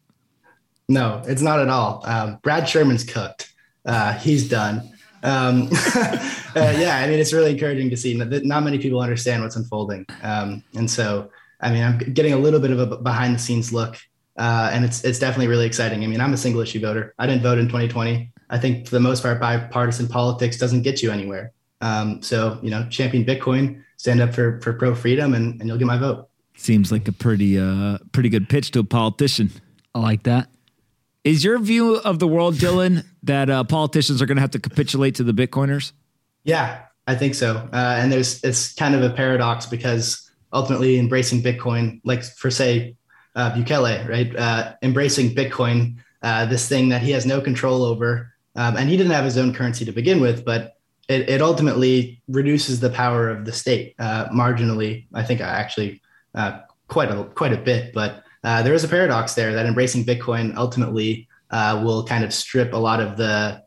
No, 0.88 1.22
it's 1.26 1.42
not 1.42 1.60
at 1.60 1.68
all. 1.68 2.02
Um, 2.04 2.38
Brad 2.42 2.68
Sherman's 2.68 3.04
cooked. 3.04 3.52
Uh, 3.84 4.14
he's 4.14 4.48
done. 4.48 4.93
Um, 5.24 5.70
uh, 5.96 6.74
yeah, 6.78 7.00
I 7.02 7.08
mean, 7.08 7.18
it's 7.18 7.32
really 7.32 7.50
encouraging 7.50 7.90
to 7.90 7.96
see 7.96 8.16
that 8.18 8.44
not 8.44 8.62
many 8.62 8.78
people 8.78 9.00
understand 9.00 9.42
what's 9.42 9.56
unfolding. 9.56 10.06
Um, 10.22 10.62
and 10.74 10.88
so, 10.88 11.30
I 11.60 11.72
mean, 11.72 11.82
I'm 11.82 11.98
getting 11.98 12.34
a 12.34 12.36
little 12.36 12.60
bit 12.60 12.70
of 12.70 12.78
a 12.78 12.96
behind 12.98 13.34
the 13.34 13.38
scenes 13.38 13.72
look, 13.72 13.96
uh, 14.38 14.70
and 14.72 14.84
it's 14.84 15.02
it's 15.02 15.18
definitely 15.18 15.48
really 15.48 15.66
exciting. 15.66 16.04
I 16.04 16.06
mean, 16.06 16.20
I'm 16.20 16.34
a 16.34 16.36
single 16.36 16.60
issue 16.60 16.80
voter. 16.80 17.14
I 17.18 17.26
didn't 17.26 17.42
vote 17.42 17.58
in 17.58 17.66
2020. 17.66 18.30
I 18.50 18.58
think 18.58 18.86
for 18.86 18.94
the 18.94 19.00
most 19.00 19.22
part, 19.22 19.40
bipartisan 19.40 20.08
politics 20.08 20.58
doesn't 20.58 20.82
get 20.82 21.02
you 21.02 21.10
anywhere. 21.10 21.52
Um, 21.80 22.22
so, 22.22 22.58
you 22.62 22.70
know, 22.70 22.86
champion 22.88 23.24
Bitcoin 23.24 23.82
stand 23.96 24.20
up 24.20 24.34
for 24.34 24.60
for 24.60 24.74
pro 24.74 24.94
freedom, 24.94 25.34
and, 25.34 25.58
and 25.60 25.68
you'll 25.68 25.78
get 25.78 25.86
my 25.86 25.98
vote. 25.98 26.28
Seems 26.56 26.92
like 26.92 27.08
a 27.08 27.12
pretty 27.12 27.58
uh 27.58 27.98
pretty 28.12 28.28
good 28.28 28.48
pitch 28.48 28.70
to 28.72 28.80
a 28.80 28.84
politician. 28.84 29.50
I 29.94 30.00
like 30.00 30.24
that. 30.24 30.53
Is 31.24 31.42
your 31.42 31.58
view 31.58 31.96
of 31.96 32.18
the 32.18 32.28
world, 32.28 32.56
Dylan, 32.56 33.06
that 33.22 33.48
uh, 33.48 33.64
politicians 33.64 34.20
are 34.20 34.26
going 34.26 34.36
to 34.36 34.42
have 34.42 34.50
to 34.50 34.58
capitulate 34.58 35.14
to 35.14 35.24
the 35.24 35.32
Bitcoiners? 35.32 35.92
Yeah, 36.44 36.82
I 37.06 37.14
think 37.14 37.34
so. 37.34 37.66
Uh, 37.72 37.96
and 37.98 38.12
there's 38.12 38.44
it's 38.44 38.74
kind 38.74 38.94
of 38.94 39.02
a 39.02 39.08
paradox 39.08 39.64
because 39.64 40.30
ultimately 40.52 40.98
embracing 40.98 41.42
Bitcoin, 41.42 42.02
like 42.04 42.22
for 42.22 42.50
say 42.50 42.96
uh, 43.34 43.52
Bukele, 43.52 44.06
right, 44.06 44.36
uh, 44.36 44.74
embracing 44.82 45.34
Bitcoin, 45.34 45.96
uh, 46.22 46.44
this 46.44 46.68
thing 46.68 46.90
that 46.90 47.00
he 47.00 47.10
has 47.12 47.24
no 47.24 47.40
control 47.40 47.84
over, 47.84 48.30
um, 48.54 48.76
and 48.76 48.90
he 48.90 48.96
didn't 48.98 49.12
have 49.12 49.24
his 49.24 49.38
own 49.38 49.54
currency 49.54 49.86
to 49.86 49.92
begin 49.92 50.20
with, 50.20 50.44
but 50.44 50.76
it, 51.08 51.28
it 51.28 51.40
ultimately 51.40 52.20
reduces 52.28 52.80
the 52.80 52.90
power 52.90 53.30
of 53.30 53.46
the 53.46 53.52
state 53.52 53.94
uh, 53.98 54.28
marginally. 54.28 55.06
I 55.14 55.22
think 55.22 55.40
actually 55.40 56.02
quite 56.88 57.10
a 57.10 57.24
quite 57.34 57.54
a 57.54 57.58
bit, 57.58 57.94
but 57.94 58.23
uh, 58.44 58.62
there 58.62 58.74
is 58.74 58.84
a 58.84 58.88
paradox 58.88 59.34
there 59.34 59.54
that 59.54 59.66
embracing 59.66 60.04
Bitcoin 60.04 60.54
ultimately 60.56 61.26
uh, 61.50 61.80
will 61.84 62.04
kind 62.04 62.24
of 62.24 62.32
strip 62.32 62.72
a 62.72 62.76
lot 62.76 63.00
of 63.00 63.16
the 63.16 63.62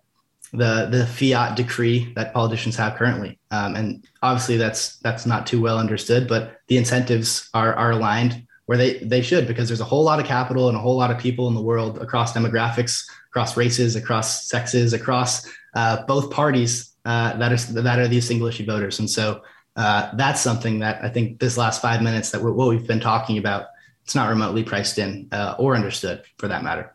the 0.53 0.87
the 0.89 1.05
fiat 1.05 1.57
decree 1.57 2.13
that 2.15 2.33
politicians 2.33 2.75
have 2.77 2.95
currently, 2.95 3.37
um, 3.51 3.75
and 3.75 4.07
obviously 4.21 4.55
that's 4.55 4.97
that's 4.99 5.25
not 5.25 5.45
too 5.45 5.61
well 5.61 5.77
understood. 5.77 6.27
But 6.27 6.61
the 6.67 6.77
incentives 6.77 7.49
are 7.53 7.73
are 7.73 7.91
aligned 7.91 8.47
where 8.67 8.77
they 8.77 8.99
they 8.99 9.21
should 9.21 9.47
because 9.47 9.67
there's 9.67 9.81
a 9.81 9.85
whole 9.85 10.03
lot 10.03 10.19
of 10.19 10.25
capital 10.25 10.69
and 10.69 10.77
a 10.77 10.79
whole 10.79 10.95
lot 10.95 11.11
of 11.11 11.17
people 11.17 11.47
in 11.47 11.55
the 11.55 11.61
world 11.61 11.97
across 11.97 12.33
demographics, 12.33 13.03
across 13.29 13.57
races, 13.57 13.95
across 13.95 14.47
sexes, 14.47 14.93
across 14.93 15.49
uh, 15.73 16.03
both 16.05 16.31
parties 16.31 16.95
uh, 17.05 17.35
that 17.37 17.51
is 17.51 17.73
that 17.73 17.99
are 17.99 18.07
these 18.07 18.27
single 18.27 18.47
issue 18.47 18.65
voters, 18.65 18.99
and 18.99 19.09
so 19.09 19.41
uh, 19.77 20.09
that's 20.15 20.41
something 20.41 20.79
that 20.79 21.03
I 21.03 21.09
think 21.09 21.39
this 21.39 21.57
last 21.57 21.81
five 21.81 22.01
minutes 22.01 22.31
that 22.31 22.43
what 22.43 22.67
we've 22.67 22.87
been 22.87 22.99
talking 22.99 23.37
about, 23.37 23.67
it's 24.07 24.15
not 24.15 24.29
remotely 24.29 24.63
priced 24.63 24.97
in 24.99 25.27
uh, 25.33 25.55
or 25.59 25.75
understood 25.75 26.23
for 26.37 26.47
that 26.47 26.63
matter. 26.63 26.93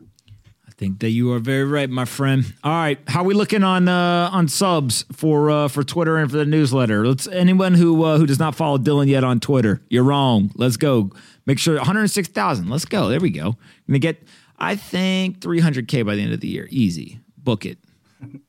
I 0.67 0.71
think 0.79 1.01
that 1.01 1.11
you 1.11 1.31
are 1.35 1.41
very 1.41 1.67
right, 1.67 1.91
my 1.91 2.07
friend. 2.07 2.43
All 2.65 2.73
right, 2.73 2.99
how 3.07 3.21
are 3.21 3.27
we 3.27 3.35
looking 3.35 3.63
on 3.63 3.87
uh, 3.87 4.31
on 4.33 4.49
subs 4.49 5.05
for 5.13 5.51
uh, 5.51 5.69
for 5.69 5.85
Twitter 5.85 6.17
and 6.17 6.31
for 6.31 6.39
the 6.39 6.47
newsletter? 6.47 7.07
Let's 7.07 7.29
anyone 7.29 7.75
who 7.75 8.03
uh, 8.03 8.17
who 8.17 8.25
does 8.25 8.39
not 8.39 8.55
follow 8.55 8.79
Dylan 8.79 9.09
yet 9.09 9.25
on 9.25 9.41
Twitter, 9.41 9.83
you're 9.91 10.05
wrong. 10.05 10.53
Let's 10.55 10.79
go. 10.79 11.11
Make 11.45 11.59
sure 11.59 11.77
106,000. 11.77 12.71
Let's 12.71 12.87
go. 12.87 13.09
There 13.09 13.21
we 13.21 13.29
go. 13.29 13.59
Gonna 13.87 13.99
get 13.99 14.27
I 14.59 14.75
think 14.75 15.41
300k 15.41 16.07
by 16.07 16.15
the 16.15 16.23
end 16.23 16.33
of 16.33 16.41
the 16.41 16.49
year. 16.49 16.67
Easy. 16.71 17.21
Book 17.37 17.67
it. 17.67 17.77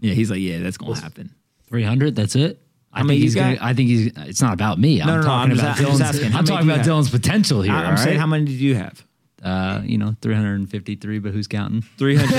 Yeah, 0.00 0.12
he's 0.12 0.30
like, 0.30 0.40
yeah, 0.40 0.58
that's 0.58 0.76
gonna 0.76 1.00
happen. 1.00 1.34
Three 1.66 1.84
hundred. 1.84 2.14
That's 2.14 2.36
it. 2.36 2.60
I 2.94 3.02
think 3.02 3.20
he's 3.20 3.34
gonna, 3.34 3.58
I 3.60 3.74
think 3.74 3.88
he's. 3.88 4.12
It's 4.16 4.42
not 4.42 4.54
about 4.54 4.78
me. 4.78 5.00
I'm 5.00 5.06
no, 5.06 5.16
no, 5.16 5.22
talking 5.22 5.54
no, 5.54 5.54
I'm 5.54 5.60
about 5.60 5.76
just, 5.76 5.90
Dylan's. 5.90 6.00
I'm, 6.00 6.06
asking, 6.06 6.34
I'm 6.34 6.44
talking 6.44 6.70
about 6.70 6.86
Dylan's 6.86 7.10
potential 7.10 7.62
here. 7.62 7.72
I'm 7.74 7.96
saying, 7.96 8.18
how 8.18 8.26
many 8.26 8.44
did 8.44 8.54
you 8.54 8.74
have? 8.76 9.04
Uh, 9.42 9.82
you 9.84 9.98
know, 9.98 10.14
353, 10.22 11.18
but 11.18 11.32
who's 11.32 11.46
counting? 11.46 11.82
300. 11.98 12.28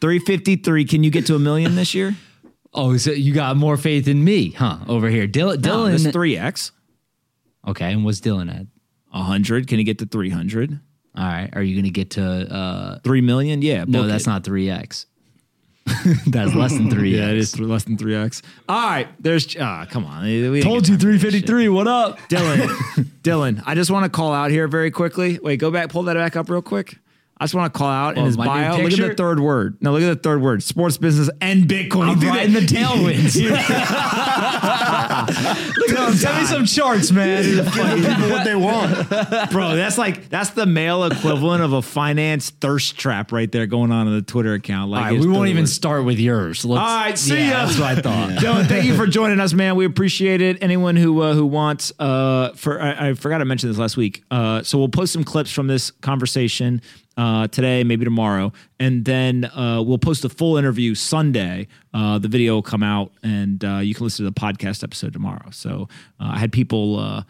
353. 0.00 0.84
Can 0.84 1.04
you 1.04 1.10
get 1.10 1.26
to 1.26 1.36
a 1.36 1.38
million 1.38 1.76
this 1.76 1.94
year? 1.94 2.16
Oh, 2.74 2.96
so 2.96 3.12
you 3.12 3.32
got 3.32 3.56
more 3.56 3.76
faith 3.76 4.08
in 4.08 4.24
me, 4.24 4.50
huh? 4.50 4.78
Over 4.88 5.08
here, 5.08 5.28
Dylan. 5.28 5.58
Dylan 5.58 5.92
is 5.94 6.06
three 6.08 6.36
x. 6.36 6.72
Okay, 7.66 7.92
and 7.92 8.04
what's 8.04 8.20
Dylan 8.20 8.52
at? 8.52 8.66
100. 9.12 9.66
Can 9.66 9.78
he 9.78 9.84
get 9.84 9.98
to 10.00 10.06
300? 10.06 10.78
All 11.16 11.24
right, 11.24 11.42
right. 11.42 11.56
Are 11.56 11.62
you 11.62 11.74
going 11.74 11.84
to 11.84 11.90
get 11.90 12.10
to? 12.10 12.22
uh 12.24 12.98
Three 13.00 13.22
million? 13.22 13.62
Yeah. 13.62 13.84
No, 13.86 14.06
that's 14.06 14.26
it. 14.26 14.30
not 14.30 14.44
three 14.44 14.68
x. 14.68 15.06
that's 16.26 16.54
less 16.54 16.72
than 16.72 16.90
three. 16.90 17.16
Yeah, 17.16 17.30
it 17.30 17.36
is 17.36 17.52
th- 17.52 17.66
less 17.66 17.84
than 17.84 17.96
three 17.96 18.14
x. 18.14 18.42
All 18.68 18.88
right, 18.88 19.08
there's 19.22 19.56
ah, 19.58 19.86
come 19.88 20.04
on. 20.04 20.24
We 20.24 20.60
Told 20.60 20.88
you 20.88 20.94
time 20.94 20.98
for 20.98 21.02
this 21.02 21.02
three 21.02 21.18
fifty 21.18 21.40
three. 21.40 21.68
What 21.68 21.86
up? 21.86 22.18
Dylan. 22.28 22.66
Dylan, 23.22 23.62
I 23.66 23.74
just 23.74 23.90
want 23.90 24.04
to 24.04 24.10
call 24.10 24.32
out 24.32 24.50
here 24.50 24.66
very 24.68 24.90
quickly. 24.90 25.38
Wait, 25.40 25.58
go 25.58 25.70
back, 25.70 25.88
pull 25.90 26.04
that 26.04 26.14
back 26.14 26.36
up 26.36 26.50
real 26.50 26.62
quick. 26.62 26.98
I 27.38 27.44
just 27.44 27.54
want 27.54 27.72
to 27.72 27.78
call 27.78 27.88
out 27.88 28.10
in 28.10 28.16
Well, 28.16 28.26
his 28.26 28.38
my 28.38 28.44
new 28.44 28.50
bio. 28.50 28.82
Look 28.82 28.92
at 28.92 28.98
the 28.98 29.14
third 29.14 29.40
word. 29.40 29.76
No, 29.82 29.92
look 29.92 30.02
at 30.02 30.08
the 30.08 30.16
third 30.16 30.40
word. 30.40 30.62
Sports 30.62 30.96
business 30.96 31.28
and 31.42 31.64
Bitcoin. 31.64 32.08
I'm 32.08 32.20
riding 32.20 32.54
the 32.54 32.60
tailwinds. 32.60 33.36
Send 36.16 36.38
me 36.38 36.46
some 36.46 36.64
charts, 36.64 37.12
man. 37.12 37.44
People 37.44 38.30
what 38.30 38.44
they 38.44 38.54
want. 38.54 39.10
Bro, 39.50 39.76
that's 39.76 39.98
like 39.98 40.30
that's 40.30 40.50
the 40.50 40.64
male 40.64 41.04
equivalent 41.04 41.62
of 41.62 41.74
a 41.74 41.82
finance 41.82 42.48
thirst 42.48 42.96
trap 42.96 43.32
right 43.32 43.52
there 43.52 43.66
going 43.66 43.92
on 43.92 44.06
in 44.06 44.14
the 44.14 44.22
Twitter 44.22 44.54
account. 44.54 44.90
Like 44.90 44.98
All 44.98 45.04
right, 45.08 45.16
his 45.16 45.26
we 45.26 45.32
won't 45.32 45.48
even 45.48 45.66
start 45.66 46.06
with 46.06 46.18
yours. 46.18 46.64
Let's, 46.64 46.80
All 46.80 46.86
right, 46.86 47.18
see 47.18 47.36
yeah, 47.36 47.50
ya. 47.50 47.66
That's 47.66 47.78
what 47.78 47.98
I 47.98 48.00
thought. 48.00 48.30
Dylan, 48.38 48.66
thank 48.66 48.86
you 48.86 48.96
for 48.96 49.06
joining 49.06 49.40
us, 49.40 49.52
man. 49.52 49.76
We 49.76 49.84
appreciate 49.84 50.40
it. 50.40 50.62
Anyone 50.62 50.96
who 50.96 51.20
uh, 51.20 51.34
who 51.34 51.44
wants, 51.44 51.92
uh, 51.98 52.52
for 52.54 52.80
I, 52.80 53.10
I 53.10 53.14
forgot 53.14 53.38
to 53.38 53.44
mention 53.44 53.68
this 53.68 53.78
last 53.78 53.98
week. 53.98 54.24
Uh, 54.30 54.62
so 54.62 54.78
we'll 54.78 54.88
post 54.88 55.12
some 55.12 55.24
clips 55.24 55.52
from 55.52 55.66
this 55.66 55.90
conversation 55.90 56.80
uh, 57.16 57.48
today, 57.48 57.82
maybe 57.82 58.04
tomorrow, 58.04 58.52
and 58.78 59.04
then 59.04 59.46
uh, 59.46 59.82
we'll 59.82 59.98
post 59.98 60.24
a 60.24 60.28
full 60.28 60.56
interview 60.56 60.94
Sunday. 60.94 61.66
Uh, 61.94 62.18
the 62.18 62.28
video 62.28 62.54
will 62.54 62.62
come 62.62 62.82
out, 62.82 63.12
and 63.22 63.64
uh, 63.64 63.78
you 63.78 63.94
can 63.94 64.04
listen 64.04 64.24
to 64.24 64.30
the 64.30 64.38
podcast 64.38 64.82
episode 64.84 65.12
tomorrow. 65.12 65.48
So 65.50 65.88
uh, 66.20 66.32
I 66.34 66.38
had 66.38 66.52
people. 66.52 66.98
Uh, 66.98 67.22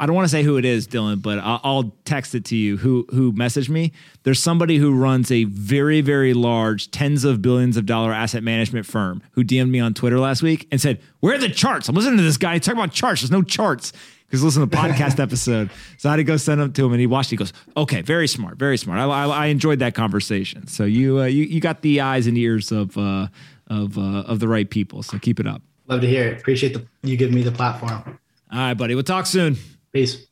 I 0.00 0.06
don't 0.06 0.16
want 0.16 0.24
to 0.24 0.30
say 0.30 0.42
who 0.42 0.56
it 0.56 0.64
is, 0.64 0.88
Dylan, 0.88 1.22
but 1.22 1.38
I'll, 1.38 1.60
I'll 1.62 1.92
text 2.04 2.34
it 2.34 2.44
to 2.46 2.56
you. 2.56 2.76
Who 2.78 3.06
who 3.10 3.32
messaged 3.32 3.68
me? 3.68 3.92
There's 4.24 4.42
somebody 4.42 4.78
who 4.78 4.92
runs 4.92 5.30
a 5.30 5.44
very 5.44 6.00
very 6.00 6.34
large, 6.34 6.90
tens 6.90 7.24
of 7.24 7.40
billions 7.40 7.76
of 7.76 7.86
dollar 7.86 8.12
asset 8.12 8.42
management 8.42 8.86
firm 8.86 9.22
who 9.32 9.44
DM'd 9.44 9.70
me 9.70 9.78
on 9.78 9.94
Twitter 9.94 10.18
last 10.18 10.42
week 10.42 10.66
and 10.72 10.80
said, 10.80 11.00
"Where 11.20 11.34
are 11.34 11.38
the 11.38 11.50
charts? 11.50 11.88
I'm 11.88 11.94
listening 11.94 12.16
to 12.16 12.24
this 12.24 12.38
guy 12.38 12.58
talking 12.58 12.80
about 12.80 12.92
charts. 12.92 13.20
There's 13.20 13.30
no 13.30 13.42
charts." 13.42 13.92
Because 14.26 14.42
listen 14.42 14.60
to 14.60 14.66
the 14.66 14.76
podcast 14.82 15.20
episode, 15.20 15.70
so 15.98 16.08
I 16.08 16.12
had 16.12 16.16
to 16.16 16.24
go 16.24 16.36
send 16.36 16.60
them 16.60 16.72
to 16.72 16.86
him, 16.86 16.92
and 16.92 17.00
he 17.00 17.06
watched. 17.06 17.28
it. 17.28 17.30
He 17.30 17.36
goes, 17.36 17.52
"Okay, 17.76 18.02
very 18.02 18.26
smart, 18.28 18.58
very 18.58 18.76
smart. 18.76 18.98
I, 18.98 19.04
I, 19.04 19.26
I 19.26 19.46
enjoyed 19.46 19.78
that 19.78 19.94
conversation. 19.94 20.66
So 20.66 20.84
you, 20.84 21.20
uh, 21.20 21.24
you 21.24 21.44
you 21.44 21.60
got 21.60 21.82
the 21.82 22.00
eyes 22.00 22.26
and 22.26 22.36
ears 22.36 22.72
of 22.72 22.96
uh, 22.98 23.28
of 23.68 23.96
uh, 23.98 24.00
of 24.26 24.40
the 24.40 24.48
right 24.48 24.68
people. 24.68 25.02
So 25.02 25.18
keep 25.18 25.38
it 25.40 25.46
up. 25.46 25.62
Love 25.88 26.00
to 26.00 26.08
hear 26.08 26.26
it. 26.28 26.40
Appreciate 26.40 26.74
the 26.74 26.84
you 27.02 27.16
giving 27.16 27.34
me 27.34 27.42
the 27.42 27.52
platform. 27.52 28.18
All 28.52 28.58
right, 28.58 28.74
buddy. 28.74 28.94
We'll 28.94 29.04
talk 29.04 29.26
soon. 29.26 29.56
Peace. 29.92 30.26